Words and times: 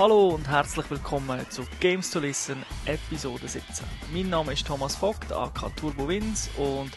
Hallo 0.00 0.28
und 0.30 0.48
herzlich 0.48 0.90
willkommen 0.90 1.44
zu 1.50 1.62
Games 1.78 2.10
to 2.10 2.20
Listen 2.20 2.64
Episode 2.86 3.46
17. 3.46 3.86
Mein 4.12 4.30
Name 4.30 4.52
ist 4.52 4.66
Thomas 4.66 4.96
Vogt, 4.96 5.30
AK 5.32 5.76
Turbo 5.76 6.08
Wins 6.08 6.48
und 6.56 6.90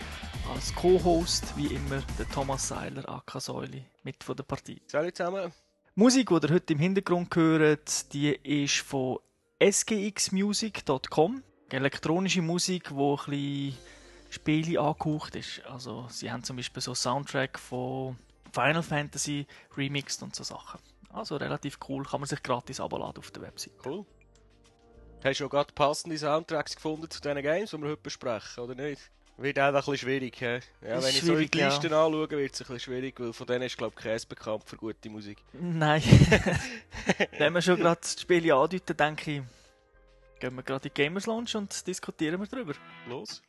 als 0.54 0.74
Co-Host 0.76 1.56
wie 1.58 1.68
immer 1.68 2.02
der 2.18 2.30
Thomas 2.30 2.68
Seiler, 2.68 3.08
AK 3.08 3.42
Säuli, 3.42 3.86
mit 4.04 4.24
von 4.24 4.36
der 4.36 4.44
Partie. 4.44 4.82
Salut 4.88 5.16
zusammen. 5.16 5.52
Die 5.96 6.00
Musik, 6.00 6.30
die 6.30 6.34
ihr 6.34 6.54
heute 6.54 6.74
im 6.74 6.80
Hintergrund 6.80 7.36
hört, 7.36 8.14
die 8.14 8.32
ist 8.32 8.80
von 8.80 9.20
sgxmusic.com. 9.62 11.44
Elektronische 11.70 12.42
Musik, 12.42 12.90
die 12.90 12.96
ein 12.96 13.16
bisschen 13.16 13.78
Spiele 14.30 14.80
angehaucht 14.80 15.36
ist. 15.36 15.66
Also 15.66 16.08
sie 16.10 16.32
haben 16.32 16.44
zum 16.44 16.58
Beispiel 16.58 16.82
so 16.82 16.94
Soundtrack 16.94 17.60
von 17.60 18.18
Final 18.52 18.84
Fantasy 18.84 19.48
remixed 19.76 20.22
und 20.24 20.36
so 20.36 20.44
Sachen. 20.44 20.80
Also 21.10 21.38
relativ 21.38 21.78
cool, 21.88 22.04
kann 22.04 22.22
man 22.22 22.28
sich 22.28 22.42
gratis 22.42 22.80
abladen 22.80 23.18
auf 23.18 23.32
der 23.32 23.44
Website. 23.44 23.74
Cool. 23.86 24.06
Hast 25.24 25.40
du 25.40 25.46
auch 25.46 25.50
gerade 25.50 25.74
passende 25.74 26.18
Soundtracks 26.18 26.76
gefunden 26.76 27.10
zu 27.10 27.22
diesen 27.22 27.42
Games, 27.42 27.72
die 27.72 27.78
wir 27.82 27.90
heute 27.90 28.02
besprechen, 28.02 28.64
oder 28.64 28.76
nicht? 28.76 29.10
Wird 29.38 29.58
auch 29.58 29.64
ein 29.64 29.74
bisschen 29.74 29.98
schwierig, 29.98 30.36
he? 30.38 30.46
Ja, 30.46 30.98
Ist 30.98 31.04
wenn 31.04 31.10
ich 31.10 31.22
so 31.22 31.36
die 31.36 31.58
ja. 31.58 31.68
Listen 31.68 31.92
anschaue, 31.92 32.30
wird 32.30 32.54
es 32.54 32.62
ein 32.62 32.68
bisschen 32.68 32.80
schwierig, 32.80 33.20
weil 33.20 33.34
von 33.34 33.48
denen 33.48 33.64
ist, 33.64 33.76
glaube 33.76 33.96
ich, 33.98 34.04
keins 34.04 34.28
bekannt 34.28 34.64
für 34.64 34.78
gute 34.78 35.10
Musik. 35.10 35.40
Nein. 35.54 36.04
Wenn 37.40 37.54
wir 37.54 37.62
schon 37.64 37.78
gerade 37.78 38.00
das 38.00 38.22
Spiel 38.22 38.52
andeuten, 38.52 38.96
denke 38.96 39.32
ich, 39.32 39.42
gehen 40.40 40.56
wir 40.56 40.62
gerade 40.62 40.88
in 40.88 40.94
die 40.94 41.02
Gamers 41.02 41.26
Lounge 41.26 41.50
und 41.56 41.88
diskutieren 41.88 42.40
wir 42.40 42.48
darüber. 42.48 42.74
Los. 43.08 43.42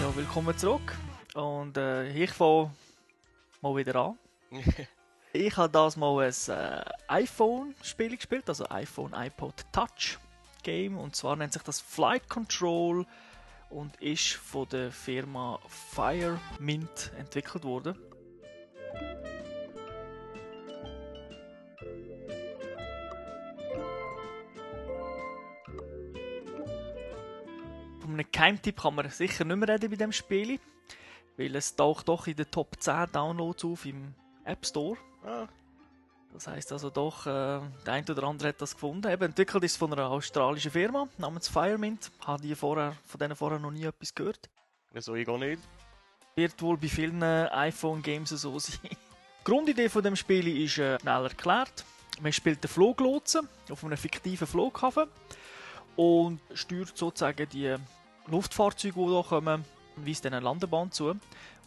Ja, 0.00 0.14
willkommen 0.14 0.56
zurück. 0.58 0.98
Und 1.32 1.78
äh, 1.78 2.12
ich 2.12 2.30
fange 2.30 2.72
mal 3.62 3.74
wieder 3.76 3.96
an. 3.96 4.18
Ich 5.34 5.56
habe 5.56 5.72
das 5.72 5.96
mal 5.96 6.26
ein 6.26 6.54
äh, 6.54 6.84
iPhone-Spiel 7.08 8.16
gespielt, 8.16 8.46
also 8.50 8.68
iPhone 8.68 9.14
iPod 9.14 9.54
Touch 9.72 10.18
Game. 10.62 10.98
Und 10.98 11.16
zwar 11.16 11.36
nennt 11.36 11.52
sich 11.52 11.62
das 11.62 11.80
Flight 11.80 12.28
Control 12.28 13.06
und 13.70 13.96
ist 14.00 14.32
von 14.32 14.68
der 14.68 14.92
Firma 14.92 15.58
Firemint 15.66 17.12
entwickelt 17.18 17.64
worden. 17.64 17.96
Von 28.00 28.14
einem 28.14 28.26
Geheimtipp 28.30 28.82
kann 28.82 28.94
man 28.94 29.08
sicher 29.10 29.44
nicht 29.44 29.56
mehr 29.56 29.68
reden 29.68 29.90
bei 29.90 29.96
dem 29.96 30.12
Spiel, 30.12 30.58
weil 31.36 31.56
es 31.56 31.76
taucht 31.76 32.08
doch 32.08 32.26
in 32.26 32.36
den 32.36 32.50
Top 32.50 32.76
10 32.78 33.12
Downloads 33.12 33.64
auf 33.64 33.86
im 33.86 34.14
App 34.44 34.66
Store. 34.66 34.98
ah, 35.24 35.46
Das 36.32 36.46
heißt 36.46 36.72
also 36.72 36.88
doch, 36.90 37.26
äh, 37.26 37.60
der 37.86 37.92
ein 37.92 38.08
oder 38.08 38.24
andere 38.24 38.48
hat 38.48 38.60
das 38.60 38.74
gefunden. 38.74 39.10
Eben 39.10 39.24
entwickelt 39.24 39.64
ist 39.64 39.72
es 39.72 39.76
von 39.76 39.92
einer 39.92 40.08
australischen 40.08 40.70
Firma 40.70 41.06
namens 41.18 41.48
Firemint. 41.48 42.10
Habe 42.26 42.42
die 42.42 42.54
vorher, 42.54 42.96
von 43.06 43.18
denen 43.18 43.36
vorher 43.36 43.58
noch 43.58 43.70
nie 43.70 43.84
etwas 43.84 44.14
gehört. 44.14 44.48
wieso 44.92 45.14
ich 45.14 45.26
gar 45.26 45.38
nicht? 45.38 45.60
Wird 46.34 46.60
wohl 46.62 46.78
bei 46.78 46.88
vielen 46.88 47.22
iPhone-Games 47.22 48.30
so 48.30 48.58
sein. 48.58 48.78
Die 48.82 48.96
Grundidee 49.44 49.88
von 49.88 50.02
dem 50.02 50.16
Spiel 50.16 50.48
ist 50.64 50.78
äh, 50.78 50.98
schnell 51.00 51.24
erklärt. 51.24 51.84
Man 52.20 52.32
spielt 52.32 52.62
den 52.64 52.68
Fluglotsen 52.68 53.48
auf 53.70 53.84
einem 53.84 53.98
fiktiven 53.98 54.46
Flughafen 54.46 55.08
und 55.96 56.40
steuert 56.54 56.96
sozusagen 56.96 57.48
die 57.50 57.76
Luftfahrzeuge, 58.28 58.94
die 58.94 59.06
hier 59.06 59.22
kommen, 59.22 59.64
weist 59.96 60.24
dann 60.24 60.34
eine 60.34 60.44
Landebahn 60.44 60.90
zu, 60.90 61.14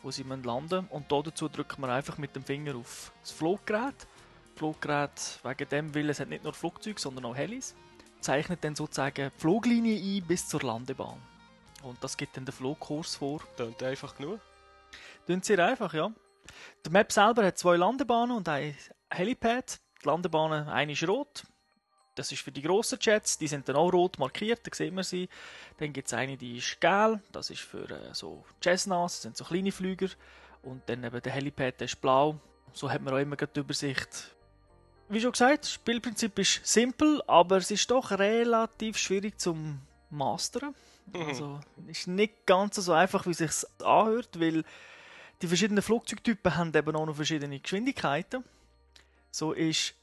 wo 0.01 0.11
sie 0.11 0.23
müssen 0.23 0.43
landen 0.43 0.87
Und 0.89 1.11
da 1.11 1.21
dazu 1.21 1.49
drückt 1.49 1.77
man 1.77 1.89
einfach 1.89 2.17
mit 2.17 2.35
dem 2.35 2.43
Finger 2.43 2.75
auf 2.75 3.11
das 3.21 3.31
Fluggerät. 3.31 4.07
Das 4.55 4.59
Fluggerät, 4.59 5.39
wegen 5.43 5.69
dem, 5.69 5.95
weil 5.95 6.09
es 6.09 6.21
hat 6.21 6.29
nicht 6.29 6.45
nur 6.45 6.53
Flugzeuge, 6.53 6.99
sondern 6.99 7.25
auch 7.25 7.35
Helis, 7.35 7.75
zeichnet 8.21 8.63
dann 8.63 8.73
sozusagen 8.73 9.29
die 9.35 9.39
Fluglinie 9.41 9.99
ein 9.99 10.25
bis 10.25 10.47
zur 10.47 10.61
Landebahn. 10.61 11.21
Und 11.83 12.01
das 12.01 12.15
gibt 12.15 12.37
dann 12.37 12.45
den 12.45 12.53
Flugkurs 12.53 13.15
vor. 13.15 13.41
Tönt 13.57 13.83
einfach 13.83 14.15
genug. 14.15 14.39
Tun 15.27 15.41
sehr 15.41 15.59
einfach, 15.59 15.93
ja. 15.93 16.09
Die 16.85 16.89
Map 16.89 17.11
selber 17.11 17.45
hat 17.45 17.57
zwei 17.57 17.75
Landebahnen 17.75 18.37
und 18.37 18.47
ein 18.47 18.77
Helipad. 19.09 19.79
Die 20.01 20.07
Landebahnen, 20.07 20.69
eine 20.69 20.93
ist 20.93 21.05
rot. 21.05 21.43
Das 22.15 22.31
ist 22.31 22.41
für 22.41 22.51
die 22.51 22.61
grossen 22.61 22.97
Jets, 23.01 23.37
die 23.37 23.47
sind 23.47 23.67
dann 23.67 23.75
auch 23.75 23.91
rot 23.91 24.17
markiert, 24.19 24.65
da 24.65 24.73
sieht 24.73 24.93
man 24.93 25.03
sie. 25.03 25.27
Dann 25.79 25.91
gibt 25.91 26.07
es 26.07 26.13
eine, 26.13 26.37
die 26.37 26.59
ist 26.59 26.79
gelb, 26.79 27.19
das 27.33 27.49
ist 27.49 27.59
für 27.59 27.89
äh, 27.89 28.13
so 28.13 28.45
Cessnas, 28.63 29.15
das 29.15 29.21
sind 29.23 29.35
so 29.35 29.43
kleine 29.43 29.73
Flüger. 29.73 30.07
Und 30.63 30.87
dann 30.87 31.03
eben 31.03 31.21
der 31.21 31.33
Helipad, 31.33 31.81
der 31.81 31.85
ist 31.85 31.99
blau. 31.99 32.39
So 32.71 32.89
hat 32.89 33.01
man 33.01 33.13
auch 33.13 33.19
immer 33.19 33.35
die 33.35 33.59
Übersicht. 33.59 34.34
Wie 35.07 35.21
schon 35.21 35.31
gesagt, 35.31 35.63
das 35.63 35.71
Spielprinzip 35.71 36.37
ist 36.39 36.65
simpel, 36.65 37.21
aber 37.27 37.57
es 37.57 37.69
ist 37.69 37.89
doch 37.91 38.11
relativ 38.11 38.97
schwierig 38.97 39.39
zum 39.39 39.79
Mastern. 40.09 40.73
Also, 41.13 41.59
ist 41.87 42.07
nicht 42.07 42.45
ganz 42.45 42.75
so 42.75 42.91
einfach, 42.93 43.27
wie 43.27 43.31
es 43.31 43.37
sich 43.37 43.51
anhört, 43.83 44.39
weil 44.39 44.63
die 45.41 45.47
verschiedenen 45.47 45.83
Flugzeugtypen 45.83 46.55
haben 46.55 46.73
eben 46.73 46.95
auch 46.95 47.05
noch 47.05 47.15
verschiedene 47.15 47.59
Geschwindigkeiten. 47.59 48.43
So 49.31 49.53
ist 49.53 49.93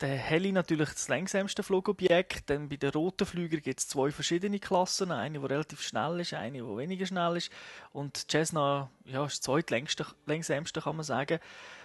der 0.00 0.16
Heli 0.16 0.50
natürlich 0.50 0.88
das 0.88 1.08
langsamste 1.08 1.62
Flugobjekt. 1.62 2.50
Dann 2.50 2.68
bei 2.68 2.76
den 2.76 2.90
roten 2.90 3.26
Flügern 3.26 3.62
gibt 3.62 3.78
es 3.78 3.88
zwei 3.88 4.10
verschiedene 4.10 4.58
Klassen. 4.58 5.12
Eine, 5.12 5.38
die 5.38 5.46
relativ 5.46 5.82
schnell 5.82 6.18
ist, 6.20 6.34
eine, 6.34 6.58
die 6.58 6.76
weniger 6.76 7.06
schnell 7.06 7.36
ist. 7.36 7.52
Und 7.92 8.32
die 8.32 8.38
Cessna 8.38 8.90
ja, 9.04 9.24
ist 9.24 9.38
das 9.38 9.40
zweitlängste, 9.42 10.06
langsamste, 10.26 10.80
kann 10.80 10.96
man 10.96 11.04
sagen. 11.04 11.38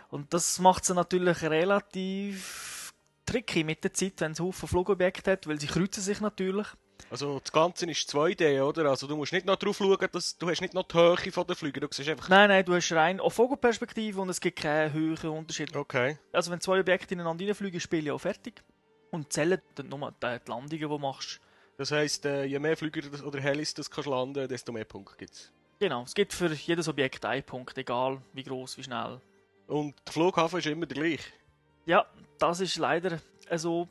Und 0.10 0.34
das 0.34 0.60
macht 0.60 0.86
sie 0.86 0.94
natürlich 0.94 1.42
relativ 1.42 2.94
tricky 3.26 3.64
mit 3.64 3.84
der 3.84 3.94
Zeit, 3.94 4.14
wenn 4.18 4.34
es 4.34 4.40
Haufen 4.40 4.68
Flugobjekte 4.68 5.32
hat, 5.32 5.48
weil 5.48 5.60
sie 5.60 5.68
kreuzen 5.68 6.02
sich 6.02 6.22
natürlich. 6.22 6.68
Also 7.10 7.40
das 7.40 7.52
Ganze 7.52 7.90
ist 7.90 8.10
2D, 8.10 8.62
oder? 8.64 8.90
Also 8.90 9.08
du 9.08 9.16
musst 9.16 9.34
nicht 9.34 9.46
noch 9.46 9.58
drauf 9.58 9.78
schauen, 9.78 10.08
dass 10.12 10.38
du 10.38 10.50
hast 10.50 10.62
nicht 10.62 10.74
noch 10.74 10.84
die 10.84 10.98
Höhe 10.98 11.32
von 11.32 11.46
den 11.46 11.56
Flügen, 11.56 11.82
du 11.82 11.88
siehst 11.92 12.10
einfach... 12.10 12.30
Nein, 12.30 12.50
nein, 12.50 12.66
du 12.66 12.74
hast 12.74 12.92
rein 12.92 13.20
auf 13.20 13.34
Vogelperspektive 13.34 14.20
und 14.22 14.30
es 14.30 14.40
gibt 14.40 14.60
keinen 14.60 14.94
höheren 14.94 15.32
Unterschied. 15.32 15.76
Okay. 15.76 16.18
Also 16.32 16.52
wenn 16.52 16.62
zwei 16.62 16.80
Objekte 16.80 17.14
ineinander 17.14 17.46
reinfliegen, 17.46 17.78
ist 17.78 17.84
das 17.84 17.90
Spiel 17.90 18.06
ja 18.06 18.14
auch 18.14 18.20
fertig. 18.20 18.64
Und 19.12 19.32
zählen 19.32 19.62
dann 19.76 19.90
nur 19.90 20.14
die 20.22 20.26
Landungen, 20.26 20.70
die 20.70 20.80
du 20.80 20.98
machst. 20.98 21.40
Das 21.78 21.92
heisst, 21.92 22.26
äh, 22.26 22.46
je 22.46 22.60
mehr 22.60 22.78
Flüger 22.78 23.02
oder 23.26 23.40
Helis 23.40 23.74
das 23.74 23.90
kannst 23.92 24.10
landen, 24.10 24.48
desto 24.48 24.72
mehr 24.72 24.86
Punkte 24.86 25.16
gibt's. 25.18 25.52
Genau, 25.80 26.04
es 26.04 26.14
gibt 26.14 26.34
für 26.34 26.52
jedes 26.54 26.88
Objekt 26.88 27.26
einen 27.26 27.44
Punkt, 27.44 27.78
egal 27.78 28.22
wie 28.34 28.44
groß, 28.44 28.78
wie 28.78 28.84
schnell. 28.84 29.20
Und 29.68 29.96
der 30.06 30.14
Flughafen 30.14 30.60
ist 30.60 30.66
immer 30.68 30.86
der 30.86 30.98
gleiche. 30.98 31.30
Ja, 31.86 32.06
das 32.40 32.60
ist 32.60 32.78
leider 32.78 33.20
so. 33.56 33.88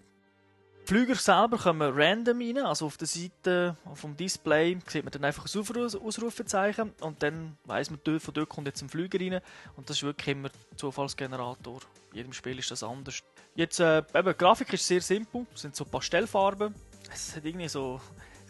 Die 0.83 0.89
Flüger 0.89 1.15
selber 1.15 1.57
kommen 1.57 1.93
random 1.95 2.41
rein, 2.43 2.59
also 2.59 2.85
auf 2.85 2.99
der 2.99 3.07
Seite 3.09 3.75
vom 3.95 4.15
Display 4.19 4.77
sieht 4.87 5.03
man 5.03 5.13
dann 5.13 5.25
einfach 5.25 5.47
ein 5.47 5.49
Ausru- 5.49 5.99
Ausrufezeichen 5.99 6.93
und 7.01 7.23
dann 7.23 7.57
weiss 7.65 7.89
man, 7.89 7.99
von 8.21 8.35
dort 8.35 8.51
kommt 8.51 8.67
jetzt 8.67 8.83
ein 8.83 8.91
Flüger 8.91 9.19
rein 9.19 9.41
und 9.77 9.89
das 9.89 9.97
ist 9.97 10.03
wirklich 10.03 10.37
immer 10.37 10.51
Zufallsgenerator. 10.77 11.81
In 12.11 12.17
jedem 12.19 12.33
Spiel 12.35 12.59
ist 12.59 12.71
das 12.71 12.83
anders. 12.83 13.23
Jetzt, 13.55 13.81
äh, 13.81 14.01
eben, 14.15 14.29
die 14.29 14.37
Grafik 14.37 14.71
ist 14.75 14.87
sehr 14.87 15.01
simpel, 15.01 15.47
es 15.55 15.63
sind 15.63 15.75
so 15.75 15.87
Pastellfarben. 15.87 16.75
Es 17.11 17.35
hat 17.35 17.47
irgendwie 17.47 17.69
so, 17.69 17.99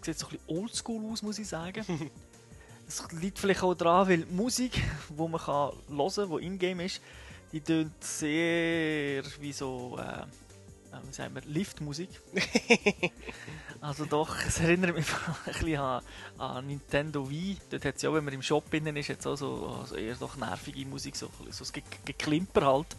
es 0.01 0.05
sieht 0.05 0.19
so 0.19 0.27
ein 0.27 0.33
bisschen 0.33 0.49
oldschool 0.49 1.13
aus, 1.13 1.23
muss 1.23 1.39
ich 1.39 1.47
sagen. 1.47 1.85
Es 2.87 3.05
liegt 3.13 3.39
vielleicht 3.39 3.63
auch 3.63 3.75
daran, 3.75 4.09
weil 4.09 4.19
die 4.19 4.33
Musik, 4.33 4.73
die 5.09 5.29
man 5.29 5.41
kann 5.41 5.73
hören 5.89 6.13
kann, 6.15 6.39
die 6.39 6.47
in-game 6.47 6.81
ist, 6.81 7.01
die 7.53 7.61
tönt 7.61 8.03
sehr 8.03 9.23
wie 9.41 9.53
so, 9.53 9.99
äh, 9.99 10.25
wie 11.07 11.13
sagen 11.13 11.35
wir, 11.35 11.43
Liftmusik. 11.43 12.09
also 13.81 14.05
doch, 14.05 14.37
es 14.47 14.61
erinnert 14.61 14.95
mich 14.97 15.07
ein 15.47 15.53
bisschen 15.53 15.79
an, 15.79 16.03
an 16.39 16.67
Nintendo 16.67 17.29
Wii. 17.29 17.59
Dort 17.71 17.85
hat 17.85 17.97
es 17.97 18.03
ja, 18.03 18.13
wenn 18.13 18.25
man 18.25 18.35
im 18.35 18.43
Shop 18.43 18.73
innen 18.75 18.97
ist, 18.97 19.09
jetzt 19.09 19.27
auch 19.27 19.37
so 19.37 19.77
also 19.81 19.95
eher 19.95 20.17
doch 20.17 20.37
nervige 20.37 20.85
Musik, 20.87 21.17
so, 21.17 21.27
ein 21.27 21.53
so 21.53 21.65
Ge 21.73 21.83
Geklimper 22.05 22.67
halt. 22.67 22.97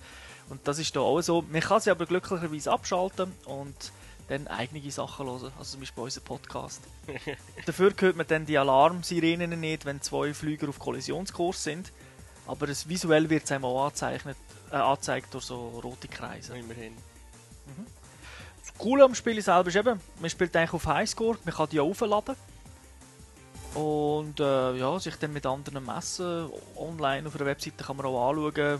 Und 0.50 0.68
das 0.68 0.80
ist 0.80 0.96
da 0.96 1.02
auch 1.02 1.22
so. 1.22 1.42
Man 1.42 1.62
kann 1.62 1.82
sie 1.82 1.92
aber 1.92 2.06
glücklicherweise 2.06 2.72
abschalten 2.72 3.32
und 3.46 3.92
dann 4.28 4.48
eigene 4.48 4.92
Sachen 4.92 5.26
hören, 5.26 5.52
also 5.58 5.72
zum 5.72 5.80
Beispiel 5.80 6.04
unseren 6.04 6.24
Podcast. 6.24 6.82
Dafür 7.66 7.94
hört 7.98 8.16
man 8.16 8.28
dann 8.28 8.46
die 8.46 8.58
Alarmsirenen 8.58 9.60
nicht, 9.60 9.86
wenn 9.86 10.02
zwei 10.02 10.34
Flüger 10.34 10.70
auf 10.70 10.80
Kollisionskurs 10.80 11.64
sind. 11.64 11.92
Aber 12.48 12.70
es, 12.70 12.88
visuell 12.88 13.30
wird 13.30 13.44
es 13.44 13.52
einem 13.52 13.66
auch 13.66 13.86
angezeichnet, 13.86 14.38
äh, 14.72 14.76
angezeigt 14.76 15.34
durch 15.34 15.46
so 15.46 15.80
rote 15.84 16.08
Kreise. 16.08 16.58
Immerhin. 16.58 16.94
Das 18.62 18.74
Coole 18.78 19.04
am 19.04 19.16
Spiel 19.16 19.42
selber 19.42 19.70
ist 19.70 19.76
eben, 19.76 20.00
man 20.20 20.30
spielt 20.30 20.56
eigentlich 20.56 20.74
auf 20.74 20.86
Highscore, 20.86 21.38
man 21.44 21.54
kann 21.54 21.70
die 21.70 21.80
aufladen. 21.80 22.36
Und 23.74 24.40
äh, 24.40 24.76
ja, 24.78 25.00
sich 25.00 25.16
dann 25.18 25.34
mit 25.34 25.46
anderen 25.46 25.86
messen. 25.86 26.50
Online 26.76 27.28
auf 27.28 27.36
einer 27.36 27.46
Webseite 27.46 27.84
kann 27.84 27.98
man 27.98 28.06
auch 28.06 28.30
anschauen, 28.30 28.80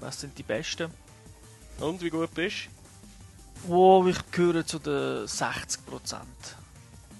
was 0.00 0.20
sind 0.20 0.36
die 0.36 0.42
besten. 0.42 0.90
Und 1.80 2.02
wie 2.02 2.10
gut 2.10 2.34
bist 2.34 2.68
Wow, 3.68 4.06
ich 4.06 4.30
gehöre 4.30 4.64
zu 4.64 4.78
den 4.78 5.26
60% 5.26 5.78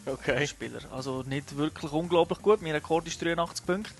Okay. 0.06 0.46
Spieler. 0.46 0.81
Also 0.93 1.25
nicht 1.25 1.56
wirklich 1.56 1.90
unglaublich 1.90 2.40
gut. 2.40 2.62
Mein 2.62 2.72
Rekord 2.72 3.08
ist 3.08 3.20
83 3.20 3.66
Punkte. 3.66 3.90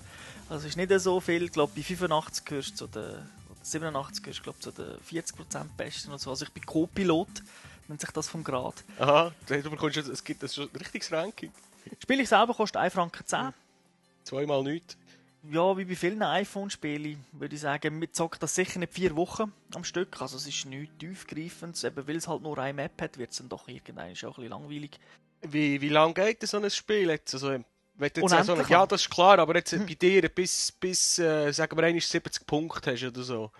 Also 0.49 0.65
ist 0.65 0.77
nicht 0.77 0.91
so 0.99 1.19
viel. 1.19 1.43
Ich 1.43 1.51
glaube, 1.51 1.73
bei 1.75 1.83
85 1.83 2.45
gehörst 2.45 2.69
du 2.71 2.75
zu 2.75 2.87
den, 2.87 3.03
oder 3.03 3.59
87 3.61 4.23
gehörst 4.23 4.43
glaube 4.43 4.59
zu 4.59 4.71
den 4.71 4.97
40% 5.11 5.65
Besten 5.75 6.13
und 6.13 6.21
so. 6.21 6.29
Also 6.29 6.45
ich 6.45 6.51
bin 6.51 6.65
Co-Pilot, 6.65 7.27
nennt 7.89 7.99
sich 7.99 8.11
das 8.11 8.29
vom 8.29 8.45
Grad. 8.45 8.81
Aha, 8.97 9.33
du 9.45 9.69
bekommst, 9.69 9.97
es 9.97 10.23
gibt 10.23 10.41
das 10.41 10.55
schon 10.55 10.69
ein 10.73 10.75
richtiges 10.77 11.11
Ranking. 11.11 11.51
Spiele 12.01 12.23
ich 12.23 12.29
selber 12.29 12.53
kostet 12.53 12.77
1 12.77 12.93
Franken 12.93 13.25
10. 13.25 13.53
Zweimal 14.23 14.63
nichts. 14.63 14.95
Ja, 15.51 15.77
wie 15.77 15.85
bei 15.85 15.95
vielen 15.95 16.21
iPhone-Spielen, 16.21 17.23
würde 17.31 17.55
ich 17.55 17.61
sagen, 17.61 18.01
wir 18.01 18.11
zocken 18.11 18.39
das 18.39 18.55
sicher 18.55 18.79
nicht 18.79 18.93
vier 18.93 19.15
Wochen 19.15 19.53
am 19.73 19.83
Stück. 19.83 20.21
Also 20.21 20.37
es 20.37 20.47
ist 20.47 20.65
nichts 20.65 20.97
tiefgreifendes. 20.99 21.83
Eben 21.83 22.07
weil 22.07 22.15
es 22.17 22.27
halt 22.27 22.41
nur 22.41 22.57
eine 22.57 22.73
Map 22.73 23.01
hat, 23.01 23.17
wird 23.17 23.31
es 23.31 23.37
dann 23.37 23.49
doch 23.49 23.67
irgendwann 23.67 24.15
schon 24.15 24.29
ein 24.29 24.35
bisschen 24.35 24.49
langweilig. 24.49 24.99
Wie, 25.41 25.79
wie 25.79 25.89
lange 25.89 26.13
geht 26.13 26.41
denn 26.41 26.47
so 26.47 26.57
ein 26.57 26.69
Spiel 26.69 27.09
jetzt? 27.09 27.33
Also, 27.33 27.49
wenn 27.49 27.65
jetzt 27.99 28.17
Unendlich 28.17 28.45
so 28.45 28.53
eine, 28.53 28.61
lang. 28.63 28.71
ja, 28.71 28.85
das 28.85 29.01
ist 29.01 29.09
klar, 29.09 29.39
aber 29.39 29.55
jetzt 29.55 29.71
bei 29.71 29.93
dir 29.93 30.29
bis, 30.29 30.71
bis 30.71 31.19
äh, 31.19 31.51
sagen 31.51 31.77
wir, 31.77 31.83
einmal 31.83 32.01
70 32.01 32.45
Punkte 32.45 32.91
hast 32.91 33.03
oder 33.03 33.23
so. 33.23 33.51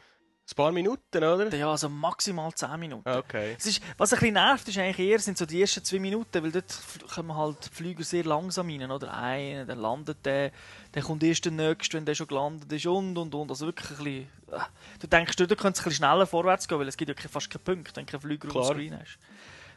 Ein 0.50 0.56
paar 0.56 0.72
Minuten, 0.72 1.18
oder? 1.18 1.54
Ja, 1.54 1.72
also 1.72 1.90
maximal 1.90 2.54
10 2.54 2.80
Minuten. 2.80 3.10
Okay. 3.10 3.56
Es 3.58 3.66
ist, 3.66 3.82
was 3.98 4.14
ein 4.14 4.20
bisschen 4.20 4.34
nervt, 4.36 4.68
ist 4.68 4.78
eigentlich 4.78 5.00
eher 5.10 5.20
sind 5.20 5.38
so 5.38 5.46
die 5.46 5.60
ersten 5.60 5.84
zwei 5.84 6.00
Minuten, 6.00 6.42
weil 6.42 6.52
dort 6.54 6.74
kommen 7.14 7.36
halt 7.36 7.66
die 7.66 7.76
Flüger 7.76 8.04
sehr 8.04 8.24
langsam 8.24 8.70
rein, 8.70 8.90
oder? 8.90 9.14
Einer, 9.14 9.66
dann 9.66 9.80
landet 9.80 10.26
der, 10.26 10.52
dann 10.94 11.04
kommt 11.04 11.22
erst 11.24 11.44
der 11.44 11.52
Nächste, 11.52 11.98
wenn 11.98 12.06
der 12.06 12.16
schon 12.16 12.28
gelandet 12.28 12.72
ist 12.72 12.86
und 12.86 13.18
und 13.18 13.36
und. 13.36 13.50
Also 13.50 13.66
wirklich 13.66 13.90
ein 13.92 13.98
bisschen... 13.98 14.28
äh, 14.52 14.60
Du 15.02 15.08
denkst, 15.08 15.36
du 15.36 15.48
könntest 15.48 15.82
ein 15.82 15.90
bisschen 15.90 15.92
schneller 16.06 16.26
vorwärts 16.26 16.66
gehen, 16.68 16.80
weil 16.80 16.88
es 16.88 16.96
gibt 16.96 17.10
ja 17.10 17.30
fast 17.30 17.50
keinen 17.50 17.64
Punkt, 17.64 17.96
wenn 17.98 18.06
du 18.06 18.12
keinen 18.12 18.22
Flüger 18.22 18.56
auf. 18.56 18.68
Screen 18.68 18.98
hast. 18.98 19.20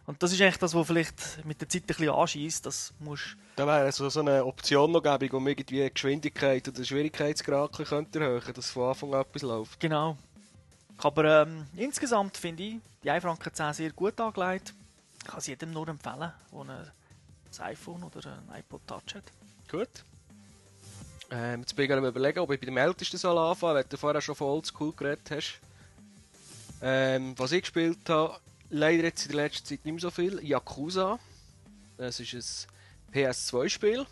Und 0.06 0.22
das 0.22 0.32
ist 0.32 0.40
eigentlich 0.40 0.56
das, 0.56 0.74
was 0.74 0.86
vielleicht 0.86 1.44
mit 1.44 1.60
der 1.60 1.68
Zeit 1.68 1.82
ein 1.82 1.86
bisschen 1.86 2.10
anschießt, 2.10 2.66
das 2.66 2.94
musst 2.98 3.36
Da 3.56 3.66
wäre 3.66 3.80
also 3.84 4.08
so 4.08 4.20
eine 4.20 4.44
Option 4.44 4.92
noch 4.92 5.02
gäbe, 5.02 5.36
um 5.36 5.46
irgendwie 5.46 5.84
die 5.84 5.92
Geschwindigkeit 5.92 6.66
oder 6.66 6.76
den 6.76 6.84
Schwierigkeitsgrad 6.84 7.70
ein 7.70 7.76
bisschen 7.76 7.86
könnte 7.86 8.20
erhöhen 8.20 8.54
dass 8.54 8.70
von 8.70 8.88
Anfang 8.88 9.14
an 9.14 9.20
etwas 9.20 9.42
läuft. 9.42 9.78
Genau. 9.78 10.16
Aber 11.02 11.42
ähm, 11.42 11.66
insgesamt 11.76 12.36
finde 12.36 12.62
ich 12.62 12.76
die 13.02 13.10
1 13.10 13.22
Franken 13.22 13.52
10 13.52 13.72
sehr 13.72 13.90
gut 13.92 14.20
angelegt. 14.20 14.74
Ich 15.18 15.26
kann 15.26 15.38
es 15.38 15.46
jedem 15.46 15.72
nur 15.72 15.88
empfehlen, 15.88 16.32
der 16.52 16.92
ein 17.58 17.70
iPhone 17.72 18.04
oder 18.04 18.38
ein 18.48 18.58
iPod 18.60 18.86
Touch 18.86 19.14
hat. 19.14 19.24
Gut. 19.70 20.04
Ähm, 21.30 21.60
jetzt 21.60 21.74
bin 21.76 21.84
ich 21.84 21.88
gerade 21.90 22.06
überlegen, 22.06 22.40
ob 22.40 22.50
ich 22.50 22.60
bei 22.60 22.66
dem 22.66 22.76
Ältesten 22.76 23.16
soll 23.16 23.38
anfangen, 23.38 23.76
weil 23.76 23.84
du 23.84 23.96
vorher 23.96 24.20
schon 24.20 24.34
von 24.34 24.48
Oldschool 24.48 24.92
geredet 24.92 25.30
hast. 25.30 25.60
Ähm, 26.82 27.34
was 27.36 27.52
ich 27.52 27.62
gespielt 27.62 28.08
habe, 28.08 28.38
leider 28.70 29.04
jetzt 29.04 29.26
in 29.26 29.32
der 29.32 29.44
letzten 29.44 29.66
Zeit 29.66 29.84
nicht 29.84 29.92
mehr 29.92 30.00
so 30.00 30.10
viel. 30.10 30.42
Yakuza. 30.42 31.18
Das 31.98 32.18
ist 32.18 32.66
ein 33.08 33.14
PS2-Spiel. 33.14 34.06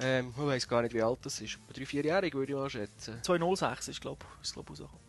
Ähm, 0.00 0.32
ich 0.36 0.42
weiß 0.42 0.68
gar 0.68 0.82
nicht, 0.82 0.94
wie 0.94 1.02
alt 1.02 1.18
das 1.22 1.40
ist. 1.40 1.58
Etwa 1.68 1.80
3-4-jährig 1.80 2.34
würde 2.34 2.52
ich 2.52 2.58
mal 2.58 2.70
schätzen. 2.70 3.22
206 3.22 3.88
ist, 3.88 4.00
glaube 4.00 4.24
ich, 4.42 4.52
glaub, 4.52 4.68
rausgekommen. 4.68 5.04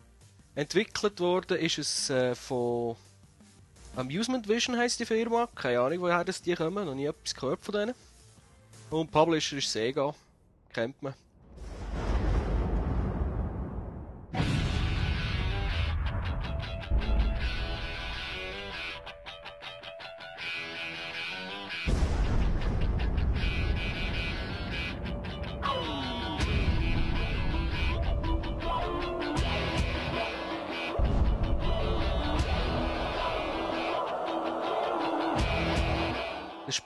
Entwickelt 0.54 1.20
worden 1.20 1.58
ist 1.58 1.78
es 1.78 2.10
äh, 2.10 2.34
von 2.34 2.96
Amusement 3.96 4.46
Vision 4.48 4.76
heisst 4.76 5.00
die 5.00 5.06
Firma. 5.06 5.48
Keine 5.54 5.80
Ahnung, 5.80 6.00
woher 6.00 6.24
das 6.24 6.40
die 6.40 6.54
kommen. 6.54 6.84
Noch 6.84 6.94
nie 6.94 7.06
etwas 7.06 7.34
gehört 7.34 7.64
von 7.64 7.74
denen. 7.74 7.94
Und 8.90 9.10
Publisher 9.10 9.56
ist 9.56 9.72
Sega. 9.72 10.14
Kennt 10.72 11.02
man. 11.02 11.14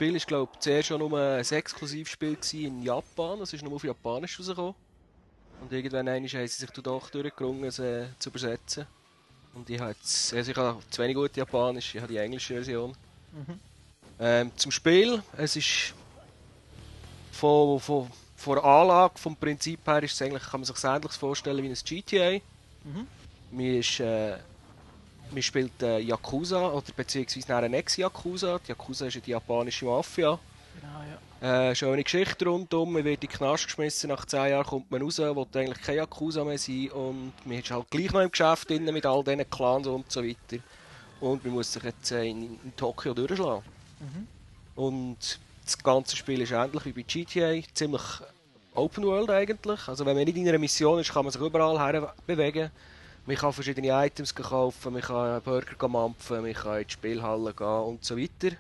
Spiel 0.00 0.16
ist 0.16 0.26
glaube 0.26 0.50
ich 0.54 0.60
zuerst 0.60 0.88
schon 0.88 0.98
nur 0.98 1.20
ein 1.20 1.40
Exklusivspiel 1.40 2.38
in 2.54 2.82
Japan. 2.82 3.38
Es 3.42 3.52
ist 3.52 3.62
nur 3.62 3.74
auf 3.74 3.84
Japanisch 3.84 4.38
rausgekommen. 4.38 4.74
Und 5.60 5.70
irgendwann 5.70 6.08
haben 6.08 6.26
sie 6.26 6.46
sich 6.46 6.70
doch 6.70 7.10
durchgerungen, 7.10 7.64
es 7.64 7.80
äh, 7.80 8.06
zu 8.18 8.30
übersetzen. 8.30 8.86
Und 9.52 9.68
ich 9.68 9.78
habe 9.78 9.90
jetzt, 9.90 10.32
also 10.32 10.50
ich 10.52 10.56
habe 10.56 10.80
zu 10.88 11.02
wenig 11.02 11.14
gut 11.14 11.36
Japanisch, 11.36 11.94
ich 11.94 12.00
habe 12.00 12.10
die 12.10 12.18
englische 12.18 12.54
Version. 12.54 12.96
Ähm, 14.18 14.50
zum 14.56 14.70
Spiel, 14.70 15.22
es 15.36 15.56
ist 15.56 15.92
von, 17.32 17.78
von, 17.78 18.10
von 18.36 18.54
der 18.54 18.64
Anlage, 18.64 19.18
vom 19.18 19.36
Prinzip 19.36 19.86
her 19.86 20.02
ist 20.02 20.14
es 20.14 20.22
eigentlich, 20.22 20.44
kann 20.44 20.60
man 20.60 20.64
sich 20.64 20.82
ähnlich 20.82 21.12
vorstellen 21.12 21.62
wie 21.62 21.68
ein 21.68 21.74
GTA. 21.74 22.40
Mhm. 22.84 23.06
Man, 23.50 23.66
ist, 23.66 24.00
äh, 24.00 24.38
man 25.32 25.42
spielt 25.42 25.82
äh, 25.82 25.98
Yakuza 25.98 26.70
oder 26.70 26.92
beziehungsweise 26.96 27.48
nachher 27.48 27.64
ein 27.64 27.74
Ex-Yakuza. 27.74 28.58
Die 28.58 28.68
Yakuza 28.70 29.06
ist 29.06 29.14
ja 29.14 29.20
die 29.20 29.30
japanische 29.30 29.84
Mafia. 29.84 30.38
Genau, 30.80 31.00
ja. 31.42 31.70
Äh, 31.70 31.74
schöne 31.74 32.04
Geschichte 32.04 32.44
rundum, 32.44 32.92
man 32.92 33.04
wird 33.04 33.24
in 33.24 33.28
den 33.28 33.36
Knast 33.36 33.64
geschmissen, 33.64 34.08
nach 34.08 34.26
10 34.26 34.50
Jahren 34.50 34.66
kommt 34.66 34.90
man 34.90 35.00
raus, 35.00 35.18
will 35.18 35.46
eigentlich 35.54 35.80
kein 35.80 35.96
Yakuza 35.96 36.44
mehr 36.44 36.58
sein 36.58 36.90
und 36.90 37.32
man 37.46 37.58
ist 37.58 37.70
halt 37.70 37.90
gleich 37.90 38.12
noch 38.12 38.20
im 38.20 38.30
Geschäft 38.30 38.68
drin 38.68 38.84
mit 38.84 39.06
all 39.06 39.24
diesen 39.24 39.48
Clans 39.48 39.86
und 39.86 40.12
so 40.12 40.22
weiter. 40.22 40.62
Und 41.20 41.44
man 41.44 41.54
muss 41.54 41.72
sich 41.72 41.82
jetzt 41.82 42.12
äh, 42.12 42.26
in, 42.26 42.58
in 42.62 42.76
Tokio 42.76 43.14
durchschlagen. 43.14 43.62
Mhm. 44.00 44.26
Und 44.76 45.38
das 45.64 45.78
ganze 45.78 46.16
Spiel 46.16 46.40
ist 46.42 46.52
ähnlich 46.52 46.84
wie 46.84 46.92
bei 46.92 47.02
GTA, 47.02 47.60
ziemlich 47.72 48.02
Open 48.74 49.04
World 49.04 49.30
eigentlich. 49.30 49.88
Also 49.88 50.06
wenn 50.06 50.16
man 50.16 50.24
nicht 50.24 50.36
in 50.36 50.48
einer 50.48 50.58
Mission 50.58 51.00
ist, 51.00 51.12
kann 51.12 51.24
man 51.24 51.32
sich 51.32 51.40
überall 51.40 51.78
her 51.78 52.14
bewegen. 52.26 52.70
Man 53.30 53.38
kann 53.38 53.52
verschiedene 53.52 54.06
Items 54.06 54.34
kaufen, 54.34 54.92
man 54.92 55.02
kann 55.02 55.40
Burger 55.42 55.86
mampfen, 55.86 56.42
man 56.42 56.52
kann 56.52 56.78
in 56.78 56.86
die 56.88 56.92
Spielhalle 56.92 57.54
gehen 57.54 57.64
und 57.64 58.04
so 58.04 58.18
weiter. 58.18 58.56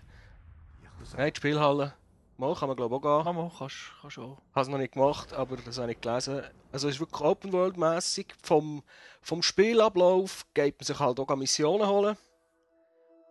Nein, 1.16 1.26
in 1.26 1.32
die 1.32 1.38
Spielhalle. 1.38 1.92
Mal 2.36 2.54
kann 2.54 2.68
man 2.68 2.76
glaube 2.76 2.94
ich 2.94 3.02
auch 3.02 3.16
gehen. 3.16 3.24
Kann 3.24 3.34
man, 3.34 3.50
kannst, 3.58 3.76
kannst 4.00 4.18
auch. 4.20 4.38
habe 4.54 4.62
es 4.62 4.68
noch 4.68 4.78
nicht 4.78 4.92
gemacht, 4.92 5.32
aber 5.32 5.56
das 5.56 5.78
habe 5.78 5.90
ich 5.90 6.00
gelesen. 6.00 6.44
Also 6.70 6.86
es 6.86 6.94
ist 6.94 7.00
wirklich 7.00 7.20
Open 7.20 7.52
World 7.52 7.78
mäßig. 7.78 8.28
Vom, 8.44 8.84
vom 9.20 9.42
Spielablauf 9.42 10.46
geht 10.54 10.78
man 10.78 10.86
sich 10.86 11.00
halt 11.00 11.18
auch 11.18 11.34
Missionen 11.34 11.88
holen 11.88 12.16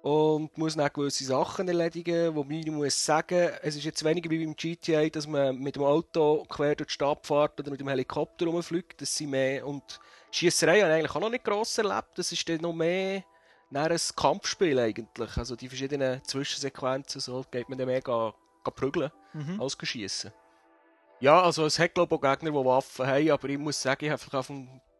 und 0.02 0.58
muss 0.58 0.76
dann 0.76 0.92
gewisse 0.94 1.24
Sachen 1.24 1.70
erledigen, 1.70 2.36
wobei 2.36 2.56
ich 2.56 2.68
muss 2.68 3.06
sagen, 3.06 3.50
es 3.62 3.78
ist 3.78 3.86
jetzt 3.86 4.04
weniger 4.04 4.30
wie 4.30 4.46
beim 4.46 4.58
GTA, 4.58 5.08
dass 5.08 5.26
man 5.26 5.58
mit 5.58 5.78
dem 5.78 5.84
Auto 5.84 6.46
quer 6.50 6.76
durch 6.76 6.90
die 6.90 6.94
Stadt 6.96 7.26
fährt 7.26 7.58
oder 7.62 7.72
mit 7.72 7.80
dem 7.80 7.88
Helikopter 7.88 8.48
rumfliegt, 8.48 9.02
das 9.02 9.16
sind 9.16 9.30
mehr 9.30 9.66
und 9.66 10.02
Schiesserei 10.32 10.82
habe 10.82 10.92
ich 10.92 10.96
eigentlich 10.96 11.16
auch 11.16 11.22
noch 11.22 11.30
nicht 11.30 11.44
gross 11.44 11.78
erlebt, 11.78 12.18
das 12.18 12.32
ist 12.32 12.48
dann 12.48 12.62
noch 12.62 12.74
mehr 12.74 13.24
dann 13.72 13.92
ein 13.92 14.00
Kampfspiel 14.16 14.80
eigentlich, 14.80 15.38
also 15.38 15.56
die 15.56 15.68
verschiedenen 15.68 16.24
Zwischensequenzen, 16.24 17.22
so 17.22 17.46
geht 17.52 17.70
man 17.70 17.78
dann 17.78 17.88
mehr 17.88 18.02
ga, 18.02 18.34
ga 18.64 18.72
prügeln 18.72 19.12
Mhm. 19.34 19.62
als 19.62 19.78
schiessen. 19.84 20.34
Ja, 21.20 21.42
also 21.44 21.66
es 21.66 21.78
hat 21.78 21.94
glaube 21.94 22.16
ich 22.16 22.18
auch 22.18 22.32
Gegner, 22.32 22.50
die 22.50 22.66
Waffen 22.66 23.06
haben, 23.06 23.30
aber 23.30 23.50
ich 23.50 23.60
muss 23.60 23.80
sagen, 23.80 24.06
ich 24.06 24.12
habe 24.12 24.20
vielleicht 24.20 24.36
auf 24.36 24.50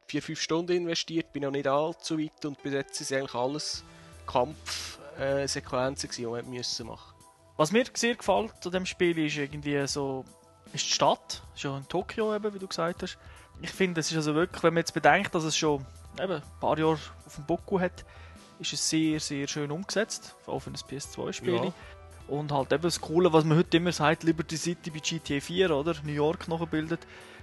4-5 0.08 0.36
Stunden 0.36 0.72
investiert, 0.74 1.34
bin 1.34 1.44
noch 1.44 1.52
nicht 1.52 1.68
allzu 1.68 2.20
weit 2.20 2.46
und 2.46 2.62
bis 2.62 2.74
jetzt 2.74 2.96
sind 2.96 3.18
eigentlich 3.18 3.34
alles 3.34 3.84
Kampfsequenzen, 4.28 6.10
die 6.12 6.28
wir 6.28 6.44
müssen 6.44 6.88
machen 6.88 7.16
Was 7.58 7.72
mir 7.72 7.86
sehr 7.94 8.16
gefällt 8.16 8.54
an 8.64 8.72
dem 8.72 8.86
Spiel 8.86 9.18
ist 9.18 9.38
irgendwie 9.38 9.88
so, 9.88 10.26
ist 10.74 10.86
die 10.86 10.92
Stadt, 10.92 11.42
schon 11.56 11.78
in 11.78 11.88
Tokio 11.88 12.36
eben, 12.36 12.54
wie 12.54 12.60
du 12.60 12.68
gesagt 12.68 13.04
hast. 13.04 13.18
Ich 13.62 13.72
finde, 13.72 14.00
es 14.00 14.12
ist 14.12 14.18
also 14.18 14.36
wirklich, 14.36 14.64
wenn 14.64 14.74
man 14.74 14.82
jetzt 14.82 14.94
bedenkt, 14.94 15.36
dass 15.36 15.44
es 15.44 15.58
schon 15.58 15.86
eben 16.22 16.34
ein 16.34 16.44
paar 16.60 16.78
Jahre 16.78 17.00
auf 17.26 17.36
dem 17.36 17.46
Buckel 17.46 17.82
hat, 17.82 18.06
ist 18.60 18.74
es 18.74 18.90
sehr, 18.90 19.20
sehr 19.20 19.48
schön 19.48 19.72
umgesetzt, 19.72 20.36
auch 20.46 20.60
für 20.60 20.70
ein 20.70 20.76
PS2-Spiel. 20.76 21.56
Ja. 21.56 21.74
Und 22.30 22.52
halt 22.52 22.72
eben 22.72 22.84
das 22.84 23.02
Coole, 23.02 23.34
was 23.34 23.44
man 23.44 23.58
heute 23.58 23.78
immer 23.78 23.92
sagt, 23.92 24.24
Liberty 24.24 24.56
City 24.58 24.92
bei 24.92 25.00
GTA 25.00 25.40
4, 25.40 25.72
oder? 25.72 25.96
New 26.04 26.14
York 26.14 26.48
nachgebildet, 26.48 27.00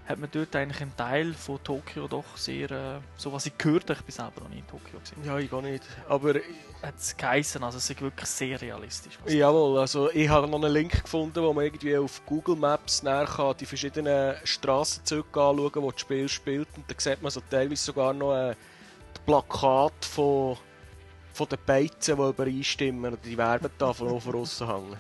hat 0.07 0.21
man 0.21 0.29
dort 0.31 0.55
eigentlich 0.55 0.81
einen 0.81 0.97
Teil 0.97 1.35
von 1.35 1.59
Tokio 1.65 2.07
doch 2.07 2.37
sehr, 2.37 2.71
äh, 2.71 3.01
so 3.17 3.33
was 3.33 3.47
ich 3.47 3.59
gehört 3.59 3.91
habe, 3.91 3.95
ich 3.99 4.05
bin 4.05 4.15
selber 4.15 4.43
noch 4.43 4.49
nie 4.49 4.59
in 4.59 4.67
Tokio 4.69 5.01
gesehen, 5.01 5.19
Ja, 5.25 5.37
ich 5.39 5.51
gar 5.51 5.63
nicht. 5.63 5.83
Aber 6.09 6.35
hat 6.83 6.95
es 6.97 7.17
geheißen, 7.17 7.65
also 7.65 7.79
es 7.79 7.91
ist 7.91 8.01
wirklich 8.01 8.29
sehr 8.29 8.61
realistisch. 8.61 9.19
jawohl, 9.27 9.81
also 9.81 10.09
ich 10.13 10.29
habe 10.29 10.47
noch 10.47 10.63
einen 10.63 10.73
Link 10.73 11.03
gefunden, 11.03 11.43
wo 11.43 11.53
man 11.53 11.65
irgendwie 11.65 11.97
auf 11.97 12.25
Google 12.25 12.55
Maps 12.55 13.03
näher 13.03 13.25
kann 13.25 13.57
die 13.59 13.67
verschiedenen 13.67 14.37
Strassenzüge 14.45 15.25
anschauen 15.33 15.73
kann, 15.73 15.83
wo 15.83 15.91
das 15.91 16.01
Spiel 16.01 16.29
spielt. 16.29 16.69
Und 16.77 16.85
da 16.89 16.95
sieht 16.97 17.21
man 17.21 17.33
so 17.33 17.41
teilweise 17.51 17.83
sogar 17.83 18.13
noch 18.13 18.33
ein 18.33 18.55
Plakat 19.25 20.05
von, 20.05 20.57
von 21.37 21.49
den 21.49 21.59
Beizen, 21.65 22.17
die 22.17 22.23
übereinstimmen, 22.23 23.13
oder 23.13 23.23
die 23.23 23.37
Werbetafeln, 23.37 24.15
die 24.15 24.21
von 24.21 24.35
außen 24.35 24.67
hängen. 24.67 24.97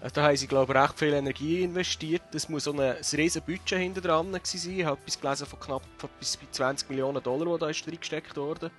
Also 0.00 0.14
da 0.14 0.22
haben 0.24 0.36
sie, 0.36 0.48
glaube 0.48 0.72
ich, 0.72 0.78
recht 0.78 0.98
viel 0.98 1.12
Energie 1.12 1.62
investiert. 1.62 2.34
Es 2.34 2.48
muss 2.48 2.64
so 2.64 2.72
ein, 2.72 2.80
ein 2.80 2.96
riesen 3.12 3.42
Budget 3.42 3.78
hinter 3.78 4.00
dran 4.00 4.32
sein. 4.32 4.78
Ich 4.78 4.84
habe 4.84 5.00
etwas 5.00 5.20
gelesen 5.20 5.46
von 5.46 5.60
knapp 5.60 5.82
von 5.98 6.10
bis 6.18 6.36
bei 6.36 6.46
20 6.50 6.90
Millionen 6.90 7.22
Dollar, 7.22 7.54
die 7.54 7.60
da 7.60 7.68
ist 7.68 7.86
reingesteckt 7.86 8.36
worden. 8.36 8.70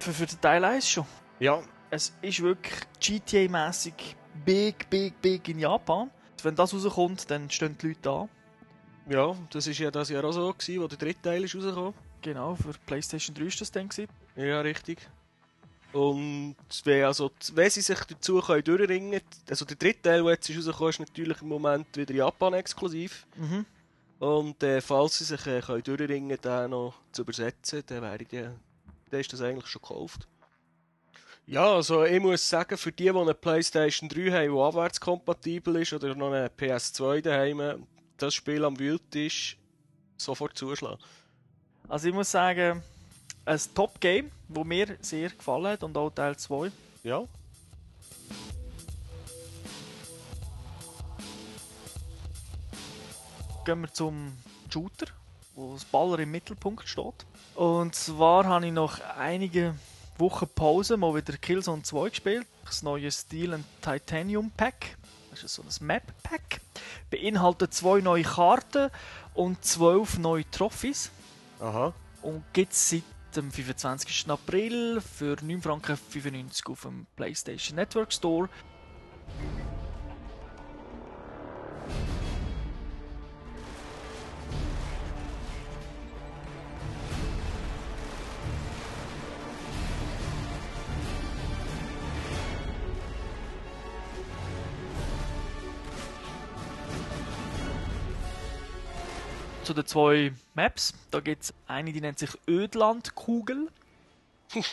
Für, 0.00 0.12
für 0.12 0.26
den 0.26 0.40
Teil 0.40 0.64
1 0.64 0.88
schon. 0.88 1.06
Ja, 1.38 1.62
Es 1.90 2.12
ist 2.22 2.42
wirklich 2.42 2.74
GTA-mäßig 3.00 4.16
big, 4.44 4.90
big, 4.90 5.20
big 5.22 5.48
in 5.48 5.60
Japan. 5.60 6.10
Wenn 6.42 6.56
das 6.56 6.74
rauskommt, 6.74 7.30
dann 7.30 7.48
stehen 7.50 7.78
die 7.80 7.88
Leute 7.88 8.00
da. 8.02 8.28
ja, 9.08 9.36
das 9.50 9.66
ist 9.66 9.78
ja 9.78 9.90
das 9.90 10.08
Jahr 10.08 10.24
auch 10.24 10.32
so, 10.32 10.52
gewesen, 10.52 10.82
wo 10.82 10.88
der 10.88 10.98
dritte 10.98 11.22
Teil 11.22 11.44
ist 11.44 11.54
rausgekommen. 11.54 11.94
Genau, 12.20 12.56
für 12.56 12.72
PlayStation 12.86 13.34
3 13.36 13.44
ist 13.44 13.60
das 13.60 13.70
dann. 13.70 13.88
Gewesen. 13.88 14.08
Ja, 14.34 14.60
richtig. 14.60 14.98
Und 15.94 16.56
wenn, 16.82 17.04
also, 17.04 17.30
wenn 17.52 17.70
sie 17.70 17.80
sich 17.80 18.00
dazu 18.00 18.40
können 18.40 18.64
durchringen 18.64 19.20
also 19.48 19.64
der 19.64 19.76
dritte 19.76 20.02
Teil, 20.02 20.24
der 20.24 20.32
jetzt 20.32 20.50
ist 20.50 20.56
rausgekommen 20.56 20.90
ist, 20.90 20.98
natürlich 20.98 21.40
im 21.40 21.48
Moment 21.48 21.96
wieder 21.96 22.12
Japan 22.12 22.54
exklusiv. 22.54 23.26
Mhm. 23.36 23.64
Und 24.18 24.60
äh, 24.64 24.80
falls 24.80 25.18
sie 25.18 25.24
sich 25.24 25.46
äh, 25.46 25.60
können 25.60 25.84
durchringen 25.84 26.36
den 26.40 26.70
noch 26.70 26.94
zu 27.12 27.22
übersetzen, 27.22 27.84
dann, 27.86 28.02
wäre 28.02 28.18
die, 28.18 28.42
dann 29.10 29.20
ist 29.20 29.32
das 29.32 29.40
eigentlich 29.40 29.68
schon 29.68 29.82
gekauft. 29.82 30.26
Ja, 31.46 31.74
also 31.74 32.04
ich 32.04 32.20
muss 32.20 32.48
sagen, 32.48 32.76
für 32.76 32.90
die, 32.90 33.04
die 33.04 33.10
eine 33.10 33.34
Playstation 33.34 34.08
3 34.08 34.30
haben, 34.30 34.52
die 34.52 34.60
abwärtskompatibel 34.60 35.76
ist, 35.76 35.92
oder 35.92 36.14
noch 36.16 36.32
eine 36.32 36.48
PS2 36.48 37.20
daheim, 37.20 37.86
das 38.16 38.34
Spiel 38.34 38.64
am 38.64 38.78
Wildtisch 38.78 39.58
sofort 40.16 40.58
zuschlagen. 40.58 40.98
Also 41.86 42.08
ich 42.08 42.14
muss 42.14 42.30
sagen, 42.32 42.82
ein 43.46 43.60
Top-Game, 43.74 44.30
das 44.48 44.64
mir 44.64 44.96
sehr 45.00 45.30
gefallen 45.30 45.66
hat 45.66 45.82
und 45.82 45.96
auch 45.96 46.10
Teil 46.10 46.36
2. 46.36 46.70
Ja, 47.02 47.24
Gehen 53.64 53.80
wir 53.80 53.92
zum 53.92 54.32
Shooter, 54.70 55.06
wo 55.54 55.72
das 55.72 55.84
Baller 55.86 56.18
im 56.18 56.30
Mittelpunkt 56.30 56.86
steht. 56.86 57.24
Und 57.54 57.94
zwar 57.94 58.44
habe 58.44 58.66
ich 58.66 58.72
nach 58.72 59.00
einigen 59.16 59.78
Wochen 60.18 60.48
Pause 60.54 60.96
mal 60.96 61.14
wieder 61.14 61.36
Killzone 61.38 61.82
2 61.82 62.08
gespielt. 62.10 62.46
Das 62.66 62.82
neue 62.82 63.10
Steel 63.10 63.54
and 63.54 63.64
Titanium 63.80 64.50
Pack. 64.50 64.96
Das 65.30 65.44
ist 65.44 65.54
so 65.54 65.62
ein 65.62 65.86
Map 65.86 66.02
Pack. 66.22 66.60
Beinhaltet 67.10 67.72
zwei 67.72 68.00
neue 68.00 68.22
Karten 68.22 68.90
und 69.32 69.64
zwölf 69.64 70.18
neue 70.18 70.48
Trophys. 70.50 71.10
aha. 71.60 71.92
Und 72.22 72.42
gibt 72.52 72.72
es 72.72 72.90
seit 72.90 73.02
dem 73.36 73.50
25. 73.50 74.30
April 74.30 75.00
für 75.00 75.34
9,95 75.34 75.62
Franken 75.62 76.72
auf 76.72 76.82
dem 76.82 77.06
PlayStation 77.16 77.76
Network 77.76 78.12
Store. 78.12 78.48
Zu 99.64 99.72
den 99.72 99.86
zwei 99.86 100.32
Maps. 100.54 100.92
Da 101.10 101.20
gibt 101.20 101.44
es 101.44 101.54
eine, 101.66 101.92
die 101.92 102.00
nennt 102.00 102.18
sich 102.18 102.30
Ödlandkugel. 102.48 103.68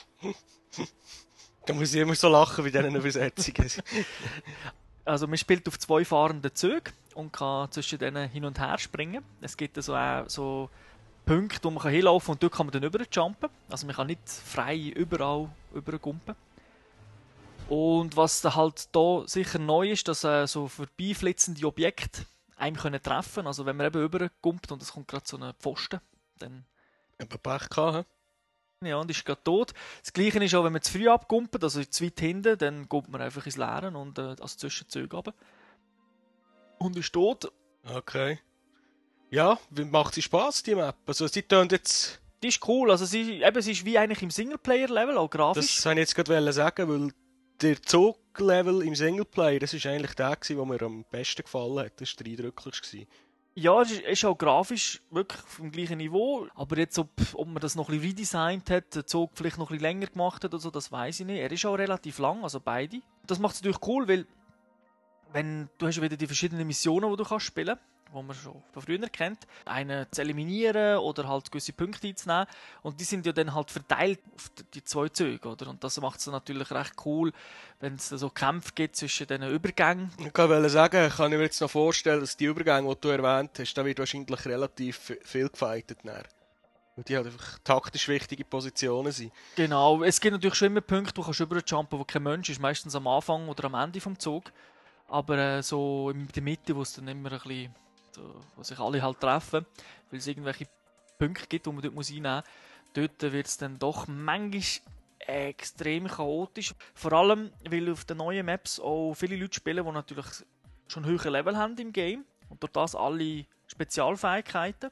Da 1.64 1.74
muss 1.76 1.94
ich 1.94 2.02
immer 2.02 2.16
so 2.16 2.28
lachen 2.28 2.64
bei 2.64 2.72
diesen 2.72 2.96
Übersetzungen. 2.96 3.70
Also 5.06 5.28
man 5.28 5.38
spielt 5.38 5.68
auf 5.68 5.80
zwei 5.80 6.06
fahrenden 6.06 6.54
Zügen 6.54 6.94
und 7.16 7.34
kann 7.34 7.72
zwischen 7.72 7.98
denen 7.98 8.30
hin 8.30 8.46
und 8.46 8.60
her 8.60 8.78
springen. 8.78 9.24
Es 9.42 9.58
gibt 9.58 9.76
also 9.78 9.96
auch 9.96 10.30
so 10.30 10.70
Punkte, 11.26 11.64
wo 11.64 11.72
man 11.72 11.82
kann 11.82 11.92
hinlaufen 11.92 12.28
kann 12.28 12.34
und 12.34 12.44
dort 12.44 12.54
kann 12.54 12.66
man 12.68 12.74
dann 12.74 12.84
überjumpen. 12.84 13.50
Also 13.70 13.88
man 13.88 13.96
kann 13.96 14.08
nicht 14.08 14.30
frei 14.30 14.78
überall 14.78 15.50
übergumpen. 15.74 16.36
Und 17.68 18.16
was 18.16 18.42
da 18.42 18.56
halt 18.56 18.96
da 18.96 19.24
sicher 19.26 19.58
neu 19.58 19.92
ist, 19.92 20.08
dass 20.08 20.24
äh, 20.24 20.46
so 20.46 20.68
vorbeiflitzende 20.68 21.66
Objekte 21.66 22.26
einem 22.62 22.78
können 22.78 23.02
treffen. 23.02 23.48
Also 23.48 23.66
wenn 23.66 23.76
man 23.76 23.88
eben 23.88 24.04
übergumpt 24.04 24.72
und 24.72 24.82
es 24.82 24.94
kommt 24.94 25.08
gerade 25.08 25.28
so 25.28 25.38
ein 25.38 25.54
Pfosten, 25.60 26.00
dann 26.40 26.66
Aber 27.20 27.38
Pech 27.38 27.70
gehabt, 27.70 28.08
hä? 28.82 28.88
ja, 28.88 28.98
und 28.98 29.12
ist 29.12 29.26
gerade 29.26 29.44
tot. 29.44 29.74
Das 30.02 30.14
gleiche 30.14 30.44
ist 30.44 30.56
auch, 30.56 30.64
wenn 30.64 30.74
man 30.74 30.82
zu 30.82 30.92
früh 30.92 31.08
abgumpelt, 31.10 31.64
also 31.64 31.84
zu 31.84 32.04
weit 32.04 32.20
hinten, 32.20 32.58
dann 32.58 32.90
kommt 32.90 33.10
man 33.10 33.22
einfach 33.22 33.46
ins 33.46 33.58
Leeren 33.58 33.96
und 33.96 34.18
äh, 34.18 34.36
also 34.40 34.58
zwischen 34.58 34.90
Züge 34.90 35.16
runter. 35.16 35.34
Und 36.80 36.98
ist 36.98 37.14
tot. 37.14 37.52
Okay. 37.84 38.40
Ja, 39.30 39.60
macht 39.70 40.16
sie 40.16 40.22
Spaß 40.22 40.64
die 40.64 40.76
Map? 40.76 40.96
Also 41.06 41.28
sie 41.28 41.44
tönt 41.44 41.72
jetzt... 41.72 42.20
Die 42.44 42.48
ist 42.48 42.68
cool, 42.68 42.90
also 42.90 43.06
sie, 43.06 43.44
eben, 43.44 43.62
sie 43.62 43.72
ist 43.72 43.86
wie 43.86 44.00
eigentlich 44.00 44.24
im 44.24 44.32
Singleplayer-Level, 44.32 45.16
auch 45.16 45.30
grafisch. 45.30 45.76
Das 45.76 45.86
wollte 45.86 46.02
ich 46.02 46.08
jetzt 46.08 46.16
gerade 46.16 46.54
sagen, 46.54 46.90
weil 46.90 47.14
der 47.62 47.82
Zuglevel 47.82 48.82
im 48.82 48.96
Singleplayer, 48.96 49.60
das 49.60 49.74
ist 49.74 49.86
eigentlich 49.86 50.16
der, 50.16 50.36
gewesen, 50.36 50.58
der 50.58 50.66
mir 50.66 50.82
am 50.82 51.06
besten 51.10 51.44
gefallen 51.44 51.80
hat. 51.80 52.02
Das 52.02 52.16
war 52.16 52.24
der 52.24 52.32
eindrücklichste. 52.32 53.08
Ja, 53.54 53.82
es 53.82 53.92
ist, 53.92 54.26
auch 54.26 54.38
grafisch 54.38 55.02
wirklich 55.12 55.44
auf 55.44 55.58
dem 55.58 55.72
gleichen 55.72 55.98
Niveau. 55.98 56.48
Aber 56.56 56.78
jetzt, 56.78 56.98
ob, 56.98 57.10
ob 57.34 57.48
man 57.48 57.60
das 57.60 57.76
noch 57.76 57.90
ein 57.90 58.00
bisschen 58.00 58.12
redesigned 58.12 58.70
hat, 58.70 58.96
den 58.96 59.06
Zug 59.06 59.32
vielleicht 59.36 59.58
noch 59.58 59.70
ein 59.70 59.78
bisschen 59.78 59.84
länger 59.84 60.08
gemacht 60.08 60.44
hat 60.44 60.54
oder 60.54 60.62
so, 60.62 60.72
das 60.72 60.92
weiß 60.92 61.20
ich 61.20 61.26
nicht. 61.26 61.40
Er 61.40 61.52
ist 61.52 61.66
auch 61.66 61.76
relativ 61.76 62.18
lang, 62.20 62.44
also 62.44 62.62
beide. 62.62 63.02
Das 63.28 63.40
macht 63.40 63.56
es 63.56 63.62
natürlich 63.62 63.86
cool, 63.86 64.08
weil 64.08 64.26
wenn 65.34 65.70
du 65.78 65.88
hast 65.88 65.98
ja 65.98 66.02
wieder 66.02 66.18
die 66.18 66.28
verschiedenen 66.28 66.66
Missionen, 66.66 67.10
die 67.12 67.18
du 67.18 67.24
kannst 67.26 67.46
spielen 67.46 67.78
wo 68.12 68.22
man 68.22 68.36
schon 68.36 68.62
von 68.72 68.82
früher 68.82 69.00
kennt, 69.10 69.40
einen 69.66 70.06
zu 70.12 70.22
eliminieren 70.22 70.98
oder 70.98 71.28
halt 71.28 71.52
gewisse 71.52 71.74
Punkte 71.74 72.08
einzunehmen. 72.08 72.46
Und 72.82 73.00
die 73.00 73.04
sind 73.04 73.26
ja 73.26 73.32
dann 73.32 73.54
halt 73.54 73.72
verteilt 73.72 74.20
auf 74.36 74.52
die- 74.74 74.84
zwei 74.84 75.10
Züge, 75.10 75.48
oder? 75.50 75.68
Und 75.70 75.84
das 75.84 76.00
macht 76.02 76.20
es 76.20 76.28
natürlich 76.28 76.72
recht 76.72 76.94
cool, 77.06 77.32
wenn 77.80 77.96
es 77.96 78.10
so 78.10 78.30
Kämpfe 78.30 78.72
gibt 78.76 78.96
zwischen 78.96 79.28
diesen 79.28 79.50
Übergängen. 79.50 80.12
Ich 80.20 80.38
wollte 80.38 80.70
sagen, 80.70 81.10
kann 81.10 81.32
ich 81.32 81.38
mir 81.38 81.44
jetzt 81.46 81.62
noch 81.62 81.72
vorstellen, 81.72 82.20
dass 82.22 82.38
die 82.38 82.46
Übergänge, 82.46 82.88
die 82.94 83.02
du 83.02 83.10
erwähnt 83.10 83.52
hast, 83.60 83.74
da 83.74 83.86
wird 83.86 84.00
wahrscheinlich 84.00 84.46
relativ 84.46 85.14
viel 85.24 85.50
gefightet. 85.50 86.00
Dann. 86.04 86.24
Weil 86.96 87.06
die 87.06 87.16
halt 87.16 87.28
einfach 87.28 87.58
taktisch 87.64 88.08
wichtige 88.10 88.44
Positionen 88.44 89.12
sind. 89.14 89.32
Genau, 89.56 90.04
es 90.04 90.20
gibt 90.20 90.34
natürlich 90.34 90.56
schon 90.56 90.68
immer 90.68 90.82
Punkte, 90.82 91.16
wo 91.18 91.22
du 91.22 91.26
kannst 91.28 91.40
überjumpen, 91.40 91.98
wo 91.98 92.04
kein 92.04 92.24
Mensch 92.24 92.50
ist, 92.50 92.60
meistens 92.60 92.94
am 92.96 93.08
Anfang 93.08 93.48
oder 93.48 93.64
am 93.66 93.76
Ende 93.76 94.02
vom 94.02 94.20
Zug. 94.20 94.52
Aber 95.08 95.38
äh, 95.38 95.64
so 95.64 96.10
in 96.10 96.28
der 96.30 96.44
Mitte, 96.44 96.76
wo 96.76 96.82
es 96.82 96.94
dann 96.94 97.08
immer 97.08 97.32
ein 97.32 97.40
bisschen, 97.40 97.74
wo 98.56 98.64
sich 98.64 98.80
alle 98.80 99.02
halt 99.02 99.20
treffen, 99.20 99.66
weil 100.10 100.20
es 100.20 100.28
irgendwelche 100.28 100.68
Punkte 101.18 101.48
gibt, 101.48 101.66
die 101.66 101.72
man 101.72 101.82
dort 101.82 101.94
muss 101.94 102.10
einnehmen 102.10 102.44
muss, 102.44 102.44
dort 102.94 103.34
wird 103.34 103.48
es 103.48 103.58
dann 103.58 103.78
doch 103.80 104.08
manchmal 104.08 104.64
extrem 105.20 106.08
chaotisch. 106.08 106.74
Vor 106.94 107.14
allem, 107.14 107.52
weil 107.70 107.92
auf 107.92 108.06
den 108.06 108.18
neuen 108.18 108.46
Maps 108.46 108.80
auch 108.80 109.14
viele 109.14 109.36
Leute 109.36 109.56
spielen, 109.56 109.86
die 109.86 109.92
natürlich 109.92 110.26
schon 110.88 111.06
höhere 111.06 111.30
Level 111.30 111.58
haben 111.58 111.78
im 111.78 111.94
Game 111.94 112.26
und 112.50 112.62
durch 112.62 112.72
das 112.72 112.96
alle 112.96 113.46
Spezialfähigkeiten. 113.68 114.92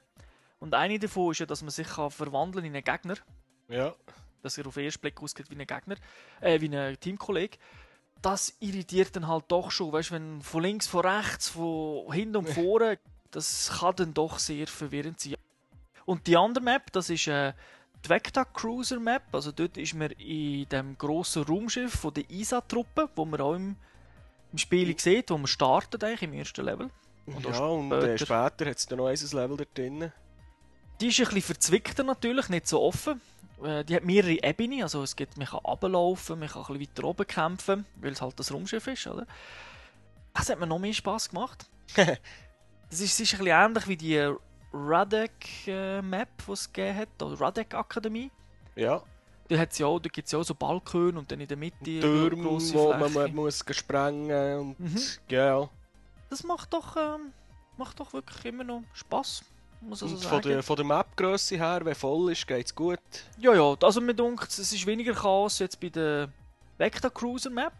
Und 0.59 0.73
eine 0.73 0.99
davon 0.99 1.31
ist 1.31 1.39
ja, 1.39 1.45
dass 1.45 1.61
man 1.61 1.71
sich 1.71 1.87
kann 1.87 2.11
verwandeln 2.11 2.65
in 2.65 2.75
einen 2.75 2.83
Gegner 2.83 3.15
Ja. 3.67 3.93
dass 4.41 4.57
er 4.57 4.67
auf 4.67 4.75
den 4.75 4.85
ersten 4.85 5.01
Blick 5.01 5.21
aussieht 5.21 5.49
wie 5.49 5.55
ein 5.55 5.67
Gegner, 5.67 5.95
äh, 6.41 6.59
wie 6.61 6.75
ein 6.75 6.99
Teamkollege. 6.99 7.57
Das 8.21 8.53
irritiert 8.59 9.15
dann 9.15 9.27
halt 9.27 9.45
doch 9.47 9.71
schon, 9.71 9.91
weißt 9.93 10.09
du, 10.09 10.13
wenn 10.15 10.41
von 10.41 10.61
links, 10.63 10.87
von 10.87 11.05
rechts, 11.05 11.49
von 11.49 12.11
hinten 12.11 12.37
und 12.37 12.49
vorne, 12.49 12.99
das 13.31 13.71
kann 13.79 13.95
dann 13.95 14.13
doch 14.13 14.39
sehr 14.39 14.67
verwirrend 14.67 15.19
sein. 15.19 15.35
Und 16.05 16.27
die 16.27 16.35
andere 16.35 16.63
Map, 16.63 16.91
das 16.91 17.09
ist 17.09 17.27
äh, 17.27 17.53
die 18.03 18.09
Vecta 18.09 18.43
Cruiser 18.45 18.99
Map, 18.99 19.23
also 19.31 19.51
dort 19.51 19.77
ist 19.77 19.93
man 19.93 20.11
in 20.11 20.67
dem 20.69 20.97
grossen 20.97 21.43
Raumschiff 21.43 21.93
von 21.93 22.13
der 22.13 22.29
ISA-Truppe, 22.29 23.09
wo 23.15 23.25
man 23.25 23.39
auch 23.39 23.53
im, 23.53 23.75
im 24.51 24.57
Spiel 24.57 24.99
sieht, 24.99 25.29
wo 25.29 25.37
man 25.37 25.47
startet 25.47 26.03
eigentlich 26.03 26.23
im 26.23 26.33
ersten 26.33 26.65
Level. 26.65 26.89
Und 27.25 27.45
ja, 27.45 27.59
und 27.59 27.91
äh, 27.91 28.17
später- 28.17 28.25
später 28.25 28.69
hat 28.71 28.77
es 28.77 28.85
dann 28.87 28.97
noch 28.97 29.07
ein 29.07 29.15
Level 29.15 29.57
dort 29.57 29.77
drin. 29.77 30.11
Die 30.99 31.07
ist 31.07 31.19
ein 31.19 31.25
bisschen 31.25 31.41
verzwickter 31.43 32.03
natürlich, 32.03 32.49
nicht 32.49 32.67
so 32.67 32.81
offen. 32.81 33.21
Äh, 33.63 33.83
Die 33.85 33.95
hat 33.95 34.03
mehrere 34.03 34.41
Ebenen, 34.43 34.83
also 34.83 35.03
es 35.03 35.15
gibt, 35.15 35.37
man 35.37 35.47
kann 35.47 35.59
runterlaufen, 35.59 36.39
man 36.39 36.47
kann 36.49 36.63
ein 36.67 36.77
bisschen 36.77 36.89
weiter 36.97 37.03
oben 37.07 37.27
kämpfen, 37.27 37.85
weil 37.95 38.11
es 38.13 38.21
halt 38.21 38.39
das 38.39 38.53
Raumschiff 38.53 38.87
ist, 38.87 39.07
oder? 39.07 39.25
Das 40.33 40.49
hat 40.49 40.59
mir 40.59 40.67
noch 40.67 40.79
mehr 40.79 40.93
Spass 40.93 41.29
gemacht. 41.29 41.65
Das 42.91 43.01
ist, 43.01 43.11
es 43.13 43.19
ist 43.19 43.33
ein 43.35 43.37
bisschen 43.45 43.55
ähnlich 43.65 43.87
wie 43.87 43.97
die 43.97 44.33
Radek-Map, 44.73 46.27
die 46.47 46.51
es 46.51 46.71
gegeben 46.73 46.97
hat, 46.97 47.21
oder 47.23 47.39
Radek-Akademie. 47.39 48.31
Ja, 48.75 49.01
Da, 49.47 49.57
hat's 49.57 49.77
ja 49.77 49.87
auch, 49.87 49.99
da 49.99 50.09
gibt 50.09 50.25
es 50.27 50.31
ja 50.31 50.39
auch 50.39 50.43
so 50.43 50.53
Balkone 50.55 51.17
und 51.19 51.31
dann 51.31 51.39
in 51.41 51.47
der 51.47 51.57
Mitte 51.57 51.99
Türme, 51.99 52.43
grosse 52.43 52.73
wo 52.75 52.93
man 52.93 53.35
muss 53.35 53.63
sprengen 53.71 54.59
und 54.59 54.79
Mhm. 54.79 54.97
ja. 55.29 55.69
Das 56.29 56.43
macht 56.43 56.73
doch, 56.73 56.95
ähm, 56.97 57.31
macht 57.77 57.99
doch 57.99 58.13
wirklich 58.13 58.45
immer 58.45 58.63
noch 58.63 58.83
Spass, 58.93 59.43
muss 59.81 60.03
also 60.03 60.15
Und 60.15 60.21
sagen. 60.21 60.41
von 60.41 60.51
der, 60.51 60.63
von 60.63 60.75
der 60.75 60.85
Mapgröße 60.85 61.57
her, 61.57 61.81
wenn 61.83 61.95
voll 61.95 62.31
ist, 62.31 62.47
geht 62.47 62.65
es 62.65 62.75
gut. 62.75 62.99
Ja, 63.37 63.53
ja, 63.53 63.75
also 63.81 64.01
mir 64.01 64.13
dunkt, 64.13 64.49
es 64.49 64.59
ist 64.59 64.85
weniger 64.85 65.13
Chaos 65.13 65.59
jetzt 65.59 65.79
bei 65.79 65.89
der 65.89 66.29
Vecta 66.77 67.09
Cruiser 67.09 67.49
Map, 67.49 67.73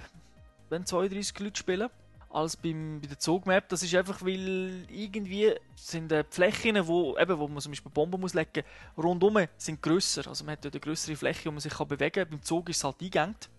wenn 0.70 0.86
32 0.86 1.40
Leute 1.40 1.58
spielen, 1.58 1.90
als 2.30 2.56
beim, 2.56 3.00
bei 3.02 3.08
der 3.08 3.20
Zug 3.20 3.46
Map. 3.46 3.70
Das 3.70 3.84
ist 3.84 3.94
einfach, 3.96 4.22
weil 4.22 4.86
irgendwie 4.90 5.54
sind 5.76 6.12
äh, 6.12 6.24
die 6.24 6.36
Flächen, 6.36 6.88
wo, 6.88 7.18
eben, 7.18 7.38
wo 7.38 7.48
man 7.48 7.60
zum 7.60 7.72
Beispiel 7.72 7.92
Bomben 7.92 8.20
muss 8.20 8.34
legen 8.34 8.64
rundum 8.98 9.38
sind 9.58 9.82
grösser. 9.82 10.28
Also 10.28 10.44
man 10.44 10.54
hat 10.54 10.66
dort 10.66 10.76
eine 10.76 10.82
größere 10.82 11.16
Fläche, 11.16 11.46
wo 11.46 11.52
man 11.52 11.60
sich 11.60 11.74
kann 11.74 11.88
bewegen 11.88 12.12
kann. 12.12 12.30
Beim 12.30 12.44
Zug 12.44 12.70
ist 12.70 12.78
es 12.78 12.84
halt 12.84 13.02
eingängt. 13.02 13.50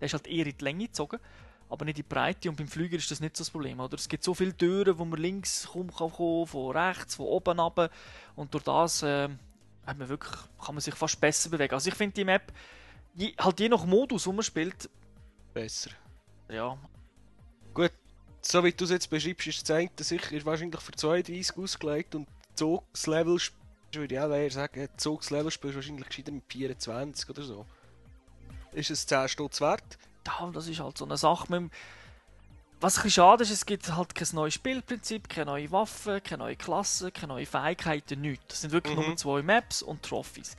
Der 0.00 0.06
ist 0.06 0.12
halt 0.12 0.26
eher 0.26 0.46
in 0.46 0.56
die 0.56 0.64
Länge 0.64 0.86
gezogen, 0.86 1.18
aber 1.70 1.84
nicht 1.84 1.98
in 1.98 2.04
die 2.04 2.08
Breite. 2.08 2.48
Und 2.48 2.56
beim 2.56 2.68
Flüger 2.68 2.96
ist 2.96 3.10
das 3.10 3.20
nicht 3.20 3.36
so 3.36 3.42
das 3.42 3.50
Problem. 3.50 3.80
Oder? 3.80 3.94
Es 3.94 4.08
gibt 4.08 4.24
so 4.24 4.34
viele 4.34 4.56
Türen, 4.56 4.98
wo 4.98 5.04
man 5.04 5.20
links 5.20 5.68
kommen 5.68 5.92
kann, 5.94 6.10
von 6.10 6.76
rechts, 6.76 7.14
von 7.14 7.26
oben 7.26 7.58
runter. 7.58 7.90
Und 8.34 8.52
durch 8.52 8.64
das 8.64 9.02
äh, 9.02 9.28
hat 9.86 9.98
man 9.98 10.08
wirklich, 10.08 10.36
kann 10.64 10.74
man 10.74 10.80
sich 10.80 10.94
fast 10.94 11.20
besser 11.20 11.48
bewegen. 11.48 11.72
Also 11.72 11.88
ich 11.88 11.94
finde 11.94 12.14
die 12.14 12.24
Map, 12.24 12.52
je, 13.14 13.34
halt 13.38 13.60
je 13.60 13.68
nach 13.68 13.84
Modus, 13.86 14.26
wo 14.26 14.32
man 14.32 14.42
spielt, 14.42 14.90
Besser. 15.54 15.90
ja, 16.48 16.76
So 18.42 18.64
wie 18.64 18.72
du 18.72 18.84
es 18.84 18.90
jetzt 18.90 19.10
beschreibst, 19.10 19.46
ist 19.46 19.68
das 19.68 19.76
eine 19.76 19.90
sicher 19.98 20.44
wahrscheinlich 20.44 20.80
für 20.80 20.92
32 20.92 21.56
ausgelegt 21.58 22.14
und 22.14 22.28
Zugslevel 22.54 23.38
würde 23.92 24.14
ich 24.14 24.20
auch 24.20 24.30
eher 24.30 24.50
sagen, 24.50 24.88
Zugslevel 24.96 25.50
spielst 25.50 25.74
du 25.74 25.76
wahrscheinlich 25.76 26.08
gescheiter 26.08 26.32
mit 26.32 26.44
24 26.48 27.28
oder 27.30 27.42
so. 27.42 27.66
Ist 28.72 28.90
es 28.90 29.06
10 29.06 29.28
Stutz 29.28 29.60
wert? 29.60 29.98
Das 30.52 30.66
ist 30.68 30.80
halt 30.80 30.96
so 30.98 31.04
eine 31.04 31.16
Sache. 31.16 31.46
Mit 31.50 31.70
was 32.80 32.96
ein 32.96 33.02
bisschen 33.02 33.22
schade 33.22 33.42
ist, 33.42 33.50
es 33.50 33.66
gibt 33.66 33.94
halt 33.94 34.14
kein 34.14 34.28
neues 34.32 34.54
Spielprinzip, 34.54 35.28
keine 35.28 35.46
neue 35.50 35.70
Waffen, 35.70 36.22
keine 36.22 36.44
neue 36.44 36.56
Klassen, 36.56 37.12
keine 37.12 37.34
neuen 37.34 37.44
Fähigkeiten, 37.46 38.20
nichts. 38.22 38.46
Das 38.48 38.60
sind 38.62 38.70
wirklich 38.72 38.96
Mhm. 38.96 39.04
nur 39.06 39.16
zwei 39.16 39.42
Maps 39.42 39.82
und 39.82 40.02
Trophies. 40.02 40.56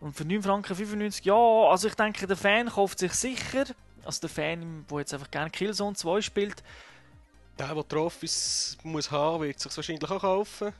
Und 0.00 0.14
für 0.16 0.24
9 0.24 0.42
Franken 0.42 0.74
95, 0.76 1.24
ja, 1.24 1.34
also 1.34 1.88
ich 1.88 1.94
denke, 1.94 2.26
der 2.28 2.36
Fan 2.36 2.68
kauft 2.68 2.98
sich 3.00 3.12
sicher, 3.12 3.64
also 4.04 4.20
der 4.20 4.30
Fan, 4.30 4.84
der 4.88 4.98
jetzt 4.98 5.14
einfach 5.14 5.30
gerne 5.30 5.50
Killzone 5.50 5.94
2 5.96 6.20
spielt, 6.20 6.62
Der, 7.58 7.74
der 7.74 7.88
Trophys 7.88 8.78
muss 8.84 9.10
haben, 9.10 9.42
wird 9.44 9.58
sich 9.60 9.76
wahrscheinlich 9.76 10.10
auch 10.10 10.20
kaufen. 10.20 10.72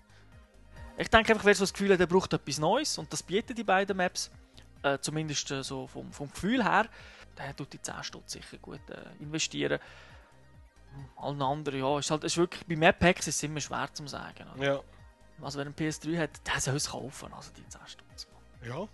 ich 0.97 1.09
denke 1.09 1.33
einfach, 1.33 1.45
wer 1.45 1.55
so 1.55 1.65
das 1.65 1.73
Gefühl 1.73 1.93
hat, 1.93 2.01
er 2.01 2.07
braucht 2.07 2.33
etwas 2.33 2.59
Neues 2.59 2.99
und 2.99 3.13
das 3.13 3.23
bieten 3.23 3.55
die 3.55 3.65
beiden 3.65 3.97
Maps, 3.97 4.31
äh, 4.83 4.99
zumindest 5.01 5.51
äh, 5.51 5.63
so 5.63 5.87
vom, 5.89 6.13
vom 6.13 6.31
Gefühl 6.31 6.63
her, 6.65 6.87
der 7.39 7.57
tut 7.57 7.73
die 7.73 7.81
10 7.81 8.03
Stutz 8.03 8.33
sicher 8.33 8.59
gut 8.59 8.81
äh, 8.91 9.05
investieren. 9.21 9.79
Allen 11.17 11.41
anderen, 11.41 11.81
ja, 11.81 11.99
ist 11.99 12.11
halt, 12.11 12.25
ist 12.25 12.37
wirklich, 12.37 12.67
bei 12.67 12.77
Map 12.77 12.99
Packs 12.99 13.27
ist 13.27 13.37
es 13.37 13.43
immer 13.43 13.61
schwer 13.61 13.89
zu 13.93 14.07
sagen. 14.07 14.47
Oder? 14.55 14.65
Ja. 14.65 14.81
Also 15.41 15.59
wenn 15.59 15.69
er 15.69 15.75
einen 15.79 15.91
PS3 15.91 16.19
hat, 16.19 16.47
der 16.47 16.61
soll 16.61 16.77
es 16.77 16.91
kaufen, 16.91 17.33
also 17.33 17.51
die 17.57 17.67
10 17.67 17.81
Stutz. 17.87 18.27
Ja. 18.65 18.89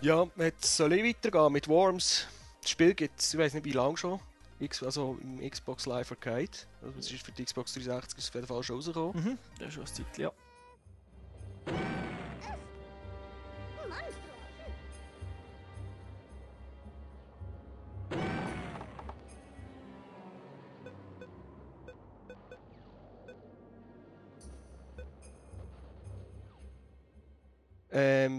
Ja, 0.00 0.26
jetzt 0.36 0.76
soll 0.76 0.92
ich 0.92 1.04
weitergehen 1.04 1.52
mit 1.52 1.68
Worms. 1.68 2.26
Das 2.60 2.70
Spiel 2.70 2.94
gibt 2.94 3.20
es, 3.20 3.32
ich 3.32 3.40
weiß 3.40 3.54
nicht 3.54 3.64
wie 3.64 3.72
lange 3.72 3.96
schon. 3.96 4.20
X, 4.60 4.82
also 4.82 5.18
im 5.22 5.48
Xbox 5.48 5.86
Live 5.86 6.10
Arcade. 6.10 6.50
Also 6.82 6.98
es 6.98 7.10
ist 7.10 7.24
für 7.24 7.32
die 7.32 7.44
Xbox 7.44 7.72
360 7.74 8.18
ist 8.18 8.28
auf 8.28 8.34
jeden 8.34 8.46
Fall 8.46 8.62
schon 8.62 8.76
rausgekommen. 8.76 9.24
Mhm, 9.24 9.38
das 9.58 9.68
ist 9.68 9.74
schon 9.74 9.82
ein 9.84 9.86
Zeitchen, 9.86 10.22
ja. 10.22 10.32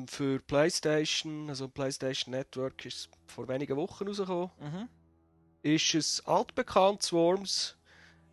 Ähm, 0.05 0.07
für 0.07 0.39
PlayStation, 0.39 1.49
also 1.49 1.67
PlayStation 1.67 2.31
Network, 2.31 2.85
ist 2.85 2.97
es 2.97 3.09
vor 3.27 3.47
wenigen 3.47 3.75
Wochen 3.77 4.07
rausgekommen. 4.07 4.51
Mhm. 4.59 4.89
Ist 5.61 5.95
es 5.95 6.25
altbekannt, 6.25 7.11
Worms. 7.11 7.75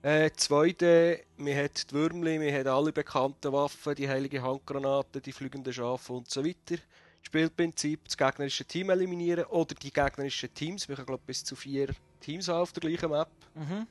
Äh, 0.03 0.31
2D, 0.37 1.21
man 1.37 1.57
hat 1.57 1.91
die 1.91 1.95
Würmli, 1.95 2.39
man 2.39 2.53
hat 2.53 2.67
alle 2.67 2.93
bekannten 2.93 3.53
Waffen, 3.53 3.95
die 3.95 4.09
heilige 4.09 4.43
Handgranate, 4.43 5.21
die 5.21 5.33
fliegenden 5.33 5.73
Schafe 5.73 6.13
und 6.13 6.29
so 6.29 6.45
weiter. 6.45 6.83
Spielprinzip, 7.23 8.05
das 8.05 8.17
gegnerische 8.17 8.65
Team 8.65 8.91
eliminieren 8.91 9.45
oder 9.45 9.77
die 9.77 9.93
gegnerischen 9.93 10.53
Teams, 10.53 10.89
wir 10.89 10.97
können 10.97 11.07
glaube 11.07 11.23
bis 11.25 11.45
zu 11.45 11.55
vier 11.55 11.95
Teams 12.21 12.49
haben 12.49 12.63
auf 12.63 12.73
der 12.73 12.81
gleichen 12.81 13.11
Map. 13.11 13.31
Mhm. 13.55 13.87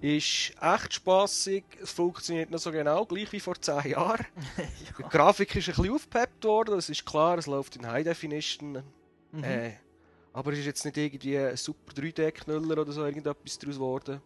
Ist 0.00 0.52
echt 0.60 0.94
spaßig, 0.94 1.64
es 1.82 1.90
funktioniert 1.90 2.50
noch 2.50 2.58
so 2.58 2.70
genau 2.70 3.06
gleich 3.06 3.32
wie 3.32 3.40
vor 3.40 3.60
10 3.60 3.92
Jahren. 3.92 4.26
Die 4.58 5.02
ja. 5.02 5.08
Grafik 5.08 5.56
ist 5.56 5.68
ein 5.68 5.74
bisschen 5.74 5.94
aufgepeppt 5.94 6.44
worden, 6.44 6.74
das 6.76 6.90
ist 6.90 7.06
klar, 7.06 7.38
es 7.38 7.46
läuft 7.46 7.76
in 7.76 7.86
High 7.86 8.04
Definition. 8.04 8.82
Mhm. 9.32 9.44
Äh, 9.44 9.72
aber 10.34 10.52
es 10.52 10.58
ist 10.58 10.66
jetzt 10.66 10.84
nicht 10.84 10.98
irgendwie 10.98 11.38
ein 11.38 11.56
super 11.56 11.94
3D-Knüller 11.94 12.82
oder 12.82 12.92
so 12.92 13.04
irgendetwas 13.04 13.58
daraus 13.58 13.76
geworden. 13.76 14.20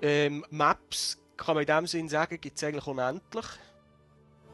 Ähm, 0.00 0.44
Maps 0.50 1.18
kann 1.36 1.56
man 1.56 1.62
in 1.62 1.66
dem 1.66 1.86
Sinn 1.88 2.08
sagen, 2.08 2.40
gibt 2.40 2.56
es 2.56 2.62
eigentlich 2.62 2.86
unendlich. 2.86 3.46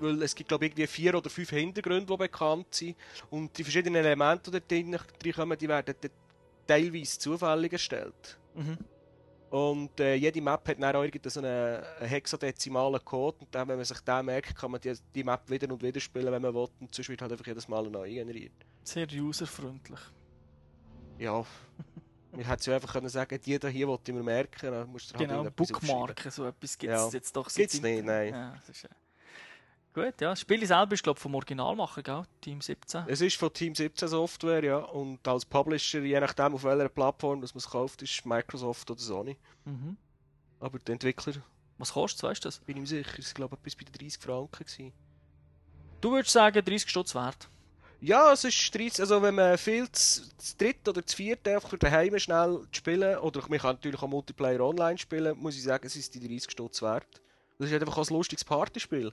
Weil 0.00 0.22
es 0.22 0.34
gibt 0.34 0.48
glaube 0.48 0.64
ich 0.64 0.72
irgendwie 0.72 0.86
vier 0.86 1.14
oder 1.14 1.28
fünf 1.28 1.50
Hintergründe, 1.50 2.06
die 2.06 2.16
bekannt 2.16 2.74
sind. 2.74 2.96
Und 3.30 3.56
die 3.58 3.64
verschiedenen 3.64 3.96
Elemente, 3.96 4.50
die 4.50 4.60
da 4.60 4.98
drin 5.20 5.32
kommen, 5.34 5.58
die 5.58 5.68
werden 5.68 5.94
teilweise 6.66 7.18
zufällig 7.18 7.72
erstellt. 7.72 8.38
Mhm. 8.54 8.78
Und 9.50 9.98
äh, 10.00 10.14
jede 10.14 10.42
Map 10.42 10.68
hat 10.68 10.80
dann 10.82 10.94
auch 10.94 11.02
irgendeinen 11.02 11.30
so 11.30 11.40
hexadezimalen 12.06 13.02
Code. 13.04 13.38
Und 13.40 13.54
dann, 13.54 13.66
wenn 13.68 13.76
man 13.76 13.84
sich 13.84 13.98
den 14.00 14.26
merkt, 14.26 14.54
kann 14.54 14.70
man 14.70 14.80
die, 14.80 14.92
die 15.14 15.24
Map 15.24 15.48
wieder 15.48 15.72
und 15.72 15.82
wieder 15.82 16.00
spielen, 16.00 16.30
wenn 16.32 16.42
man 16.42 16.52
will. 16.54 16.68
Und 16.80 16.94
sonst 16.94 17.08
wird 17.08 17.22
halt 17.22 17.32
einfach 17.32 17.46
jedes 17.46 17.66
Mal 17.66 17.88
neu 17.88 18.08
generiert. 18.10 18.52
Sehr 18.84 19.06
userfreundlich. 19.10 20.00
Ja, 21.18 21.44
man 22.32 22.40
hätte 22.44 22.70
ja 22.70 22.76
einfach 22.76 22.92
können 22.92 23.08
sagen, 23.08 23.40
da 23.60 23.68
hier 23.68 23.88
wollte 23.88 24.10
ich 24.12 24.16
mir 24.16 24.22
merken, 24.22 24.70
dann 24.70 24.88
musst 24.90 25.10
du 25.14 25.18
halt 25.18 25.28
Genau. 25.28 25.44
Bookmarken, 25.50 26.30
so 26.30 26.44
etwas 26.46 26.76
gibt 26.78 26.92
es 26.92 27.00
Ja. 27.00 27.08
jetzt 27.10 27.34
doch 27.34 27.48
seit 27.48 27.56
Gibt's 27.56 27.76
Zeiten. 27.80 27.94
nicht, 27.94 28.04
nein. 28.04 28.32
Ja. 28.34 28.54
Gut, 30.04 30.20
ja. 30.20 30.30
Das 30.30 30.40
Spiel 30.40 30.64
selber 30.66 30.94
ist, 30.94 31.02
glaube 31.02 31.18
ich, 31.18 31.22
vom 31.22 31.34
Originalmacher, 31.34 32.02
gell? 32.02 32.22
Team 32.40 32.60
17. 32.60 33.04
Es 33.08 33.20
ist 33.20 33.36
von 33.36 33.52
Team 33.52 33.74
17 33.74 34.08
Software, 34.08 34.62
ja, 34.62 34.78
und 34.78 35.26
als 35.26 35.44
Publisher, 35.44 36.00
je 36.00 36.20
nachdem 36.20 36.54
auf 36.54 36.64
welcher 36.64 36.88
Plattform 36.88 37.40
man 37.40 37.48
es 37.52 37.68
kauft, 37.68 38.02
ist 38.02 38.24
Microsoft 38.24 38.90
oder 38.90 39.00
Sony. 39.00 39.36
Mhm. 39.64 39.96
Aber 40.60 40.78
der 40.78 40.92
Entwickler, 40.94 41.34
Was 41.78 41.92
kostet 41.92 42.22
weißt 42.22 42.44
du 42.44 42.48
das? 42.48 42.58
bin 42.60 42.76
ich 42.76 42.80
mir 42.82 42.86
sicher, 42.86 43.18
ist 43.18 43.34
glaube 43.34 43.56
etwas 43.56 43.74
bei 43.74 43.84
den 43.84 43.92
30 43.92 44.20
Franken 44.22 44.64
gewesen. 44.64 44.92
Du 46.00 46.12
würdest 46.12 46.32
sagen, 46.32 46.64
30 46.64 46.88
Stutz 46.88 47.14
wert. 47.14 47.48
Ja, 48.00 48.32
es 48.32 48.44
ist 48.44 48.72
30, 48.74 49.00
also 49.00 49.20
wenn 49.22 49.34
man 49.34 49.58
viel 49.58 49.90
zu, 49.90 50.22
zu 50.38 50.56
dritt 50.56 50.88
oder 50.88 51.04
zu 51.04 51.16
viert 51.16 51.46
einfach 51.48 51.76
daheim 51.76 52.16
schnell 52.20 52.64
spielen, 52.70 53.18
oder 53.18 53.42
man 53.48 53.58
kann 53.58 53.74
natürlich 53.76 54.00
auch 54.00 54.06
Multiplayer 54.08 54.60
online 54.60 54.98
spielen, 54.98 55.36
muss 55.36 55.56
ich 55.56 55.64
sagen, 55.64 55.84
es 55.84 55.96
ist 55.96 56.14
die 56.14 56.20
30 56.20 56.52
Stutz 56.52 56.80
wert. 56.82 57.08
Das 57.58 57.66
ist 57.66 57.72
halt 57.72 57.82
einfach 57.82 57.98
auch 57.98 58.08
ein 58.08 58.14
lustiges 58.14 58.44
Partyspiel. 58.44 59.12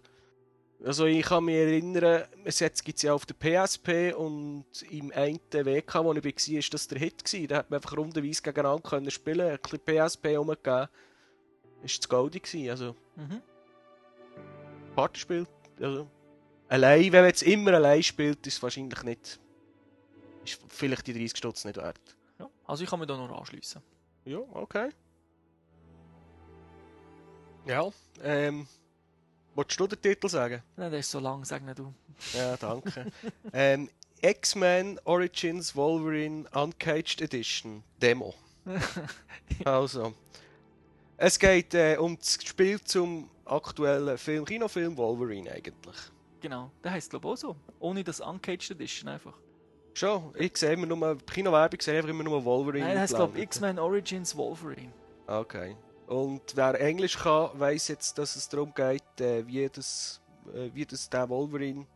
Also 0.84 1.06
ich 1.06 1.26
kann 1.26 1.46
mich 1.46 1.56
erinnern, 1.56 2.26
es 2.44 2.60
gibt 2.60 2.98
es 2.98 3.02
ja 3.04 3.14
auf 3.14 3.26
der 3.26 3.34
PSP 3.36 4.14
und 4.16 4.66
im 4.90 5.12
einen 5.14 5.40
WK, 5.52 6.04
wo 6.04 6.14
ich 6.14 6.24
war, 6.24 6.60
ist 6.60 6.74
das 6.74 6.88
der 6.88 7.00
Hit 7.00 7.24
gewesen. 7.24 7.48
Da 7.48 7.58
hat 7.58 7.70
man 7.70 7.78
einfach 7.78 7.98
rundenweise 7.98 8.42
gegeneinander 8.42 8.88
können 8.88 9.10
spielen, 9.10 9.50
ein 9.52 9.60
bisschen 9.60 9.80
PSP 9.80 10.38
rumgegeben. 10.38 10.88
Ist 11.82 12.00
das 12.00 12.10
Goldie 12.10 12.42
gewesen, 12.42 12.70
also 12.70 12.96
Mhm. 13.16 13.42
Partyspiel. 14.96 15.48
Also, 15.80 16.08
allein, 16.68 17.04
wenn 17.12 17.22
man 17.22 17.26
jetzt 17.26 17.44
immer 17.44 17.74
allein 17.74 18.04
spielt, 18.04 18.46
ist 18.46 18.56
es 18.56 18.64
wahrscheinlich 18.64 19.02
nicht. 19.04 19.40
Ist 20.44 20.62
vielleicht 20.70 21.08
die 21.08 21.14
30 21.14 21.38
Stutz 21.38 21.66
nicht 21.66 21.78
wert. 21.78 22.00
Ja. 22.40 22.50
Also 22.66 22.84
ich 22.84 22.90
kann 22.90 23.00
mich 23.00 23.08
da 23.08 23.18
noch 23.18 23.38
anschliessen. 23.38 23.82
Ja, 24.26 24.40
okay. 24.54 24.90
Ja, 27.66 27.90
ähm. 28.22 28.68
Wolltest 29.56 29.80
du 29.80 29.88
den 29.88 30.02
Titel 30.02 30.28
sagen? 30.28 30.62
Nein, 30.76 30.92
der 30.92 31.00
ist 31.00 31.10
so 31.10 31.20
lang, 31.20 31.46
sag 31.46 31.64
nicht 31.64 31.80
du. 31.80 31.94
Ja, 32.34 32.58
danke. 32.58 33.06
ähm, 33.54 33.90
X-Men 34.22 35.00
Origins 35.06 35.76
Wolverine 35.76 36.46
Uncaged 36.54 37.22
Edition 37.22 37.84
Demo. 38.02 38.34
Also. 39.64 40.14
Es 41.18 41.40
geht 41.40 41.74
äh, 41.74 41.96
um 41.98 42.18
das 42.18 42.40
Spiel 42.44 42.82
zum 42.82 43.30
aktuellen 43.46 44.18
Film, 44.18 44.44
Kinofilm 44.44 44.98
Wolverine 44.98 45.52
eigentlich. 45.52 45.96
Genau, 46.42 46.72
der 46.84 46.92
heisst 46.92 47.12
glaube 47.12 47.28
ich 47.28 47.34
auch 47.34 47.38
so. 47.38 47.56
Ohne 47.80 48.04
das 48.04 48.20
Uncaged 48.20 48.72
Edition 48.72 49.08
einfach. 49.08 49.34
Schon, 49.94 50.34
ich 50.38 50.58
sehe 50.58 50.74
immer 50.74 50.88
nur, 50.88 51.18
Kinowerbung 51.26 51.80
sehe 51.80 51.94
ich 51.94 51.98
einfach 52.00 52.10
immer 52.10 52.24
nur 52.24 52.44
Wolverine. 52.44 52.84
Nein, 52.86 52.94
der 52.96 53.02
heisst 53.04 53.16
glaube. 53.16 53.40
X-Men 53.40 53.80
Origins 53.80 54.36
Wolverine. 54.36 54.92
Okay. 55.28 55.78
Und 56.08 56.56
wer 56.56 56.80
Englisch 56.80 57.18
kann, 57.18 57.60
weiß 57.60 57.88
jetzt, 57.88 58.18
dass 58.18 58.36
es 58.36 58.48
darum 58.48 58.74
geht, 58.74 59.20
äh, 59.20 59.46
wie, 59.48 59.68
das, 59.68 60.22
äh, 60.54 60.70
wie 60.74 60.86
das 60.86 61.10
der 61.10 61.28
Wolverine 61.30 61.88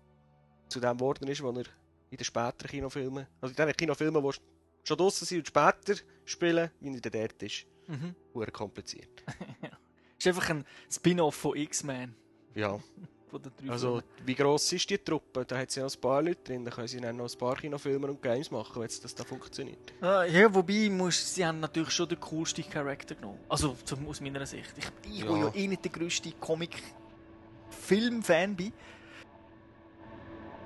zu 0.67 0.80
dem 0.80 0.98
geworden 0.98 1.28
ist, 1.28 1.43
was 1.43 1.58
er 1.58 1.65
in 2.10 2.17
den 2.17 2.26
späteren 2.26 2.69
Kinofilmen, 2.69 3.28
also 3.39 3.52
in 3.52 3.67
den 3.67 3.76
Kinofilmen, 3.76 4.24
die 4.24 4.38
schon 4.84 4.98
draussen 4.98 5.26
sind 5.26 5.39
und 5.39 5.48
später 5.48 6.02
spielen, 6.26 6.72
wie 6.80 6.95
er 6.95 7.12
dort 7.12 7.43
ist. 7.43 7.65
Mhm. 7.88 8.15
Hure 8.34 8.52
kompliziert. 8.52 9.24
Ist 10.17 10.28
einfach 10.28 10.50
ein 10.50 10.65
Spin-off 10.91 11.36
von 11.36 11.56
X-Men. 11.56 12.13
Ja, 12.54 12.80
Von 13.30 13.42
den 13.42 13.52
drei 13.56 13.70
also 13.72 14.02
wie 14.26 14.34
gross 14.34 14.72
ist 14.74 14.89
die 14.89 14.98
Truppe? 14.98 15.46
Da 15.46 15.58
hat 15.58 15.70
sie 15.72 15.80
ja 15.80 15.86
noch 15.86 15.94
ein 15.94 16.02
paar 16.02 16.22
Leute 16.22 16.44
drin, 16.44 16.65
da 16.65 16.72
können 16.72 16.88
sie 16.88 17.00
dann 17.00 17.18
noch 17.18 17.32
ein 17.32 17.38
paar 17.38 17.56
Kinofilme 17.56 18.08
und 18.08 18.22
Games 18.22 18.50
machen, 18.50 18.82
wenn 18.82 18.89
das 19.02 19.13
da 19.15 19.24
funktioniert. 19.24 19.94
Ah, 20.02 20.24
ja, 20.24 20.52
wobei, 20.54 20.89
muss, 20.89 21.36
sie 21.36 21.46
haben 21.46 21.60
natürlich 21.60 21.92
schon 21.92 22.10
den 22.10 22.20
coolsten 22.20 22.68
Charakter 22.68 23.13
genommen. 23.15 23.39
Also 23.48 23.78
zum, 23.86 24.08
aus 24.08 24.20
meiner 24.20 24.46
Sicht. 24.46 24.74
Ich, 24.78 24.86
ich 25.12 25.20
Ja. 25.20 25.30
wo 25.30 25.36
ja 25.36 25.52
eh 25.54 25.68
nicht 25.68 25.84
der 25.84 25.92
grösste 25.92 26.32
Comic-Film-Fan 26.32 28.56
bin. 28.56 28.74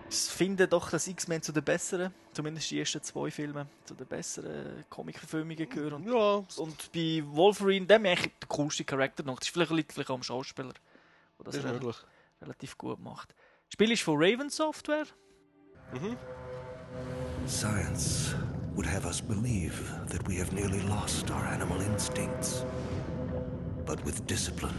finde 0.09 0.67
doch, 0.67 0.89
dass 0.89 1.07
X-Men 1.07 1.41
zu 1.41 1.51
den 1.51 1.63
besseren, 1.63 2.13
zumindest 2.33 2.69
die 2.71 2.79
ersten 2.79 3.01
zwei 3.01 3.31
Filme, 3.31 3.67
zu 3.83 3.95
den 3.95 4.05
besseren 4.07 4.85
Comic-Verfilmungen 4.89 5.67
gehören. 5.67 5.93
Und, 5.93 6.07
Ja, 6.07 6.43
und 6.63 6.91
bei 6.93 7.23
Wolverine, 7.25 7.87
dem 7.87 8.05
eigentlich 8.05 8.31
der 8.39 8.47
coolste 8.47 8.85
Charakter 8.85 9.23
noch. 9.23 9.39
Das 9.39 9.47
ist 9.49 9.53
vielleicht, 9.53 9.91
vielleicht 9.91 10.09
auch 10.11 10.15
am 10.15 10.23
Schauspieler, 10.23 10.73
das 11.43 11.55
ist 11.55 11.65
möglich. 11.65 11.97
Relativ 12.43 12.77
gut 12.77 12.99
macht. 12.99 13.33
Das 13.65 13.73
Spiel 13.73 13.91
ist 13.91 14.03
von 14.03 14.15
Raven 14.17 14.49
Software. 14.49 15.05
Mhm. 15.93 16.17
Science 17.47 18.35
would 18.75 18.87
have 18.87 19.05
us 19.05 19.21
believe 19.21 19.73
that 20.07 20.27
we 20.27 20.39
have 20.39 20.53
nearly 20.53 20.81
lost 20.81 21.29
our 21.31 21.45
animal 21.45 21.81
instincts. 21.81 22.65
But 23.85 24.03
with 24.05 24.25
discipline, 24.27 24.75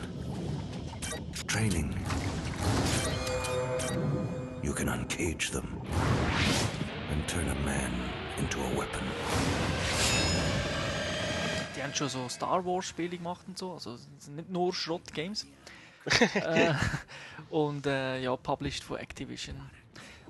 training, 1.46 1.94
you 4.62 4.72
can 4.72 4.88
uncage 4.88 5.50
them 5.50 5.66
and 7.10 7.28
turn 7.28 7.48
a 7.48 7.54
man 7.66 7.92
into 8.38 8.58
a 8.60 8.78
weapon. 8.78 9.02
Die 11.76 11.82
haben 11.82 11.92
schon 11.92 12.08
so 12.08 12.28
Star 12.28 12.64
Wars 12.64 12.86
Spiele 12.86 13.18
gemacht 13.18 13.44
und 13.46 13.58
so, 13.58 13.72
also 13.72 13.98
nicht 14.34 14.48
nur 14.48 14.72
Schrott-Games. 14.72 15.46
Äh, 16.34 16.74
und 17.50 17.86
äh, 17.86 18.22
ja, 18.22 18.36
published 18.36 18.84
von 18.84 18.98
Activision. 18.98 19.56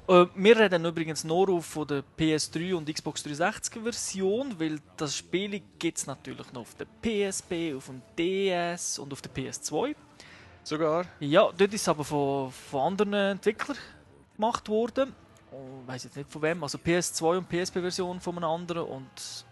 Äh, 0.06 0.26
wir 0.34 0.58
reden 0.58 0.84
übrigens 0.84 1.24
nur 1.24 1.48
auf 1.48 1.66
von 1.66 1.86
der 1.86 2.02
PS3 2.18 2.74
und 2.74 2.92
Xbox 2.92 3.22
360 3.22 3.82
Version, 3.82 4.58
weil 4.58 4.78
das 4.96 5.16
Spiel 5.16 5.62
gibt 5.78 5.98
es 5.98 6.06
natürlich 6.06 6.52
noch 6.52 6.62
auf 6.62 6.74
der 6.74 6.86
PSP, 7.02 7.74
auf 7.74 7.86
dem 7.86 8.02
DS 8.18 8.98
und 8.98 9.12
auf 9.12 9.22
der 9.22 9.32
PS2. 9.32 9.94
Sogar. 10.62 11.06
Ja, 11.20 11.50
dort 11.56 11.74
ist 11.74 11.82
es 11.82 11.88
aber 11.88 12.04
von, 12.04 12.50
von 12.50 12.80
anderen 12.80 13.14
Entwicklern 13.14 13.76
gemacht 14.36 14.68
worden. 14.68 15.14
Ich 15.50 15.88
weiß 15.88 16.04
jetzt 16.04 16.16
nicht 16.16 16.30
von 16.30 16.42
wem, 16.42 16.62
also 16.62 16.78
PS2 16.78 17.38
und 17.38 17.48
PSP-Version 17.48 18.20
von 18.20 18.36
einem 18.36 18.44
anderen 18.44 18.84
und 18.84 19.44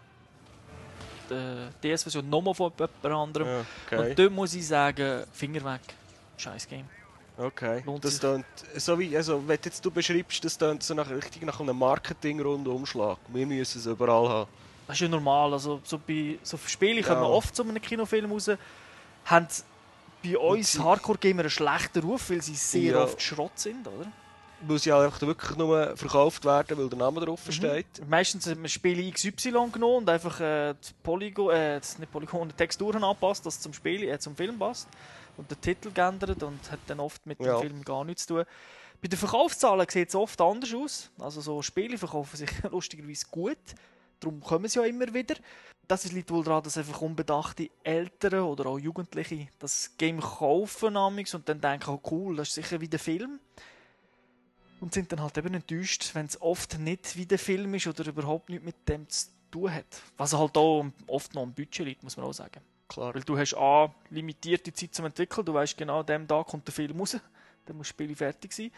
die 1.29 1.87
DS-Version 1.87 2.29
nochmal 2.29 2.53
von 2.53 2.71
jemand 2.77 3.05
anderem. 3.05 3.65
Okay. 3.85 4.09
Und 4.09 4.19
dort 4.19 4.31
muss 4.31 4.53
ich 4.53 4.67
sagen, 4.67 5.23
Finger 5.31 5.63
weg. 5.63 5.81
Scheiß 6.43 6.67
Game. 6.67 6.87
Okay. 7.37 7.81
Lohnt 7.85 8.03
Das 8.05 8.19
tönt, 8.19 8.45
so 8.75 8.99
wie, 8.99 9.15
also, 9.17 9.41
wenn 9.47 9.57
jetzt 9.65 9.83
du 9.83 9.89
beschreibst, 9.89 10.43
das 10.45 10.55
tönt 10.57 10.83
so 10.83 10.93
nach, 10.93 11.09
richtig 11.09 11.41
nach 11.43 11.59
einem 11.59 11.77
Marketing-Rundumschlag. 11.77 13.17
Wir 13.29 13.45
müssen 13.47 13.79
es 13.79 13.85
überall 13.87 14.29
haben. 14.29 14.49
Das 14.87 14.97
ist 14.97 15.01
ja 15.01 15.07
normal. 15.07 15.53
Also, 15.53 15.81
so 15.83 15.97
bei 15.97 16.37
so 16.43 16.57
Spielen 16.57 16.97
Ja. 16.97 17.07
kommen 17.07 17.23
oft 17.23 17.55
zu 17.55 17.63
einem 17.63 17.81
Kinofilm 17.81 18.31
raus. 18.31 18.49
Haben 19.25 19.47
bei 20.23 20.37
uns 20.37 20.77
Hardcore-Gamer 20.79 21.41
einen 21.41 21.49
schlechten 21.49 22.03
Ruf, 22.03 22.29
weil 22.29 22.41
sie 22.41 22.55
sehr 22.55 22.91
Ja. 22.93 23.03
oft 23.03 23.21
Schrott 23.21 23.57
sind, 23.57 23.87
oder? 23.87 24.11
Weil 24.65 24.79
sie 24.79 24.93
halt 24.93 25.05
einfach 25.05 25.21
wirklich 25.21 25.57
nur 25.57 25.97
verkauft 25.97 26.45
werden, 26.45 26.77
weil 26.77 26.87
der 26.87 26.97
Name 26.99 27.19
drauf 27.25 27.41
steht. 27.49 28.07
Meistens 28.07 28.47
hat 28.47 28.57
man 28.57 28.69
Spiele 28.69 29.11
XY 29.11 29.51
genommen 29.71 29.97
und 29.97 30.09
einfach 30.09 30.39
äh, 30.39 30.73
die 30.75 30.93
Polygon, 31.01 31.53
äh, 31.53 31.75
nicht 31.97 32.11
Polygon, 32.11 32.55
Texturen 32.55 33.03
angepasst, 33.03 33.45
dass 33.45 33.55
es 33.55 33.61
zum 33.61 33.73
Spiel, 33.73 34.03
äh, 34.03 34.19
zum 34.19 34.35
Film 34.35 34.57
passt. 34.59 34.87
Und 35.37 35.49
den 35.49 35.59
Titel 35.61 35.91
geändert 35.91 36.43
und 36.43 36.71
hat 36.71 36.79
dann 36.87 36.99
oft 36.99 37.25
mit 37.25 37.39
Ja. 37.39 37.57
dem 37.59 37.61
Film 37.61 37.83
gar 37.83 38.03
nichts 38.05 38.25
zu 38.27 38.35
tun. 38.35 38.45
Bei 39.01 39.07
den 39.07 39.17
Verkaufszahlen 39.19 39.85
sieht 39.89 40.09
es 40.09 40.15
oft 40.15 40.39
anders 40.39 40.73
aus. 40.73 41.09
Also 41.19 41.41
so 41.41 41.61
Spiele 41.61 41.97
verkaufen 41.97 42.37
sich 42.37 42.49
lustigerweise 42.71 43.25
gut. 43.31 43.57
Darum 44.19 44.39
kommen 44.41 44.67
sie 44.69 44.79
ja 44.79 44.85
immer 44.85 45.13
wieder. 45.13 45.35
Das 45.87 46.09
liegt 46.13 46.31
wohl 46.31 46.43
daran, 46.45 46.63
dass 46.63 46.77
einfach 46.77 47.01
unbedachte 47.01 47.69
Eltern 47.83 48.41
oder 48.43 48.67
auch 48.67 48.79
Jugendliche 48.79 49.49
das 49.59 49.91
Game 49.97 50.21
kaufen 50.21 50.95
und 50.95 51.49
dann 51.49 51.59
denken, 51.59 51.89
oh 51.89 51.99
cool, 52.09 52.37
das 52.37 52.49
ist 52.49 52.53
sicher 52.55 52.79
wie 52.79 52.87
der 52.87 52.99
Film. 52.99 53.39
Und 54.79 54.93
sind 54.93 55.11
dann 55.11 55.21
halt 55.21 55.37
eben 55.37 55.53
enttäuscht, 55.53 56.11
wenn 56.13 56.25
es 56.25 56.41
oft 56.41 56.79
nicht 56.79 57.17
wie 57.17 57.25
der 57.25 57.39
Film 57.39 57.73
ist 57.73 57.87
oder 57.87 58.07
überhaupt 58.07 58.49
nichts 58.49 58.65
mit 58.65 58.75
dem 58.87 59.09
zu 59.09 59.27
tun 59.51 59.73
hat. 59.73 59.85
Was 60.15 60.33
halt 60.33 60.55
auch 60.57 60.85
oft 61.07 61.33
noch 61.33 61.43
am 61.43 61.53
Budget 61.53 61.85
liegt, 61.85 62.03
muss 62.03 62.15
man 62.15 62.25
auch 62.25 62.33
sagen. 62.33 62.61
Klar. 62.87 63.15
Weil 63.15 63.23
du 63.23 63.37
hast 63.37 63.55
A, 63.55 63.93
limitierte 64.09 64.73
Zeit 64.73 64.93
zum 64.93 65.05
Entwickeln, 65.05 65.45
du 65.45 65.53
weißt 65.53 65.77
genau, 65.77 66.01
an 66.01 66.05
dem 66.05 66.27
Tag 66.27 66.47
kommt 66.47 66.67
der 66.67 66.73
Film 66.73 66.99
raus, 66.99 67.17
dann 67.65 67.77
muss 67.77 67.87
das 67.87 67.89
Spiel 67.89 68.15
fertig 68.15 68.53
sein. 68.53 68.71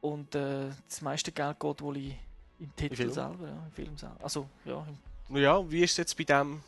Und 0.00 0.34
äh, 0.34 0.70
das 0.88 1.00
meiste 1.00 1.32
Geld 1.32 1.58
geht 1.58 1.80
wohl 1.80 1.96
in, 1.96 2.14
im 2.60 2.76
Titel 2.76 3.10
selber, 3.10 3.48
ja, 3.48 3.64
im 3.64 3.72
Film 3.72 3.96
selber. 3.96 4.16
Also, 4.22 4.48
ja, 4.64 4.86
Ja, 5.30 5.70
wie 5.70 5.82
ist 5.82 5.92
es 5.92 5.96
jetzt 5.96 6.18
bei 6.18 6.24
dem 6.24 6.60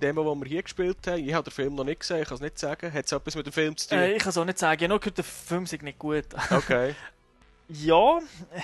Demo, 0.00 0.22
das 0.22 0.40
wir 0.40 0.48
hier 0.48 0.62
gespielt 0.62 0.98
haben? 1.06 1.26
Ich 1.26 1.34
habe 1.34 1.50
den 1.50 1.54
Film 1.54 1.74
noch 1.74 1.84
nicht 1.84 2.00
gesehen, 2.00 2.22
ich 2.22 2.28
kann 2.28 2.36
es 2.36 2.40
nicht 2.40 2.58
sagen. 2.58 2.92
Hat 2.92 3.04
es 3.04 3.12
etwas 3.12 3.34
mit 3.34 3.46
dem 3.46 3.52
Film 3.52 3.76
zu 3.76 3.88
tun? 3.88 3.98
Äh, 3.98 4.12
ich 4.12 4.22
kann 4.22 4.30
es 4.30 4.38
auch 4.38 4.44
nicht 4.44 4.58
sagen, 4.58 4.74
ich 4.78 4.84
habe 4.84 4.90
nur 4.90 5.00
gehört, 5.00 5.18
der 5.18 5.24
Film 5.24 5.66
sei 5.66 5.78
nicht 5.82 5.98
gut. 5.98 6.26
Okay. 6.50 6.94
ja, 7.68 8.20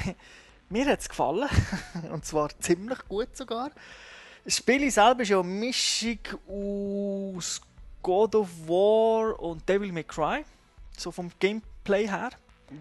mir 0.68 0.86
hat 0.86 1.00
es 1.00 1.08
gefallen. 1.08 1.48
Und 2.12 2.24
zwar 2.24 2.50
ziemlich 2.60 2.98
gut 3.08 3.36
sogar. 3.36 3.70
Das 4.44 4.56
Spiel 4.56 4.90
selber 4.90 5.22
ist 5.22 5.28
ja 5.28 5.40
eine 5.40 5.48
Mischung 5.48 6.18
aus 6.48 7.60
God 8.02 8.34
of 8.34 8.48
War 8.66 9.38
und 9.40 9.68
Devil 9.68 9.92
May 9.92 10.04
Cry. 10.04 10.44
So 10.96 11.10
vom 11.10 11.30
Gameplay 11.38 12.08
her. 12.08 12.30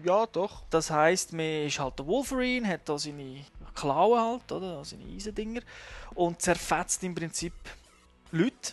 Ja, 0.04 0.26
doch. 0.26 0.62
Das 0.70 0.90
heisst, 0.90 1.32
man 1.32 1.66
ist 1.66 1.78
halt 1.78 1.98
der 1.98 2.06
Wolverine, 2.06 2.66
hat 2.66 2.88
da 2.88 2.98
seine 2.98 3.44
Klauen 3.74 4.20
halt, 4.20 4.52
oder? 4.52 4.84
Seine 4.84 5.04
Eisendinger. 5.04 5.62
Und 6.14 6.40
zerfetzt 6.40 7.02
im 7.02 7.14
Prinzip 7.14 7.52
Leute. 8.30 8.72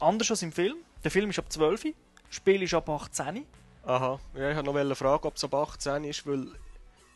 Anders 0.00 0.30
als 0.30 0.42
im 0.42 0.52
Film. 0.52 0.76
Der 1.04 1.10
Film 1.10 1.30
ist 1.30 1.38
ab 1.38 1.50
12, 1.52 1.82
das 1.82 1.94
Spiel 2.30 2.62
ist 2.62 2.74
ab 2.74 2.88
18. 2.88 3.46
Aha. 3.84 4.18
Ja, 4.34 4.50
ich 4.50 4.56
wollte 4.56 4.84
noch 4.84 4.96
fragen, 4.96 5.26
ob 5.26 5.36
es 5.36 5.44
ab 5.44 5.54
18 5.54 6.04
ist, 6.04 6.26
weil 6.26 6.48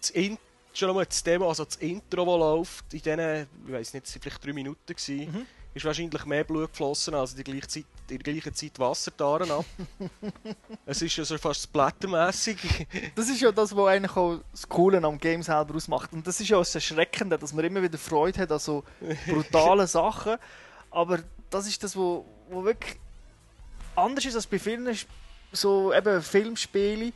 das 0.00 0.10
In 0.10 0.38
schon 0.72 0.88
einmal 0.90 1.06
das 1.06 1.22
Demo, 1.22 1.48
also 1.48 1.64
das 1.64 1.76
Intro, 1.76 2.24
das 2.24 2.38
läuft, 2.38 2.94
in 2.94 3.00
diesen, 3.00 3.46
ich 3.66 3.72
weiß 3.72 3.94
nicht, 3.94 4.06
es 4.06 4.14
waren 4.14 4.22
vielleicht 4.22 4.44
drei 4.44 4.52
Minuten, 4.52 4.78
gewesen, 4.86 5.32
Mhm. 5.32 5.46
ist 5.74 5.84
wahrscheinlich 5.84 6.24
mehr 6.24 6.44
Blut 6.44 6.70
geflossen, 6.70 7.14
als 7.14 7.30
in 7.32 7.36
der 7.36 7.44
gleichen 7.44 7.68
Zeit, 7.68 7.84
in 8.08 8.18
der 8.18 8.32
gleichen 8.32 8.54
Zeit 8.54 8.78
Wasser 8.78 9.12
daran 9.16 9.50
ab. 9.50 9.64
es 10.86 11.02
ist 11.02 11.16
ja 11.16 11.24
so 11.24 11.38
fast 11.38 11.62
splattermässig. 11.64 12.58
Das 13.14 13.28
ist 13.28 13.40
ja 13.40 13.52
das, 13.52 13.74
was 13.74 13.86
eigentlich 13.88 14.16
auch 14.16 14.40
das 14.50 14.68
Coole 14.68 15.02
am 15.02 15.18
Game 15.18 15.42
selber 15.42 15.74
ausmacht. 15.74 16.12
Und 16.12 16.26
das 16.26 16.40
ist 16.40 16.48
ja 16.48 16.56
auch 16.56 16.62
das 16.62 16.74
Erschreckende, 16.74 17.38
dass 17.38 17.52
man 17.52 17.64
immer 17.64 17.82
wieder 17.82 17.98
Freude 17.98 18.40
hat 18.40 18.50
an 18.52 18.58
so 18.58 18.82
brutalen 19.26 19.86
Sachen. 19.86 20.36
Aber 20.90 21.20
das 21.50 21.68
ist 21.68 21.82
das, 21.84 21.94
wo 21.94 22.24
wirklich 22.50 22.96
anders 23.94 24.24
ist 24.24 24.34
als 24.34 24.46
bei 24.46 24.58
vielen 24.58 24.96
so 25.52 25.92
eben 25.94 26.22
Filmspielen. 26.22 27.12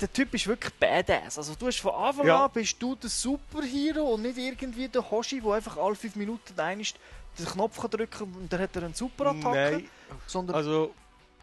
Der 0.00 0.12
Typ 0.12 0.34
ist 0.34 0.46
wirklich 0.46 0.72
badass. 0.74 1.38
Also 1.38 1.54
du 1.54 1.66
hast 1.66 1.78
von 1.80 1.94
Anfang 1.94 2.26
Ja. 2.26 2.44
an 2.46 2.50
bist 2.52 2.80
du 2.80 2.94
der 2.96 3.10
Superhero 3.10 4.14
und 4.14 4.22
nicht 4.22 4.38
irgendwie 4.38 4.88
der 4.88 5.08
Hoshi, 5.10 5.40
der 5.40 5.52
einfach 5.52 5.76
alle 5.76 5.94
fünf 5.94 6.16
Minuten 6.16 6.54
den 6.56 7.46
Knopf 7.46 7.80
kann 7.80 7.90
drücken 7.90 8.32
und 8.34 8.52
dann 8.52 8.60
hat 8.60 8.76
er 8.76 8.84
eine 8.84 8.94
Superattacke. 8.94 9.72
Nein, 9.72 9.88
Sondern 10.26 10.56
also 10.56 10.94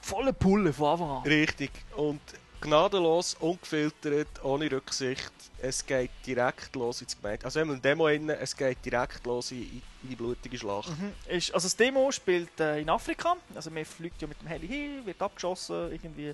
volle 0.02 0.34
Pulle 0.34 0.72
von 0.74 0.88
Anfang 0.94 1.10
an. 1.10 1.24
richtig. 1.24 1.72
Und 1.96 2.22
gnadenlos, 2.62 3.36
ungefiltert, 3.40 4.44
ohne 4.44 4.72
Rücksicht. 4.72 5.32
Es 5.60 5.86
geht 5.86 6.12
direkt 6.26 6.76
los 6.76 7.02
ins 7.02 7.16
Gemeinde. 7.18 7.46
Also 7.46 7.60
wenn 7.60 7.68
man 7.68 7.76
eine 7.76 7.82
Demo 7.82 8.08
innen, 8.08 8.30
es 8.30 8.56
geht 8.56 8.84
direkt 8.86 9.26
los 9.26 9.52
in, 9.52 9.64
in 10.04 10.10
die 10.10 10.16
blutige 10.16 10.58
Schlacht. 10.58 10.90
Mhm. 10.90 11.14
Ist, 11.28 11.54
also 11.54 11.66
das 11.66 11.76
Demo 11.76 12.12
spielt 12.12 12.60
äh, 12.60 12.80
in 12.82 12.90
Afrika. 12.90 13.36
Also 13.56 13.70
man 13.72 13.84
fliegt 13.86 14.22
ja 14.22 14.28
mit 14.28 14.40
dem 14.42 14.48
Heli 14.48 14.68
hin, 14.68 15.06
wird 15.06 15.22
abgeschossen 15.22 15.92
irgendwie. 15.92 16.34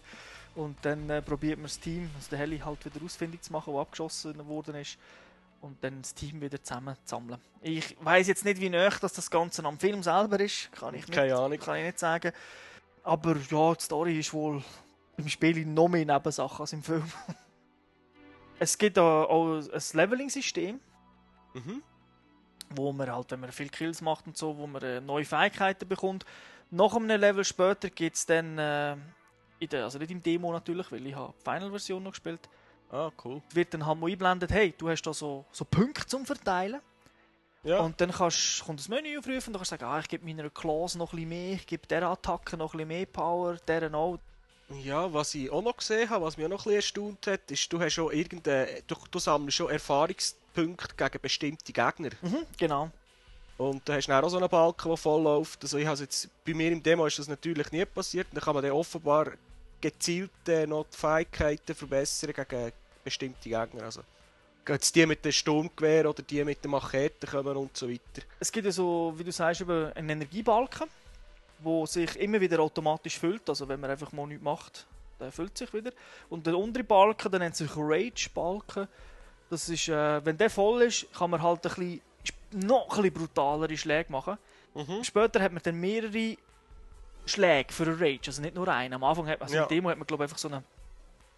Und 0.58 0.76
dann 0.82 1.08
äh, 1.10 1.22
probiert 1.22 1.58
man 1.58 1.66
das 1.66 1.80
Team, 1.80 2.10
also 2.16 2.32
der 2.32 2.40
Heli 2.40 2.58
halt 2.58 2.84
wieder 2.84 3.04
ausfindig 3.06 3.44
zu 3.44 3.52
machen, 3.54 3.72
wo 3.72 3.80
abgeschossen 3.80 4.46
worden 4.48 4.74
ist. 4.76 4.98
Und 5.62 5.84
dann 5.84 6.02
das 6.02 6.14
Team 6.16 6.42
wieder 6.42 6.62
zusammen 6.62 6.96
zu 7.06 7.16
sammeln. 7.16 7.40
Ich 7.62 7.96
weiß 8.04 8.28
jetzt 8.28 8.44
nicht, 8.44 8.60
wie 8.60 8.70
nah 8.70 8.90
dass 8.90 9.14
das 9.14 9.30
Ganze 9.30 9.64
am 9.64 9.78
Film 9.80 10.02
selber 10.02 10.40
ist. 10.40 10.72
Kann 10.72 10.96
ich 10.96 11.08
nicht, 11.08 11.16
Keine 11.16 11.36
Ahnung. 11.36 11.60
Kann 11.60 11.78
ich 11.78 11.86
nicht 11.86 12.00
sagen. 12.00 12.32
Aber 13.04 13.36
ja, 13.50 13.74
die 13.76 13.84
Story 13.84 14.20
ist 14.20 14.34
wohl 14.34 14.64
im 15.18 15.30
Spiel 15.30 15.66
noch 15.66 15.88
mehr 15.88 16.06
Nebensachen 16.06 16.62
als 16.62 16.74
im 16.74 16.82
Film. 16.84 17.06
es 18.60 18.78
gibt 18.78 18.98
auch, 18.98 19.30
auch 19.30 19.56
ein 19.58 19.82
Leveling-System 19.94 20.80
Mhm. 21.54 21.82
wo 22.70 22.92
man 22.92 23.12
halt, 23.12 23.32
wenn 23.32 23.40
man 23.40 23.52
viel 23.52 23.70
Kills 23.70 24.02
macht 24.02 24.28
und 24.28 24.38
so, 24.38 24.58
wo 24.58 24.68
man 24.68 24.82
äh, 24.84 25.02
neue 25.02 25.26
Fähigkeiten 25.26 25.88
bekommt. 25.88 26.26
Nach 26.70 26.94
einem 26.96 27.20
Level 27.20 27.44
später 27.46 27.90
gibt 27.90 28.16
es 28.18 28.26
dann, 28.26 28.58
äh, 28.60 28.96
in 29.60 29.70
der, 29.70 29.84
also 29.86 29.98
nicht 30.00 30.12
im 30.12 30.22
Demo 30.22 30.52
natürlich, 30.52 30.92
weil 30.92 31.06
ich 31.06 31.16
habe 31.16 31.34
die 31.40 31.44
Final-Version 31.50 32.04
noch 32.04 32.12
gespielt, 32.12 32.42
Ah, 32.90 33.12
cool. 33.26 33.42
wird 33.54 33.74
dann 33.74 33.86
halt 33.86 34.00
mal 34.00 34.06
eingeblendet, 34.08 34.52
hey, 34.52 34.74
du 34.78 34.90
hast 34.90 35.02
da 35.02 35.14
so, 35.14 35.46
so 35.52 35.66
Punkte 35.66 36.06
zum 36.06 36.26
Verteilen. 36.26 36.80
Ja. 37.64 37.80
Und 37.80 38.00
dann 38.00 38.12
kannst, 38.12 38.64
kommt 38.66 38.80
das 38.80 38.88
Menü 38.88 39.18
aufrufen 39.18 39.48
und 39.48 39.54
dann 39.54 39.60
kannst 39.60 39.72
du 39.72 39.76
sagen, 39.78 39.84
ah, 39.92 40.00
ich 40.00 40.08
gebe 40.08 40.24
meiner 40.26 40.50
Clause 40.50 40.98
noch 40.98 41.12
ein 41.12 41.18
bisschen 41.18 41.30
mehr, 41.30 41.54
ich 41.56 41.66
gebe 41.68 41.86
dieser 41.86 42.08
Attacke 42.10 42.56
noch 42.56 42.74
ein 42.74 42.78
bisschen 42.78 42.88
mehr 42.88 43.06
Power, 43.06 43.58
dieser 43.68 43.94
auch. 43.94 44.20
Ja, 44.84 45.12
was 45.14 45.34
ich 45.36 45.50
auch 45.50 45.62
noch 45.62 45.76
gesehen 45.76 46.10
habe, 46.10 46.24
was 46.26 46.38
mich 46.38 46.46
auch 46.46 46.50
noch 46.50 46.60
ein 46.66 46.76
bisschen 46.76 46.76
erstaunt 46.76 47.28
hat, 47.28 47.52
ist, 47.52 47.72
du 47.72 47.80
hast 47.80 47.94
schon 47.94 48.12
irgendeine, 48.14 48.84
du, 48.88 48.96
du 49.12 49.20
sammelst 49.20 49.58
schon 49.58 49.70
Erfahrungspunkte 49.70 50.96
gegen 50.96 51.22
bestimmte 51.22 51.74
Gegner. 51.74 52.10
Mhm, 52.22 52.46
genau. 52.58 52.90
Und 53.58 53.88
du 53.88 53.94
hast 53.94 54.08
dann 54.08 54.24
auch 54.24 54.30
so 54.30 54.38
einen 54.38 54.50
Balken, 54.50 54.88
der 54.88 54.98
voll 54.98 55.24
läuft. 55.24 55.64
Also 55.64 55.78
ich 55.78 55.88
jetzt, 55.88 56.30
bei 56.46 56.54
mir 56.54 56.72
im 56.72 56.84
Demo 56.84 57.06
ist 57.08 57.18
das 57.18 57.28
natürlich 57.28 57.72
nie 57.72 57.86
passiert. 57.86 58.28
Dann 58.32 58.42
kann 58.44 58.54
man 58.54 58.64
dann 58.64 58.74
offenbar 58.74 59.32
gezielt 59.82 60.32
äh, 60.48 60.66
noch 60.66 60.86
die 60.92 60.98
Fähigkeiten 60.98 61.76
verbessern 61.76 62.34
gegen 62.34 62.72
bestimmte 63.04 63.50
Gegner. 63.50 63.84
Also 63.84 64.02
jetzt 64.68 64.96
die 64.96 65.06
mit 65.06 65.24
dem 65.24 65.32
Sturmgewehr 65.32 66.10
oder 66.10 66.22
die 66.24 66.44
mit 66.44 66.64
der 66.64 66.72
Machete 66.72 67.28
kommen 67.28 67.56
und 67.56 67.76
so 67.78 67.90
weiter. 67.90 68.22
Es 68.40 68.52
gibt 68.52 68.66
ja 68.66 68.72
so, 68.72 69.14
wie 69.16 69.24
du 69.24 69.32
sagst, 69.32 69.62
einen 69.62 70.10
Energiebalken, 70.10 70.88
wo 71.60 71.86
sich 71.86 72.16
immer 72.18 72.42
wieder 72.42 72.60
automatisch 72.60 73.18
füllt. 73.18 73.48
Also 73.50 73.68
wenn 73.68 73.80
man 73.80 73.92
einfach 73.92 74.12
mal 74.12 74.28
nichts 74.28 74.44
macht, 74.44 74.86
der 75.20 75.32
füllt 75.32 75.58
sich 75.58 75.74
wieder. 75.74 75.92
Und 76.30 76.46
der 76.46 76.58
untere 76.58 76.84
Balken, 76.84 77.32
der 77.32 77.40
nennt 77.40 77.56
sich 77.56 77.72
Rage-Balken. 77.76 78.88
Das 79.50 79.70
ist, 79.70 79.88
äh, 79.88 80.26
wenn 80.26 80.38
der 80.38 80.50
voll 80.50 80.84
ist, 80.84 81.08
kann 81.14 81.30
man 81.30 81.42
halt 81.42 81.66
ein 81.66 81.70
bisschen, 81.70 82.02
noch 82.52 82.90
ein 82.98 83.04
bisschen 83.04 83.14
brutalere 83.14 83.78
Schläge 83.78 84.12
machen. 84.12 84.38
Mhm. 84.74 85.04
Später 85.04 85.42
hat 85.42 85.54
man 85.54 85.64
dann 85.64 85.76
mehrere 85.76 86.38
Schläge 87.28 87.74
für 87.74 87.84
einen 87.84 87.98
Rage, 88.00 88.28
also 88.28 88.42
nicht 88.42 88.56
nur 88.56 88.68
einen. 88.68 88.94
Am 88.94 89.04
Anfang 89.04 89.28
hat 89.28 89.40
man, 89.40 89.48
also 89.48 89.56
Ja. 89.56 89.64
in 89.64 89.70
Demo 89.70 89.90
hat 89.90 89.98
man 89.98 90.08
glaube 90.08 90.24
ich 90.24 90.30
einfach 90.30 90.38
so 90.38 90.48
eine 90.48 90.64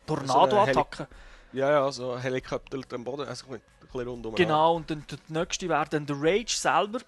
Tornado-Attacke. 0.05 1.07
Ja, 1.53 1.69
ja, 1.71 1.91
so 1.91 2.13
ein 2.13 2.21
Helikopter 2.21 2.77
am 2.93 3.03
Boden, 3.03 3.27
also 3.27 3.45
ein 3.51 3.61
bisschen 3.81 4.07
rundum. 4.07 4.35
Genau, 4.35 4.75
und 4.75 4.89
dann 4.89 5.03
der 5.09 5.17
nächste 5.27 5.67
wäre 5.67 5.85
dann 5.89 6.05
der 6.05 6.15
Rage 6.19 6.55
selber. 6.55 6.99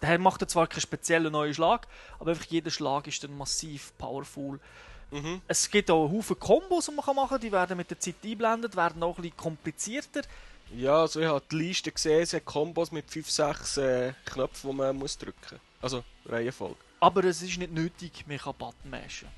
Der 0.00 0.18
macht 0.18 0.40
dann 0.40 0.48
zwar 0.48 0.66
keinen 0.66 0.80
speziellen 0.80 1.32
neuen 1.32 1.52
Schlag, 1.52 1.86
aber 2.18 2.30
einfach 2.30 2.46
jeder 2.46 2.70
Schlag 2.70 3.06
ist 3.06 3.22
dann 3.22 3.36
massiv 3.36 3.92
powerful. 3.98 4.58
Mhm. 5.10 5.42
Es 5.48 5.70
gibt 5.70 5.90
auch 5.90 6.06
einen 6.06 6.16
Haufen 6.16 6.38
Kombos, 6.38 6.86
die 6.86 6.92
man 6.92 7.16
machen 7.16 7.28
kann. 7.28 7.40
Die 7.40 7.52
werden 7.52 7.76
mit 7.76 7.90
der 7.90 7.98
Zeit 7.98 8.14
eingeblendet, 8.22 8.76
werden 8.76 9.02
auch 9.02 9.16
ein 9.18 9.22
bisschen 9.22 9.36
komplizierter. 9.36 10.22
Ja, 10.74 11.00
also 11.00 11.20
ich 11.20 11.26
habe 11.26 11.42
die 11.50 11.56
Liste 11.56 11.90
gesehen, 11.90 12.22
es 12.22 12.32
hat 12.32 12.44
Kombos 12.44 12.92
mit 12.92 13.10
5, 13.10 13.28
6 13.28 13.76
äh, 13.78 14.12
Knöpfen, 14.24 14.70
die 14.70 14.76
man 14.76 14.96
muss 14.96 15.18
drücken 15.18 15.36
muss. 15.50 15.60
Also 15.82 16.04
Reihenfolge. 16.26 16.76
Aber 17.00 17.24
es 17.24 17.40
ist 17.40 17.56
nicht 17.56 17.72
nötig, 17.72 18.24
man 18.26 18.38
kann 18.38 18.54
Button 18.54 18.90
mashen. 18.90 19.28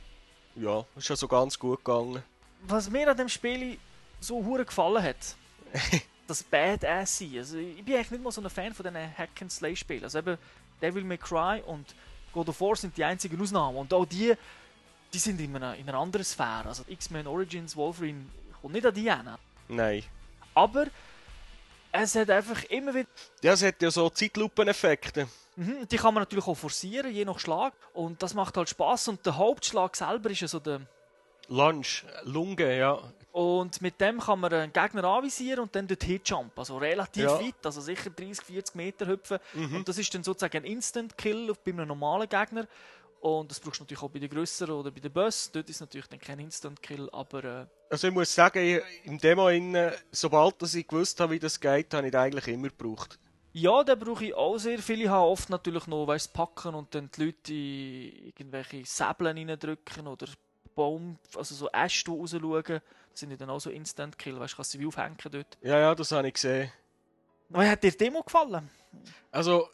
Ja, 0.57 0.85
ist 0.97 1.09
ja 1.09 1.17
so 1.17 1.29
ganz 1.29 1.59
gut 1.59 1.85
gegangen. 1.85 2.23
Was 2.67 2.91
mir 2.91 3.09
an 3.11 3.17
dem 3.17 3.29
Spiel 3.29 3.79
so 4.21 4.45
hure 4.45 4.65
gefallen 4.65 5.03
hat, 5.03 5.37
das 6.27 6.43
Badass 6.43 7.19
sein. 7.19 7.39
Also 7.39 7.59
ich 7.59 7.85
bin 7.85 7.95
eigentlich 7.95 8.11
nicht 8.11 8.25
mal 8.25 8.33
so 8.33 8.41
ein 8.41 8.51
Fan 8.51 8.75
von 8.75 8.85
diesen 8.85 9.19
Hack-and-Slay-Spielen. 9.19 10.05
Also 10.05 10.19
eben 10.19 10.37
Devil 10.81 11.05
May 11.05 11.19
Cry 11.19 11.63
und 11.63 11.95
God 12.33 12.49
of 12.49 12.61
War 12.61 12.77
sind 12.77 12.97
die 12.97 13.05
einzigen 13.05 13.41
Ausnahmen. 13.41 13.77
Und 13.79 13.93
auch 13.95 14.05
die, 14.05 14.35
die 15.13 15.19
sind 15.19 15.41
in 15.41 15.55
einer, 15.57 15.77
in 15.77 15.89
einer 15.89 15.99
anderen 15.99 16.25
Sphäre. 16.25 16.67
Also 16.67 16.85
X-Men 16.89 17.27
Origins 17.27 17.77
Wolverine 17.77 18.27
kommt 18.61 18.75
nicht 18.75 18.87
an 18.87 18.95
die 18.95 19.11
hin. 19.11 19.31
Nein. 19.69 20.03
Aber 20.55 20.87
es 21.93 22.15
hat 22.15 22.31
einfach 22.31 22.65
immer 22.65 22.95
wieder... 22.95 23.09
Ja, 23.43 23.53
es 23.53 23.63
hat 23.63 23.81
ja 23.81 23.91
so 23.91 24.09
Zeitlupeneffekte. 24.11 25.29
Mhm, 25.57 25.87
die 25.89 25.97
kann 25.97 26.15
man 26.15 26.23
natürlich 26.23 26.47
auch 26.47 26.55
forcieren, 26.57 27.13
je 27.13 27.25
nach 27.25 27.39
Schlag. 27.39 27.75
Und 27.93 28.23
das 28.23 28.35
macht 28.35 28.57
halt 28.57 28.69
Spaß. 28.71 29.09
Und 29.09 29.25
der 29.27 29.37
Hauptschlag 29.37 29.95
selber 29.97 30.31
ist 30.31 30.41
ja 30.41 30.49
so 30.49 30.61
der... 30.61 30.81
Lunge, 31.49 31.85
Lunge, 32.25 32.79
ja. 32.79 32.99
Und 33.33 33.83
mit 33.83 34.01
dem 34.01 34.21
kann 34.21 34.41
man 34.41 34.53
einen 34.53 34.73
Gegner 34.73 35.05
anvisieren 35.05 35.61
und 35.61 35.75
dann 35.75 35.87
dort 35.89 36.03
Hitjump. 36.05 36.57
Also 36.59 36.79
relativ 36.79 37.25
Ja. 37.25 37.39
weit, 37.41 37.55
also 37.65 37.81
sicher 37.81 38.11
30, 38.11 38.45
40 38.45 38.75
Meter 38.77 39.07
hüpfen. 39.07 39.39
Mhm. 39.53 39.77
Und 39.77 39.89
das 39.89 39.99
ist 39.99 40.15
dann 40.15 40.23
sozusagen 40.23 40.59
ein 40.59 40.65
Instant-Kill 40.65 41.53
bei 41.65 41.73
einem 41.73 41.89
normalen 41.89 42.29
Gegner. 42.29 42.67
Und 43.21 43.51
das 43.51 43.61
brauchst 43.61 43.81
du 43.81 43.85
natürlich 43.85 44.03
auch 44.03 44.11
bei 44.11 44.19
den 44.21 44.31
grösseren 44.31 44.75
oder 44.75 44.91
bei 44.91 45.01
den 45.01 45.13
Boss. 45.13 45.51
Dort 45.53 45.69
ist 45.69 45.81
natürlich 45.81 46.07
dann 46.09 46.19
kein 46.21 46.39
Instant-Kill, 46.39 47.09
aber 47.13 47.45
äh, 47.45 47.67
Also 47.91 48.09
ich 48.09 48.15
muss 48.15 48.35
sagen, 48.35 48.59
ich- 48.59 48.83
im 49.05 49.19
Demo, 49.19 49.49
innen, 49.49 49.93
sobald 50.11 50.61
dass 50.63 50.75
ich 50.75 50.87
gewusst 50.87 51.21
habe, 51.21 51.35
wie 51.35 51.39
das 51.39 51.59
geht, 51.61 51.93
habe 51.95 52.07
ich 52.07 52.13
das 52.13 52.23
eigentlich 52.23 52.49
immer 52.49 52.69
gebraucht. 52.69 53.19
Ja, 53.53 53.85
den 53.85 53.99
brauche 53.99 54.25
ich 54.25 54.35
auch 54.35 54.59
sehr 54.59 54.79
viel. 54.79 55.03
Ich 55.03 55.09
habe 55.09 55.27
oft 55.27 55.51
natürlich 55.51 55.87
noch 55.87 56.07
weißt, 56.07 56.33
packen 56.33 56.75
und 56.75 56.95
dann 56.95 57.11
die 57.17 57.25
Leute 57.25 57.53
in 57.53 58.27
irgendwelche 58.27 58.85
Säbeln 58.85 59.37
reindrücken 59.37 60.07
oder 60.07 60.27
Baum, 60.75 61.19
also 61.37 61.55
so 61.55 61.69
Äste, 61.71 62.11
rausschauen. 62.11 62.81
Das 63.11 63.21
sind 63.21 63.31
ja 63.31 63.37
dann 63.37 63.51
auch 63.51 63.61
so 63.61 63.69
Instant-Kill, 63.69 64.41
weißt 64.41 64.55
du, 64.55 64.57
kannst 64.57 64.71
sie 64.71 64.81
wie 64.81 64.87
aufhängen 64.87 65.17
dort. 65.31 65.59
Ja, 65.61 65.79
ja, 65.79 65.95
das 65.95 66.13
habe 66.13 66.29
ich 66.29 66.35
gesehen. 66.35 66.73
Wie 67.51 67.67
hat 67.67 67.83
dir 67.83 67.91
die 67.91 67.99
Demo 67.99 68.23
gefallen? 68.23 68.71
Also, 69.31 69.69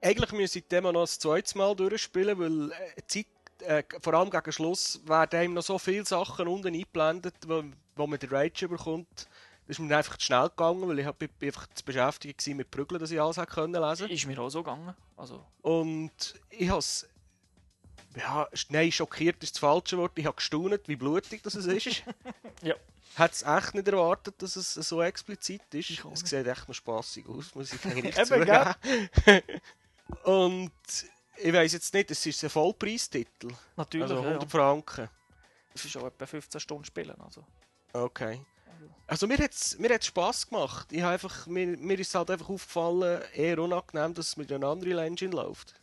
eigentlich 0.00 0.30
müsste 0.32 0.60
ich 0.60 0.64
die 0.64 0.68
Demo 0.68 0.92
noch 0.92 1.02
ein 1.02 1.06
zweites 1.08 1.56
Mal 1.56 1.74
durchspielen, 1.74 2.38
weil 2.38 2.70
äh, 2.70 3.02
Zeit, 3.08 3.26
äh, 3.62 3.82
vor 4.00 4.14
allem 4.14 4.30
gegen 4.30 4.52
Schluss, 4.52 5.00
werden 5.04 5.40
einem 5.40 5.54
noch 5.54 5.62
so 5.62 5.78
viele 5.78 6.04
Sachen 6.04 6.46
unten 6.46 6.68
eingeblendet, 6.68 7.34
wo, 7.46 7.64
wo 7.96 8.06
man 8.06 8.20
den 8.20 8.30
Rage 8.30 8.68
bekommt. 8.68 9.28
Das 9.66 9.78
ist 9.78 9.80
mir 9.80 9.96
einfach 9.96 10.16
zu 10.16 10.26
schnell 10.26 10.48
gegangen, 10.48 10.88
weil 10.88 10.98
ich 10.98 11.06
hab, 11.06 11.18
bin 11.18 11.30
einfach 11.40 11.68
zu 11.72 11.84
beschäftigt 11.84 12.46
war 12.46 12.54
mit 12.54 12.70
Prügeln, 12.70 13.00
dass 13.00 13.10
ich 13.10 13.20
alles 13.20 13.36
hätte 13.36 13.52
können 13.52 13.80
lesen 13.80 14.08
Ist 14.10 14.26
mir 14.26 14.38
auch 14.40 14.50
so 14.50 14.62
gegangen. 14.62 14.94
Also, 15.16 15.44
Und 15.62 16.34
ich 16.50 16.68
habe 16.68 16.82
ja, 18.16 18.46
nein, 18.68 18.92
schockiert 18.92 19.42
ist 19.42 19.54
das 19.54 19.60
falsche 19.60 19.96
Wort. 19.96 20.12
Ich 20.16 20.26
habe 20.26 20.36
gestaunt, 20.36 20.80
wie 20.86 20.96
blutig 20.96 21.42
das 21.42 21.54
es 21.54 21.66
ist. 21.66 22.02
Ja. 22.62 22.74
Hätte 23.16 23.34
es 23.34 23.42
echt 23.42 23.74
nicht 23.74 23.88
erwartet, 23.88 24.40
dass 24.40 24.54
es 24.54 24.74
so 24.74 25.02
explizit 25.02 25.62
ist. 25.72 25.90
Ich 25.90 26.04
Es 26.04 26.20
sieht 26.20 26.46
echt 26.46 26.68
noch 26.68 26.74
spaßig 26.74 27.28
aus, 27.28 27.54
muss 27.54 27.72
ich 27.72 27.84
eigentlich 27.86 28.16
Eben, 28.16 28.26
zugeben. 28.26 29.42
Und 30.24 30.72
ich 31.36 31.52
weiß 31.52 31.72
jetzt 31.72 31.92
nicht, 31.92 32.10
es 32.10 32.24
ist 32.24 32.42
ein 32.44 32.50
Vollpreistitel. 32.50 33.48
natürlich. 33.76 34.04
Also 34.04 34.14
ja, 34.14 34.20
100 34.20 34.42
ja. 34.44 34.48
Franken. 34.48 35.08
Das 35.72 35.84
ist 35.84 35.96
auch 35.96 36.06
etwa 36.06 36.24
15 36.24 36.60
Stunden 36.60 36.84
spielen. 36.84 37.20
Also. 37.20 37.44
Okay. 37.92 38.40
Also 39.06 39.26
mir 39.26 39.38
hat 39.38 39.52
es 39.52 39.78
mir 39.78 39.92
hat's 39.92 40.06
Spass 40.06 40.48
gemacht. 40.48 40.88
Ich 40.90 41.04
einfach, 41.04 41.46
mir, 41.46 41.66
mir 41.66 41.98
ist 41.98 42.14
halt 42.14 42.30
einfach 42.30 42.48
aufgefallen, 42.48 43.22
eher 43.34 43.58
unangenehm, 43.58 44.14
dass 44.14 44.28
es 44.28 44.36
mit 44.36 44.50
einer 44.52 44.70
Unreal 44.70 45.00
Engine 45.00 45.32
läuft. 45.34 45.74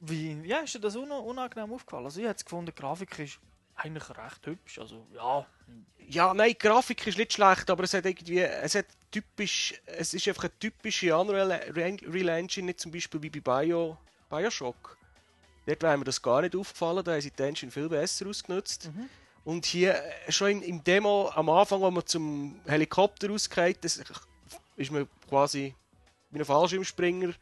Wie, 0.00 0.40
ja, 0.44 0.58
ist 0.58 0.74
dir 0.74 0.80
das 0.80 0.96
un 0.96 1.10
unangenehm 1.10 1.72
aufgefallen? 1.72 2.04
Also, 2.04 2.20
ich 2.20 2.26
hätte 2.26 2.44
gefunden, 2.44 2.66
die 2.66 2.74
Grafik 2.74 3.18
ist 3.18 3.38
eigentlich 3.76 4.08
recht 4.10 4.46
hübsch. 4.46 4.78
Also, 4.78 5.06
ja. 5.14 5.46
Ja, 6.08 6.34
nein, 6.34 6.50
die 6.50 6.58
Grafik 6.58 7.06
ist 7.06 7.18
nicht 7.18 7.32
schlecht, 7.32 7.68
aber 7.68 7.84
es 7.84 7.94
hat 7.94 8.06
irgendwie, 8.06 8.40
es 8.40 8.74
hat 8.74 8.86
typisch, 9.10 9.74
es 9.86 10.14
ist 10.14 10.28
einfach 10.28 10.44
eine 10.44 10.58
typische 10.58 11.16
Unreal 11.16 11.50
Real 11.50 12.28
Engine, 12.28 12.66
nicht 12.66 12.80
zum 12.80 12.92
Beispiel 12.92 13.22
wie 13.22 13.30
bei 13.30 13.40
Bio, 13.40 13.96
Bioshock. 14.30 14.96
Dort 15.66 15.82
wäre 15.82 15.98
mir 15.98 16.04
das 16.04 16.22
gar 16.22 16.42
nicht 16.42 16.54
aufgefallen, 16.54 17.02
da 17.02 17.12
haben 17.12 17.20
sie 17.20 17.32
die 17.32 17.42
Engine 17.42 17.72
viel 17.72 17.88
besser 17.88 18.28
ausgenutzt. 18.28 18.90
Und 19.46 19.64
hier, 19.64 19.94
äh, 19.94 20.32
schon 20.32 20.60
im, 20.60 20.82
Demo, 20.82 21.30
am 21.34 21.48
Anfang, 21.48 21.80
wo 21.80 21.90
man 21.90 22.04
zum 22.04 22.60
Helikopter 22.66 23.30
rausgeht, 23.30 23.78
das 23.82 24.02
ist 24.76 24.90
man 24.90 25.08
quasi 25.28 25.74
wie 26.30 26.38
ein 26.40 26.44
Fallschirmspringer, 26.44 27.32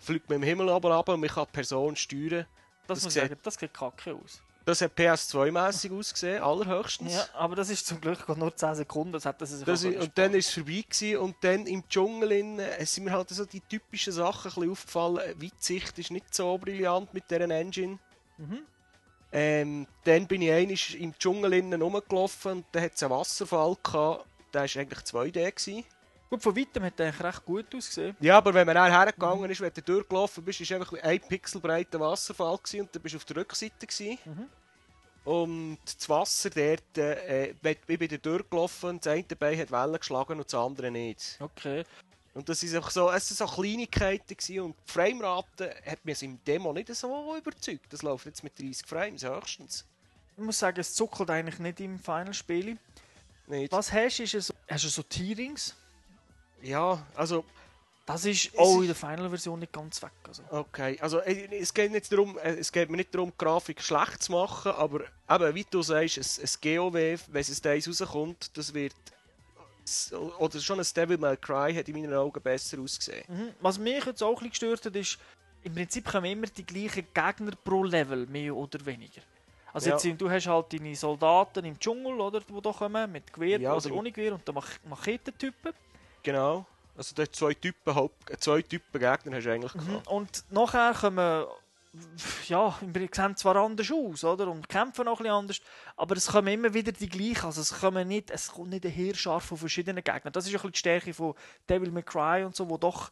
fliegt 0.00 0.28
man 0.30 0.36
im 0.36 0.42
Himmel 0.42 0.70
aber 0.70 0.92
ab 0.94 1.08
und 1.10 1.20
man 1.20 1.28
kann 1.28 1.44
die 1.46 1.52
Person 1.52 1.94
steuern. 1.94 2.46
Das, 2.88 2.98
Das 2.98 3.04
muss 3.04 3.12
sieht- 3.12 3.22
ich 3.24 3.28
sagen, 3.28 3.40
das 3.44 3.54
sieht 3.54 3.74
kacke 3.74 4.14
aus. 4.14 4.40
Das 4.64 4.80
hat 4.80 4.92
PS2-mässig 4.96 5.90
ausgesehen, 5.92 6.42
allerhöchstens. 6.42 7.12
Ja, 7.14 7.26
aber 7.34 7.56
das 7.56 7.68
ist 7.70 7.86
zum 7.86 8.00
Glück 8.00 8.26
nur 8.28 8.54
10 8.56 8.74
Sekunden. 8.74 9.12
Das 9.12 9.24
hätte 9.26 9.44
sie 9.46 9.56
sich 9.58 9.66
Das 9.66 9.80
auch 9.84 9.88
i- 9.88 9.92
können 9.92 10.02
und 10.02 10.18
dann 10.18 10.34
ist 10.34 10.48
es 10.48 10.54
vorbei 10.54 10.84
gewesen, 10.88 11.16
und 11.18 11.36
dann 11.42 11.66
im 11.66 11.88
Dschungel 11.88 12.32
in, 12.32 12.58
äh, 12.58 12.84
sind 12.86 13.04
mir 13.04 13.12
halt 13.12 13.28
so 13.30 13.44
die 13.44 13.60
typischen 13.60 14.12
Sachen 14.12 14.50
ein 14.50 14.54
bisschen 14.54 14.70
aufgefallen. 14.72 15.16
Äh, 15.18 15.42
Weitsicht 15.42 15.98
ist 15.98 16.10
nicht 16.10 16.34
so 16.34 16.56
brillant 16.58 17.12
mit 17.12 17.30
dieser 17.30 17.42
Engine. 17.50 17.98
Mhm. 18.38 18.60
Ähm, 19.32 19.86
dann 20.04 20.26
bin 20.26 20.42
ich 20.42 20.50
einmal 20.50 20.76
im 20.98 21.16
Dschungel 21.18 21.52
innen 21.54 21.80
rumgelaufen 21.80 22.52
und 22.52 22.66
da 22.72 22.80
hat 22.80 22.94
es 22.94 23.02
einen 23.02 23.12
Wasserfall 23.12 23.76
gehabt. 23.82 24.26
Der 24.52 24.62
war 24.62 24.80
eigentlich 24.80 24.98
2D. 25.00 25.50
Gewesen. 25.50 25.84
Gut, 26.28 26.42
von 26.42 26.56
weitem 26.56 26.84
hat 26.84 26.98
er 26.98 27.06
eigentlich 27.06 27.24
recht 27.24 27.44
gut 27.44 27.74
ausgesehen. 27.74 28.16
Ja, 28.20 28.38
aber 28.38 28.54
wenn 28.54 28.66
man 28.66 28.76
dann 28.76 28.90
hergegangen 28.90 29.50
ist, 29.50 29.60
wenn 29.60 29.72
du 29.72 29.82
durchgelaufen 29.82 30.44
bist, 30.44 30.60
ist 30.60 30.72
einfach 30.72 30.92
ein 31.02 31.20
Pixel 31.20 31.60
breiter 31.60 31.98
Wasserfall 31.98 32.56
gewesen, 32.58 32.82
und 32.82 32.94
dann 32.94 33.02
bist 33.02 33.14
du 33.14 33.18
auf 33.18 33.24
der 33.24 33.36
Rückseite. 33.36 33.86
Gewesen. 33.86 34.18
Mhm. 34.24 34.48
Und 35.24 35.78
das 35.84 36.08
Wasser 36.08 36.50
dort, 36.50 36.98
äh, 36.98 37.50
ich 37.50 37.98
bin 37.98 38.22
durchgelaufen 38.22 39.00
das 39.00 39.12
eine 39.12 39.24
Bein 39.24 39.58
hat 39.58 39.70
Wellen 39.70 39.98
geschlagen 39.98 40.38
und 40.38 40.46
das 40.46 40.54
andere 40.54 40.90
nicht. 40.90 41.36
Okay. 41.40 41.84
Und 42.32 42.48
das 42.48 42.62
ist 42.62 42.74
einfach 42.74 42.90
so, 42.90 43.10
es 43.10 43.26
sind 43.26 43.36
so 43.38 43.46
Kleinigkeiten 43.46 44.36
gewesen 44.36 44.60
und 44.60 44.76
die 44.86 44.92
Framerate 44.92 45.74
hat 45.84 46.04
mich 46.04 46.22
im 46.22 46.42
Demo 46.44 46.72
nicht 46.72 46.94
so 46.94 47.36
überzeugt. 47.36 47.92
Das 47.92 48.02
läuft 48.02 48.26
jetzt 48.26 48.44
mit 48.44 48.58
30 48.58 48.86
Frames 48.86 49.24
höchstens. 49.24 49.84
Ich 50.36 50.44
muss 50.44 50.58
sagen, 50.58 50.78
es 50.80 50.94
zuckelt 50.94 51.28
eigentlich 51.30 51.58
nicht 51.58 51.80
im 51.80 51.98
Final-Spiel. 51.98 52.78
Was 53.70 53.92
hast 53.92 54.18
du? 54.18 54.22
Ist 54.22 54.34
es, 54.34 54.54
hast 54.68 54.84
du 54.84 54.88
so 54.88 55.02
Tierings? 55.02 55.74
Ja, 56.62 57.04
also, 57.16 57.44
Das 58.06 58.24
ist 58.24 58.56
auch 58.58 58.80
in 58.80 58.86
der 58.86 58.96
Final-Version 58.96 59.58
nicht 59.58 59.72
ganz 59.72 60.02
weg. 60.02 60.12
Also. 60.26 60.42
okay. 60.50 60.98
Also, 61.00 61.20
äh, 61.20 61.48
es 61.56 61.72
geht, 61.74 61.92
nicht 61.92 62.10
darum, 62.12 62.38
äh, 62.38 62.54
es 62.54 62.70
geht 62.72 62.90
mir 62.90 62.96
nicht 62.96 63.14
darum, 63.14 63.30
die 63.30 63.38
Grafik 63.38 63.82
schlecht 63.82 64.22
zu 64.22 64.32
machen, 64.32 64.72
aber 64.72 65.00
eben, 65.28 65.54
wie 65.54 65.66
du 65.68 65.82
sagst, 65.82 66.18
ein, 66.18 66.44
ein 66.44 66.76
GOW, 66.76 66.94
wenn 67.28 67.40
es 67.40 67.60
da 67.60 67.72
rauskommt, 67.72 68.56
das 68.56 68.74
wird. 68.74 68.94
Oder 70.38 70.60
schon 70.60 70.78
ein 70.80 70.86
Devil 70.96 71.18
May 71.18 71.36
Cry 71.36 71.74
hat 71.74 71.88
in 71.88 71.94
meinen 71.94 72.14
Augen 72.14 72.40
besser 72.42 72.78
ausgesehen. 72.80 73.24
Mhm. 73.28 73.50
Was 73.60 73.78
mich 73.78 74.04
jetzt 74.04 74.22
auch 74.22 74.40
ein 74.40 74.48
gestört 74.50 74.84
hat, 74.86 74.96
ist, 74.96 75.18
im 75.62 75.74
Prinzip 75.74 76.06
kommen 76.10 76.26
immer 76.30 76.46
die 76.46 76.64
gleichen 76.64 77.06
Gegner 77.12 77.52
pro 77.64 77.84
Level, 77.84 78.26
mehr 78.26 78.54
oder 78.54 78.84
weniger. 78.86 79.20
Also 79.72 79.90
Ja. 79.90 79.98
jetzt, 79.98 80.20
du 80.20 80.28
hast 80.30 80.46
halt 80.46 80.72
deine 80.72 80.96
Soldaten 80.96 81.64
im 81.64 81.78
Dschungel, 81.78 82.18
oder, 82.20 82.40
die 82.40 82.60
da 82.60 82.72
kommen, 82.72 83.12
mit 83.12 83.32
Gewehr 83.32 83.60
Ja, 83.60 83.74
oder 83.74 83.92
ohne 83.92 84.10
Gewehr 84.10 84.34
und 84.34 84.46
dann 84.48 84.54
Mach 84.54 84.68
Machetentypen. 84.88 85.72
Genau. 86.22 86.66
Also, 86.96 87.14
da 87.14 87.30
zwei 87.30 87.54
Typen, 87.54 87.94
Haupt, 87.94 88.42
zwei 88.42 88.62
Typen 88.62 88.98
Gegner 89.00 89.36
hast 89.36 89.44
du 89.46 89.52
eigentlich 89.52 89.74
Mhm. 89.74 89.86
gehabt. 89.86 90.06
Und 90.08 90.44
nachher 90.50 90.92
kommen 90.92 91.46
ja, 92.46 92.78
wir 92.80 93.08
sehen 93.12 93.36
zwar 93.36 93.56
anders 93.56 93.90
aus, 93.90 94.22
oder? 94.24 94.48
Und 94.48 94.68
kämpfen 94.68 95.08
auch 95.08 95.18
ein 95.18 95.24
bisschen 95.24 95.34
anders, 95.34 95.60
aber 95.96 96.16
es 96.16 96.28
kommen 96.28 96.48
immer 96.48 96.72
wieder 96.72 96.92
die 96.92 97.08
gleichen. 97.08 97.46
Also 97.46 97.60
es, 97.60 97.80
kommen 97.80 98.06
nicht, 98.06 98.30
es 98.30 98.52
kommt 98.52 98.70
nicht 98.70 98.84
ein 98.84 98.92
Heerschar 98.92 99.40
von 99.40 99.58
verschiedenen 99.58 100.04
Gegnern. 100.04 100.32
Das 100.32 100.46
ist 100.46 100.50
ein 100.50 100.54
bisschen 100.54 100.72
die 100.72 100.78
Stärke 100.78 101.14
von 101.14 101.34
Devil 101.68 101.90
May 101.90 102.02
Cry 102.02 102.44
und 102.44 102.54
so, 102.54 102.68
wo 102.68 102.76
doch 102.76 103.10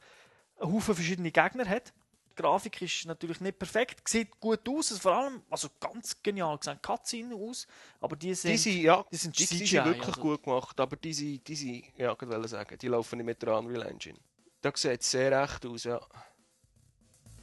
einen 0.60 0.72
Haufen 0.72 0.94
verschiedene 0.94 1.32
Gegner 1.32 1.68
hat. 1.68 1.92
Die 2.30 2.42
Grafik 2.42 2.80
ist 2.82 3.04
natürlich 3.06 3.40
nicht 3.40 3.58
perfekt, 3.58 4.08
sieht 4.08 4.38
gut 4.38 4.60
aus, 4.68 4.92
also 4.92 5.00
vor 5.00 5.12
allem, 5.12 5.42
also 5.50 5.68
ganz 5.80 6.22
genial 6.22 6.56
gesehen, 6.56 6.78
Cutscene 6.80 7.34
aus, 7.34 7.66
aber 8.00 8.14
die 8.14 8.32
sind, 8.32 8.52
Die 8.52 8.56
sind, 8.58 8.76
ja, 8.76 9.04
die 9.10 9.16
sind 9.16 9.36
die, 9.36 9.44
CGI, 9.44 9.66
sind 9.66 9.84
wirklich 9.86 10.06
also. 10.06 10.20
gut 10.20 10.44
gemacht, 10.44 10.78
aber 10.78 10.94
die 10.94 11.12
sind, 11.12 11.48
die 11.48 11.56
sind 11.56 11.84
ja, 11.96 12.12
ich 12.12 12.28
wollte 12.28 12.46
sagen, 12.46 12.78
die 12.78 12.86
laufen 12.86 13.16
nicht 13.16 13.26
mit 13.26 13.42
der 13.42 13.58
Unreal 13.58 13.82
Engine. 13.88 14.18
Da 14.60 14.70
sieht 14.72 15.00
es 15.00 15.10
sehr 15.10 15.32
echt 15.32 15.66
aus, 15.66 15.82
ja. 15.82 16.00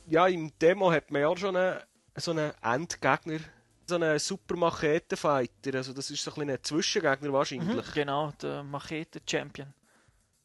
Ja, 0.07 0.27
im 0.27 0.51
Demo 0.59 0.91
hat 0.91 1.09
man 1.11 1.21
ja 1.21 1.35
schon 1.35 1.55
einen, 1.55 1.79
so 2.15 2.31
einen 2.31 2.51
Endgegner, 2.61 3.39
so 3.87 3.95
einen 3.95 4.19
super 4.19 4.55
Machete-Fighter, 4.55 5.75
also 5.75 5.93
das 5.93 6.09
ist 6.11 6.23
so 6.23 6.31
ein 6.31 6.35
bisschen 6.35 6.49
ein 6.51 6.63
Zwischengegner 6.63 7.33
wahrscheinlich. 7.33 7.87
Mhm, 7.87 7.93
genau, 7.93 8.31
der 8.41 8.63
Machete 8.63 9.21
Champion. 9.27 9.73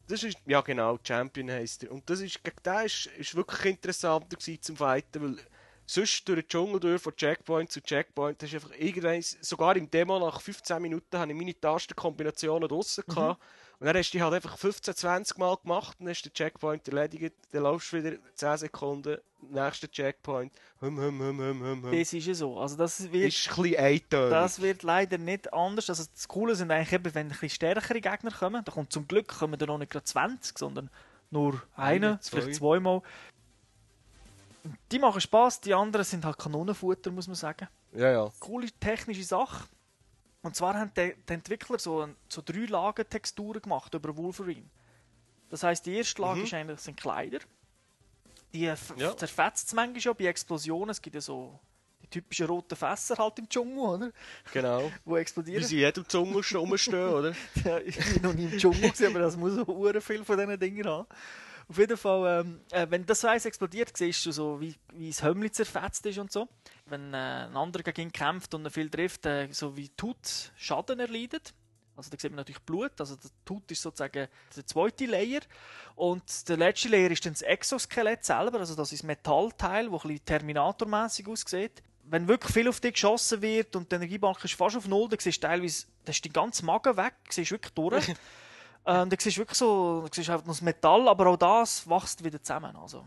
Das 0.09 0.25
ist, 0.25 0.39
ja 0.47 0.61
genau, 0.61 0.99
Champion 1.03 1.51
heisst 1.51 1.85
er. 1.85 1.93
Und 1.93 2.09
das 2.11 2.21
ist, 2.21 2.43
gegen 2.43 2.57
den 2.65 2.87
ist, 2.87 3.07
ist 3.07 3.35
wirklich 3.35 3.65
interessanter 3.67 4.37
gewesen 4.37 4.61
zum 4.61 4.77
Fighten, 4.77 5.23
weil 5.23 5.45
sonst 5.87 6.27
durch 6.29 6.41
den 6.41 6.49
Dschungel 6.49 6.81
durch, 6.81 7.03
von 7.03 7.15
Checkpoint 7.15 7.71
zu 7.71 7.81
Checkpoint, 7.81 8.43
hast 8.43 8.53
du 8.53 8.57
einfach 8.57 8.73
irgendwann, 8.77 9.23
sogar 9.23 9.77
im 9.77 9.91
Demo 9.91 10.19
nach 10.19 10.41
15 10.41 10.83
Minuten, 10.83 11.19
habe 11.19 11.31
ich 11.31 11.39
meine 11.39 11.59
Tastenkombinationen 11.59 12.69
draussen 12.69 13.05
gehabt. 13.07 13.41
Und 13.81 13.87
dann 13.87 13.97
hast 13.97 14.11
du 14.11 14.19
die 14.19 14.23
halt 14.23 14.35
einfach 14.35 14.59
15, 14.59 14.95
20 14.95 15.39
Mal 15.39 15.57
gemacht, 15.57 15.97
dann 15.99 16.09
ist 16.09 16.23
der 16.23 16.33
Checkpoint 16.35 16.87
erledigt, 16.87 17.35
dann 17.53 17.63
laufst 17.63 17.93
du 17.93 17.97
wieder 17.97 18.19
10 18.35 18.59
Sekunden, 18.59 19.17
nächster 19.49 19.91
Checkpoint, 19.91 20.53
hum, 20.83 21.01
hum, 21.01 21.19
hum, 21.19 21.39
hum, 21.39 21.65
hum, 21.65 21.83
hum. 21.85 21.91
Das 21.99 22.13
ist 22.13 22.27
ja 22.27 22.35
so. 22.35 22.59
Also 22.59 22.77
das 22.77 23.11
wird, 23.11 23.29
Ist 23.29 23.49
ein 23.49 23.63
bisschen 23.63 24.11
das 24.11 24.61
wird 24.61 24.83
leider 24.83 25.17
nicht 25.17 25.51
anders. 25.55 25.89
Also 25.89 26.05
das 26.13 26.29
Coole 26.29 26.55
sind 26.57 26.71
eigentlich 26.71 26.93
eben, 26.93 27.15
wenn 27.15 27.29
ein 27.29 27.31
bisschen 27.31 27.49
stärkere 27.49 28.03
Gegner 28.03 28.31
kommen, 28.31 28.63
da 28.63 28.71
kommt 28.71 28.93
zum 28.93 29.09
Glück 29.09 29.29
kommen 29.29 29.59
dann 29.59 29.69
noch 29.69 29.79
nicht 29.79 29.93
gerade 29.93 30.05
20, 30.05 30.59
sondern 30.59 30.91
nur 31.31 31.63
Eine, 31.75 32.09
einer, 32.09 32.21
zwei. 32.21 32.43
vielleicht 32.43 32.57
zweimal. 32.59 33.01
Die 34.93 34.99
machen 34.99 35.23
Spaß, 35.23 35.63
die 35.63 35.73
anderen 35.73 36.05
sind 36.05 36.27
halt 36.27 36.37
Kanonenfutter, 36.37 37.11
muss 37.11 37.29
man 37.29 37.37
sagen. 37.37 37.67
Ja, 37.95 38.11
ja. 38.13 38.31
Coole 38.41 38.71
technische 38.79 39.25
Sache. 39.25 39.65
Und 40.43 40.57
zwar 40.57 40.75
haben 40.75 40.93
die, 40.97 41.15
die 41.29 41.33
Entwickler 41.33 41.79
so, 41.79 42.01
ein- 42.03 42.17
so 42.29 42.43
drei 42.45 42.65
Lagen 42.67 43.09
Texturen 43.09 43.61
gemacht 43.61 43.93
über 43.95 44.17
Wolverine. 44.17 44.67
Das 45.51 45.63
heißt, 45.63 45.85
die 45.85 45.97
erste 45.97 46.23
Lage 46.23 46.41
Mhm. 46.41 46.45
ist 46.47 46.55
eigentlich, 46.55 46.81
sind 46.81 46.97
Kleider. 46.99 47.39
Die 48.53 48.63
Ja. 48.63 48.77
zerfetzt 49.17 49.69
es 49.69 49.75
manchmal 49.75 50.01
schon 50.01 50.17
bei 50.17 50.25
Explosionen. 50.27 50.91
Es 50.91 51.01
gibt 51.03 51.15
ja 51.15 51.21
so 51.21 51.59
die 52.03 52.07
typischen 52.09 52.47
roten 52.47 52.75
Fässer 52.75 53.17
halt 53.17 53.39
im 53.39 53.49
Dschungel, 53.49 53.79
oder? 53.79 54.13
Genau. 54.53 54.91
Wo 55.05 55.15
Wie 55.17 55.21
explodieren. 55.21 55.63
sie 55.65 55.77
in 55.77 55.81
jedem 55.83 56.07
Dschungel 56.09 56.43
schon 56.43 56.61
rumstehen, 56.61 57.09
oder? 57.13 57.35
Ja, 57.65 57.79
ich 57.79 57.97
bin 57.97 58.23
noch 58.23 58.33
nie 58.33 58.45
im 58.47 58.59
Dschungel 58.59 58.91
gesehen, 58.91 59.11
aber 59.11 59.21
das 59.21 59.37
muss 59.37 59.59
auch 59.59 60.01
viel 60.01 60.25
von 60.25 60.39
diesen 60.39 60.59
Dingen 60.59 60.87
haben. 60.87 61.07
Auf 61.69 61.79
jeden 61.79 61.97
Fall, 61.97 62.41
ähm, 62.41 62.61
äh, 62.73 62.87
wenn 62.91 63.07
das 63.07 63.25
Eis 63.25 63.45
explodiert, 63.45 63.97
siehst 63.97 64.27
du 64.27 64.33
so, 64.33 64.61
wie, 64.61 64.75
wie 64.95 65.11
das 65.11 65.23
Hömmli 65.23 65.53
zerfetzt 65.53 66.05
ist 66.07 66.19
und 66.19 66.33
so. 66.33 66.49
Wenn 66.91 67.15
äh, 67.15 67.47
ein 67.47 67.57
anderer 67.57 67.83
gegen 67.83 68.09
ihn 68.09 68.13
kämpft 68.13 68.53
und 68.55 68.65
ihn 68.65 68.71
viel 68.71 68.91
trifft, 68.91 69.25
äh, 69.27 69.49
so 69.53 69.77
wie 69.77 69.89
Tut 69.91 70.53
Schaden 70.57 71.01
erleidet. 71.01 71.55
Also 71.97 72.11
da 72.11 72.19
sieht 72.19 72.31
man 72.31 72.39
natürlich 72.39 72.63
Blut, 72.63 72.93
also 72.99 73.15
der 73.15 73.31
Tut 73.45 73.71
ist 73.71 73.83
sozusagen 73.83 74.27
der 74.57 74.67
zweite 74.67 75.05
Layer. 75.05 75.41
Und 75.97 76.49
der 76.49 76.57
letzte 76.57 76.89
Layer 76.89 77.11
ist 77.11 77.27
dann 77.27 77.35
das 77.35 77.43
Exoskelett 77.43 78.25
selber, 78.25 78.59
also 78.59 78.75
das 78.75 78.93
ist 78.93 79.03
das 79.03 79.07
Metallteil, 79.07 79.91
das 79.91 79.93
ein 79.93 80.09
bisschen 80.09 80.25
Terminatormäßig 80.25 81.29
aussieht. 81.29 81.83
Wenn 82.05 82.27
wirklich 82.27 82.55
viel 82.55 82.69
auf 82.69 82.81
dich 82.81 82.95
geschossen 82.95 83.43
wird 83.43 83.77
und 83.77 83.93
die 83.93 83.97
Energiebank 83.97 84.43
ist 84.43 84.55
fast 84.55 84.77
auf 84.77 84.89
Null, 84.89 85.11
dann 85.11 85.19
siehst 85.19 85.43
du 85.43 85.47
teilweise, 85.47 85.87
da 86.05 86.11
ist 86.11 86.25
dein 86.25 86.33
ganzer 86.33 86.65
Magen 86.65 86.97
weg, 86.97 87.15
du 87.27 87.33
siehst 87.33 87.51
wirklich 87.51 87.75
durch. 87.75 88.09
ähm, 88.09 88.17
dann 88.85 89.11
siehst 89.19 89.37
du 89.37 89.41
wirklich 89.43 89.59
so, 89.59 90.07
du 90.09 90.15
siehst 90.15 90.31
einfach 90.31 90.47
noch 90.47 90.55
das 90.55 90.63
Metall, 90.63 91.07
aber 91.07 91.27
auch 91.27 91.37
das 91.37 91.89
wächst 91.89 92.25
wieder 92.25 92.43
zusammen. 92.43 92.75
Also. 92.77 93.07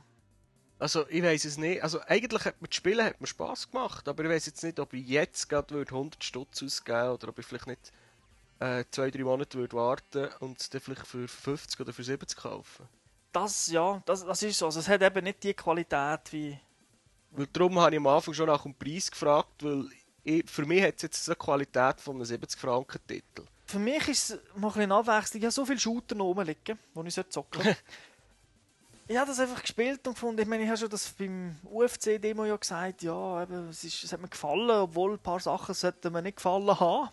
Also, 0.83 1.07
ich 1.07 1.23
weiß 1.23 1.45
es 1.45 1.57
nicht. 1.57 1.81
Also, 1.81 2.01
eigentlich 2.07 2.43
hat 2.43 2.61
mir 2.61 2.67
das 2.67 2.75
Spielen 2.75 3.05
hat 3.05 3.21
mir 3.21 3.27
Spaß 3.27 3.71
gemacht, 3.71 4.05
aber 4.05 4.25
ich 4.25 4.29
weiß 4.29 4.47
jetzt 4.47 4.63
nicht, 4.63 4.81
ob 4.81 4.91
ich 4.91 5.07
jetzt 5.07 5.47
gerade 5.47 5.73
würde 5.73 5.93
100 5.93 6.21
Stutz 6.21 6.61
ausgeben 6.61 7.11
oder 7.11 7.29
ob 7.29 7.39
ich 7.39 7.45
vielleicht 7.45 7.67
nicht 7.67 7.93
äh, 8.59 8.83
zwei, 8.91 9.09
drei 9.09 9.23
Monate 9.23 9.57
würde 9.57 9.77
warten 9.77 10.27
und 10.41 10.59
es 10.59 10.69
dann 10.69 10.81
vielleicht 10.81 11.07
für 11.07 11.25
50 11.25 11.79
oder 11.79 11.93
für 11.93 12.03
70 12.03 12.37
kaufen. 12.37 12.85
Das, 13.31 13.67
ja, 13.67 14.03
das, 14.05 14.25
das 14.25 14.43
ist 14.43 14.57
so. 14.57 14.65
Also 14.65 14.81
es 14.81 14.89
hat 14.89 15.01
eben 15.01 15.23
nicht 15.23 15.41
die 15.43 15.53
Qualität 15.53 16.19
wie... 16.31 16.59
Weil 17.31 17.47
darum 17.47 17.79
habe 17.79 17.91
ich 17.95 17.99
am 17.99 18.07
Anfang 18.07 18.33
schon 18.33 18.47
nach 18.47 18.63
dem 18.63 18.75
Preis 18.75 19.09
gefragt, 19.09 19.63
weil 19.63 19.87
ich, 20.25 20.49
für 20.49 20.65
mich 20.65 20.83
hat 20.83 20.97
es 20.97 21.03
jetzt 21.03 21.23
so 21.23 21.31
eine 21.31 21.37
Qualität 21.37 22.01
von 22.01 22.17
einem 22.17 22.25
70 22.25 22.59
Franken 22.59 22.99
Titel. 23.07 23.45
Für 23.67 23.79
mich 23.79 24.05
ist 24.09 24.31
es 24.31 24.39
mal 24.57 24.67
ein 24.67 24.73
bisschen 24.73 24.91
Abwechslung. 24.91 25.39
Ich 25.39 25.45
habe 25.45 25.53
so 25.53 25.65
viele 25.65 25.79
Shooter 25.79 26.17
rumliegen, 26.17 26.77
die 26.93 27.07
ich 27.07 27.13
zocken 27.29 27.63
sollte. 27.63 27.77
ich 29.07 29.17
habe 29.17 29.27
das 29.27 29.39
einfach 29.39 29.61
gespielt 29.61 30.07
und 30.07 30.13
gefunden, 30.13 30.41
ich 30.41 30.47
meine, 30.47 30.63
ich 30.63 30.69
habe 30.69 30.77
schon 30.77 30.89
das 30.89 31.09
beim 31.09 31.57
UFC-Demo 31.63 32.45
ja 32.45 32.55
gesagt, 32.55 33.01
ja, 33.01 33.43
eben, 33.43 33.69
es, 33.69 33.83
ist, 33.83 34.03
es 34.03 34.13
hat 34.13 34.21
mir 34.21 34.29
gefallen, 34.29 34.69
obwohl 34.69 35.13
ein 35.13 35.19
paar 35.19 35.39
Sachen 35.39 35.75
sollten 35.75 36.13
mir 36.13 36.21
nicht 36.21 36.37
gefallen 36.37 36.79
haben. 36.79 37.09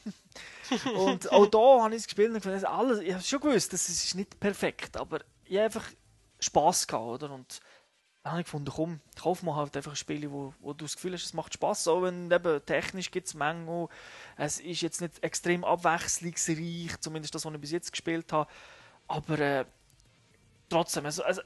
und 0.97 1.33
auch 1.33 1.47
da 1.47 1.83
habe 1.83 1.95
ich 1.95 2.03
es 2.03 2.07
gespielt 2.07 2.29
und 2.29 2.43
gefunden, 2.43 2.65
alles, 2.65 3.01
ich 3.01 3.13
habe 3.13 3.23
schon 3.23 3.41
gewusst, 3.41 3.73
das 3.73 3.89
ist 3.89 4.15
nicht 4.15 4.39
perfekt, 4.39 4.97
aber 4.97 5.21
ich 5.45 5.57
habe 5.57 5.65
einfach 5.65 5.91
Spass 6.39 6.87
gehabt, 6.87 7.05
oder? 7.05 7.33
Und 7.33 7.61
dann 8.23 8.33
habe 8.33 8.43
ich 8.43 8.47
gefunden, 8.47 8.71
komm, 8.75 9.01
kauf 9.21 9.43
mal 9.43 9.57
halt 9.57 9.77
einfach 9.77 9.93
ein 9.93 9.97
Spiel, 9.97 10.31
wo, 10.31 10.55
wo 10.61 10.73
du 10.73 10.85
das 10.85 10.95
Gefühl 10.95 11.15
hast, 11.15 11.25
es 11.25 11.35
macht 11.35 11.55
Spaß, 11.55 11.89
auch 11.89 12.03
wenn 12.03 12.31
eben 12.31 12.65
technisch 12.67 13.11
gibt 13.11 13.27
es 13.27 13.35
Mängel. 13.35 13.89
Es 14.37 14.61
ist 14.61 14.83
jetzt 14.83 15.01
nicht 15.01 15.23
extrem 15.25 15.65
abwechslungsreich, 15.65 17.01
zumindest 17.01 17.35
das, 17.35 17.45
was 17.45 17.55
ich 17.55 17.61
bis 17.61 17.73
jetzt 17.73 17.91
gespielt 17.91 18.33
habe. 18.33 18.51
Aber 19.09 19.39
äh, 19.39 19.65
trotzdem, 20.69 21.07
also, 21.07 21.25
also, 21.25 21.41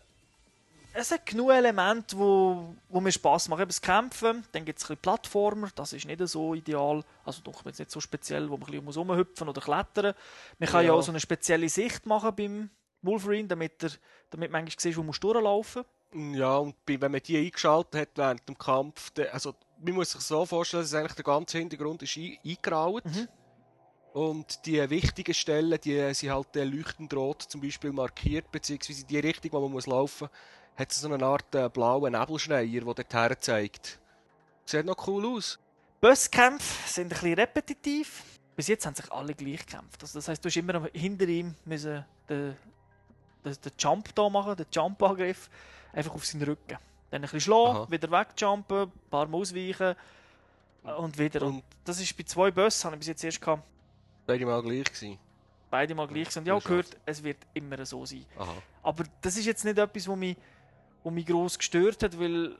es 0.94 1.10
hat 1.10 1.26
genug 1.26 1.50
Elemente, 1.50 2.16
wo, 2.16 2.74
wo 2.88 3.00
mir 3.00 3.10
Spaß 3.10 3.48
machen. 3.48 3.62
Eben 3.62 3.68
das 3.68 3.82
Kämpfen, 3.82 4.44
dann 4.52 4.64
gibt 4.64 4.78
es 4.78 4.84
ein 4.84 4.88
bisschen 4.88 5.02
Plattformer, 5.02 5.68
das 5.74 5.92
ist 5.92 6.06
nicht 6.06 6.26
so 6.28 6.54
ideal. 6.54 7.04
Also 7.24 7.42
doch 7.42 7.64
jetzt 7.66 7.80
nicht 7.80 7.90
so 7.90 8.00
speziell, 8.00 8.48
wo 8.48 8.56
man 8.56 8.62
ein 8.62 8.70
bisschen 8.70 8.84
muss 8.84 8.96
rumhüpfen 8.96 9.48
oder 9.48 9.60
klettern. 9.60 10.14
Man 10.58 10.68
kann 10.68 10.82
ja. 10.82 10.88
Ja. 10.88 10.92
auch 10.92 11.02
so 11.02 11.10
eine 11.10 11.20
spezielle 11.20 11.68
Sicht 11.68 12.06
machen 12.06 12.34
beim 12.36 12.70
Wolverine, 13.02 13.48
damit, 13.48 13.82
er, 13.82 13.90
damit 14.30 14.50
man 14.50 14.60
eigentlich 14.60 14.80
sieht, 14.80 14.96
wo 14.96 15.02
man 15.02 15.14
durchlaufen 15.18 15.84
Ja, 16.12 16.56
und 16.58 16.76
wenn 16.86 17.10
man 17.10 17.20
die 17.20 17.38
eingeschaltet 17.38 18.00
hat 18.00 18.08
während 18.14 18.48
dem 18.48 18.56
Kampf, 18.56 19.12
also 19.32 19.54
man 19.84 19.94
muss 19.94 20.12
sich 20.12 20.22
so 20.22 20.46
vorstellen, 20.46 20.84
dass 20.84 20.94
eigentlich 20.94 21.14
der 21.14 21.24
ganze 21.24 21.58
Hintergrund 21.58 22.02
ist 22.02 22.16
ein, 22.16 22.38
eingraut. 22.44 23.04
Mhm. 23.04 23.28
Und 24.14 24.64
die 24.64 24.88
wichtigen 24.90 25.34
Stellen, 25.34 25.76
die 25.82 26.14
sind 26.14 26.30
halt 26.30 26.54
leuchtend 26.54 27.12
rot 27.14 27.42
zum 27.42 27.60
Beispiel 27.60 27.90
markiert, 27.90 28.52
beziehungsweise 28.52 29.04
die 29.04 29.18
Richtung, 29.18 29.50
wo 29.52 29.60
man 29.62 29.72
muss 29.72 29.88
laufen 29.88 30.28
muss, 30.28 30.38
hat 30.76 30.92
so 30.92 31.12
eine 31.12 31.24
Art 31.24 31.54
äh, 31.54 31.68
blauen 31.68 32.12
Nebelschneier, 32.12 32.64
der 32.66 32.80
dorthin 32.94 33.36
zeigt. 33.40 33.98
Sieht 34.64 34.86
noch 34.86 35.06
cool 35.06 35.26
aus. 35.36 35.58
Bosskämpfe 36.00 36.88
sind 36.88 37.04
ein 37.06 37.08
bisschen 37.10 37.34
repetitiv. 37.34 38.22
Bis 38.56 38.68
jetzt 38.68 38.86
haben 38.86 38.94
sich 38.94 39.10
alle 39.10 39.34
gleich 39.34 39.66
gekämpft. 39.66 40.02
Also 40.02 40.18
das 40.18 40.28
heisst, 40.28 40.44
du 40.44 40.48
hast 40.48 40.56
immer 40.56 40.88
hinter 40.92 41.26
ihm 41.26 41.54
müssen 41.64 42.04
den, 42.28 42.56
den, 43.44 43.52
den 43.64 43.72
Jump 43.78 44.14
da 44.14 44.28
machen, 44.28 44.56
den 44.56 44.66
Jump-Angriff, 44.70 45.50
einfach 45.92 46.14
auf 46.14 46.24
seinen 46.24 46.42
Rücken. 46.42 46.78
Dann 47.10 47.20
ein 47.20 47.22
bisschen 47.22 47.40
schlagen, 47.40 47.76
Aha. 47.78 47.90
wieder 47.90 48.10
wegjumpen, 48.10 48.82
ein 48.82 48.92
paar 49.10 49.26
Mal 49.26 49.38
ausweichen 49.38 49.94
und 50.98 51.18
wieder. 51.18 51.42
Und 51.42 51.54
Und 51.56 51.64
das 51.84 52.00
ist 52.00 52.16
bei 52.16 52.22
zwei 52.24 52.50
Bossen, 52.50 52.84
habe 52.86 52.96
ich 52.96 53.00
bis 53.00 53.08
jetzt 53.08 53.24
erst 53.24 53.40
gehabt, 53.40 53.62
beide 54.26 54.44
mal 54.46 54.62
gleich 54.62 54.84
gewesen. 54.84 55.18
beide 55.70 55.94
mal 55.94 56.06
gleich. 56.06 56.36
Und 56.36 56.46
ja, 56.46 56.54
Das 56.54 56.62
ist 56.64 56.68
gehört, 56.68 56.96
es 57.06 57.22
wird 57.22 57.38
immer 57.54 57.84
so 57.86 58.04
sein. 58.06 58.24
Aha. 58.38 58.54
Aber 58.82 59.04
das 59.20 59.36
ist 59.36 59.46
jetzt 59.46 59.64
nicht 59.64 59.78
etwas, 59.78 60.06
was 60.08 60.16
mich, 60.16 60.36
was 61.04 61.12
mich 61.12 61.26
gross 61.26 61.58
gestört 61.58 62.02
hat, 62.02 62.18
weil 62.18 62.56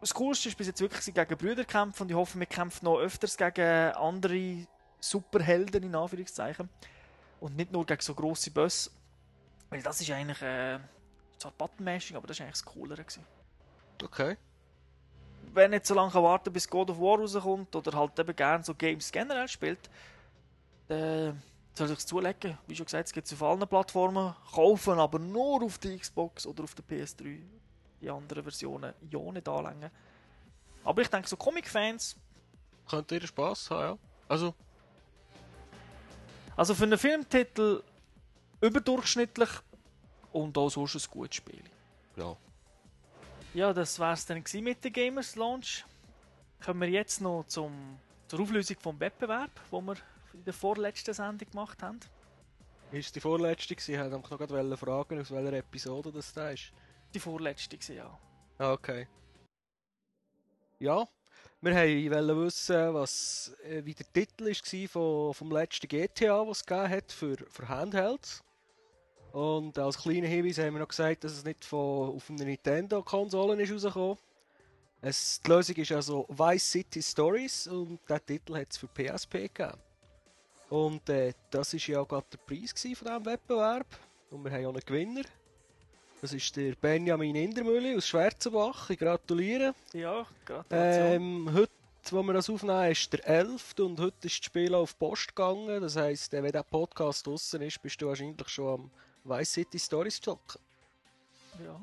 das 0.00 0.14
Coolste 0.14 0.48
ist 0.48 0.56
bis 0.56 0.68
jetzt 0.68 0.80
wirklich, 0.80 1.12
gegen 1.12 1.36
Brüder 1.36 1.64
kämpfen 1.64 2.04
und 2.04 2.10
ich 2.10 2.16
hoffe, 2.16 2.38
wir 2.38 2.46
kämpfen 2.46 2.84
noch 2.84 2.98
öfters 2.98 3.36
gegen 3.36 3.92
andere 3.92 4.66
Superhelden, 5.00 5.82
in 5.82 5.94
Anführungszeichen. 5.94 6.68
Und 7.40 7.56
nicht 7.56 7.72
nur 7.72 7.84
gegen 7.84 8.00
so 8.00 8.14
grosse 8.14 8.50
Bosse. 8.50 8.90
Weil 9.70 9.82
das 9.82 10.00
ist 10.00 10.10
eigentlich, 10.10 10.40
äh, 10.42 10.78
zwar 11.38 11.52
Button-Mashing, 11.52 12.16
aber 12.16 12.26
das 12.26 12.36
ist 12.36 12.40
eigentlich 12.40 12.54
das 12.54 12.64
Coolere 12.64 13.02
gewesen. 13.02 13.24
Okay. 14.02 14.36
Wer 15.52 15.68
nicht 15.68 15.86
so 15.86 15.94
lange 15.94 16.10
kann 16.10 16.22
warten 16.22 16.52
bis 16.52 16.68
God 16.68 16.90
of 16.90 16.98
War 16.98 17.18
rauskommt 17.18 17.74
oder 17.74 17.96
halt 17.96 18.18
eben 18.18 18.36
gerne 18.36 18.64
so 18.64 18.74
Games 18.74 19.10
generell 19.10 19.48
spielt, 19.48 19.90
der 20.88 21.34
soll 21.74 21.88
sich 21.88 22.06
zulegen. 22.06 22.58
Wie 22.66 22.76
schon 22.76 22.86
gesagt, 22.86 23.06
es 23.06 23.12
gibt 23.12 23.26
es 23.26 23.32
auf 23.32 23.42
allen 23.42 23.66
Plattformen. 23.66 24.34
Kaufen 24.52 24.98
aber 24.98 25.18
nur 25.18 25.62
auf 25.62 25.78
der 25.78 25.96
Xbox 25.96 26.46
oder 26.46 26.64
auf 26.64 26.74
der 26.74 26.84
PS3. 26.84 27.40
Die 28.00 28.10
anderen 28.10 28.42
Versionen 28.42 28.94
ja 29.10 29.32
nicht 29.32 29.48
anlängen. 29.48 29.90
Aber 30.84 31.02
ich 31.02 31.08
denke, 31.08 31.28
so 31.28 31.36
Comic-Fans, 31.36 32.16
Könnte 32.88 33.16
ihr 33.16 33.26
Spass 33.26 33.70
haben, 33.70 33.80
ja. 33.80 33.98
Also, 34.28 34.54
also 36.56 36.74
für 36.74 36.84
einen 36.84 36.98
Filmtitel 36.98 37.82
überdurchschnittlich 38.60 39.48
und 40.32 40.56
auch 40.56 40.70
sonst 40.70 40.94
ein 40.96 41.10
gutes 41.10 41.36
Spiel. 41.36 41.62
ja. 42.16 42.36
Ja, 43.54 43.72
das 43.72 43.98
war 43.98 44.12
es 44.12 44.26
dann 44.26 44.44
mit 44.62 44.84
der 44.84 44.90
Gamers 44.90 45.34
Launch. 45.34 45.84
Kommen 46.64 46.82
wir 46.82 46.90
jetzt 46.90 47.20
noch 47.20 47.44
zum, 47.46 47.98
zur 48.28 48.40
Auflösung 48.40 48.76
vom 48.78 49.00
Wettbewerb, 49.00 49.50
wo 49.70 49.80
wir 49.80 49.96
in 50.34 50.44
der 50.44 50.52
vorletzten 50.52 51.14
Sendung 51.14 51.50
gemacht 51.50 51.82
haben. 51.82 51.98
Ist 52.92 53.16
die 53.16 53.20
vorletzte 53.20 53.74
gewesen? 53.74 53.94
Ich 53.94 54.00
wollte 54.00 54.16
noch 54.16 54.46
gerade 54.46 54.76
fragen, 54.76 55.20
aus 55.20 55.30
welcher 55.30 55.52
Episode 55.54 56.12
das 56.12 56.32
da 56.32 56.50
ist. 56.50 56.72
Die 57.14 57.20
vorletzte 57.20 57.76
gewesen, 57.76 57.96
ja. 57.96 58.18
Okay. 58.58 59.06
Ja, 60.78 61.08
wir 61.60 61.74
wollten 61.74 62.44
wissen, 62.44 62.94
was, 62.94 63.52
äh, 63.64 63.84
wie 63.84 63.94
der 63.94 64.06
Titel 64.12 64.46
war 64.46 64.88
von, 64.88 65.34
vom 65.34 65.50
letzten 65.50 65.88
GTA, 65.88 66.46
was 66.46 66.62
es 66.62 66.70
hat 66.70 67.10
für, 67.10 67.36
für 67.36 67.68
Handhelds. 67.68 68.44
Und 69.32 69.78
als 69.78 69.98
kleiner 69.98 70.28
Hinweis 70.28 70.58
haben 70.58 70.74
wir 70.74 70.80
noch 70.80 70.88
gesagt, 70.88 71.24
dass 71.24 71.32
es 71.32 71.44
nicht 71.44 71.64
von, 71.64 72.14
auf 72.14 72.30
einer 72.30 72.44
Nintendo-Konsole 72.44 73.60
ist 73.62 73.72
rausgekommen. 73.72 74.18
Es, 75.00 75.40
die 75.40 75.50
Lösung 75.50 75.76
ist 75.76 75.92
also 75.92 76.26
Vice 76.28 76.70
City 76.72 77.02
Stories 77.02 77.66
und 77.66 78.00
der 78.08 78.24
Titel 78.24 78.56
hat 78.56 78.68
es 78.70 78.78
für 78.78 78.88
PSP 78.88 79.32
gegeben. 79.32 79.78
Und 80.70 81.08
äh, 81.08 81.32
das 81.50 81.72
war 81.72 81.80
ja 81.80 82.00
auch 82.00 82.08
gerade 82.08 82.26
der 82.32 82.38
Preis 82.38 82.72
von 82.72 83.06
diesem 83.06 83.26
Wettbewerb. 83.26 83.86
Und 84.30 84.44
wir 84.44 84.50
haben 84.50 84.66
auch 84.66 84.70
einen 84.70 84.80
Gewinner. 84.84 85.22
Das 86.20 86.32
ist 86.32 86.56
der 86.56 86.74
Benjamin 86.74 87.36
Indermühle 87.36 87.96
aus 87.96 88.08
Schwarzenbach. 88.08 88.90
Ich 88.90 88.98
gratuliere. 88.98 89.72
Ja, 89.92 90.26
Gratulation. 90.44 91.12
Ähm, 91.12 91.50
heute, 91.54 91.70
wo 92.10 92.22
wir 92.24 92.32
das 92.32 92.50
aufnehmen, 92.50 92.90
ist 92.90 93.12
der 93.12 93.24
11. 93.24 93.74
und 93.78 94.00
heute 94.00 94.26
ist 94.26 94.40
das 94.40 94.46
Spiel 94.46 94.74
auf 94.74 94.98
Post 94.98 95.28
gegangen. 95.28 95.80
Das 95.80 95.94
heisst, 95.94 96.34
äh, 96.34 96.42
wenn 96.42 96.50
der 96.50 96.64
Podcast 96.64 97.24
draußen 97.24 97.62
ist, 97.62 97.80
bist 97.80 98.02
du 98.02 98.08
wahrscheinlich 98.08 98.48
schon 98.48 98.80
am 98.80 98.90
Vice 99.22 99.52
City 99.52 99.78
Stories 99.78 100.20
zocken. 100.20 100.60
ja. 101.64 101.80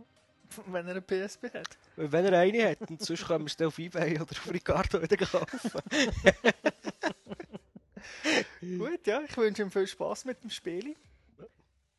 Wenn 0.68 0.86
er 0.88 0.92
eine 0.92 1.02
PSP 1.02 1.52
hat. 1.54 1.78
Wenn 1.96 2.26
er 2.26 2.40
eine 2.40 2.70
hat, 2.70 2.90
und 2.90 3.02
sonst 3.02 3.26
können 3.26 3.46
wir 3.46 3.48
es 3.48 3.58
dann 3.58 3.68
auf 3.68 3.80
Ebay 3.80 4.16
oder 4.16 4.32
auf 4.32 4.54
Ricardo 4.54 5.02
wieder 5.02 5.18
kaufen. 5.18 5.82
Gut, 8.78 9.08
ja, 9.08 9.22
ich 9.28 9.36
wünsche 9.36 9.64
ihm 9.64 9.72
viel 9.72 9.88
Spaß 9.88 10.26
mit 10.26 10.42
dem 10.44 10.50
Spiel. 10.50 10.96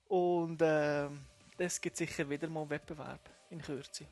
Und 0.08 0.58
ähm, 0.62 1.20
es 1.58 1.80
gibt 1.80 1.96
sicher 1.96 2.28
wieder 2.28 2.48
mal 2.48 2.60
einen 2.62 2.70
Wettbewerb 2.70 3.20
in 3.50 3.60
Kürze. 3.60 4.06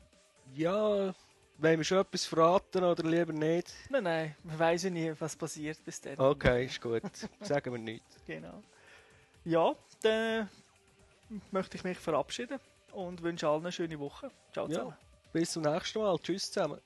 Ja, 0.53 1.13
wollen 1.57 1.77
wir 1.79 1.83
schon 1.83 1.99
etwas 1.99 2.25
verraten 2.25 2.83
oder 2.83 3.03
lieber 3.03 3.33
nicht? 3.33 3.71
Nein, 3.89 4.03
nein, 4.03 4.35
weiß 4.43 4.83
ja 4.83 4.89
nie, 4.89 5.13
was 5.19 5.35
passiert 5.35 5.83
bis 5.83 6.01
dann. 6.01 6.19
Okay, 6.19 6.65
ist 6.65 6.81
gut. 6.81 7.01
Sagen 7.41 7.71
wir 7.71 7.79
nichts. 7.79 8.17
Genau. 8.25 8.61
Ja, 9.43 9.73
dann 10.01 10.49
möchte 11.51 11.77
ich 11.77 11.83
mich 11.83 11.97
verabschieden 11.97 12.59
und 12.93 13.21
wünsche 13.21 13.47
allen 13.47 13.61
eine 13.61 13.71
schöne 13.71 13.99
Woche. 13.99 14.31
Ciao 14.53 14.65
Ja. 14.67 14.73
zusammen. 14.73 14.97
Bis 15.33 15.51
zum 15.51 15.63
nächsten 15.63 15.99
Mal. 15.99 16.17
Tschüss 16.19 16.51
zusammen. 16.51 16.79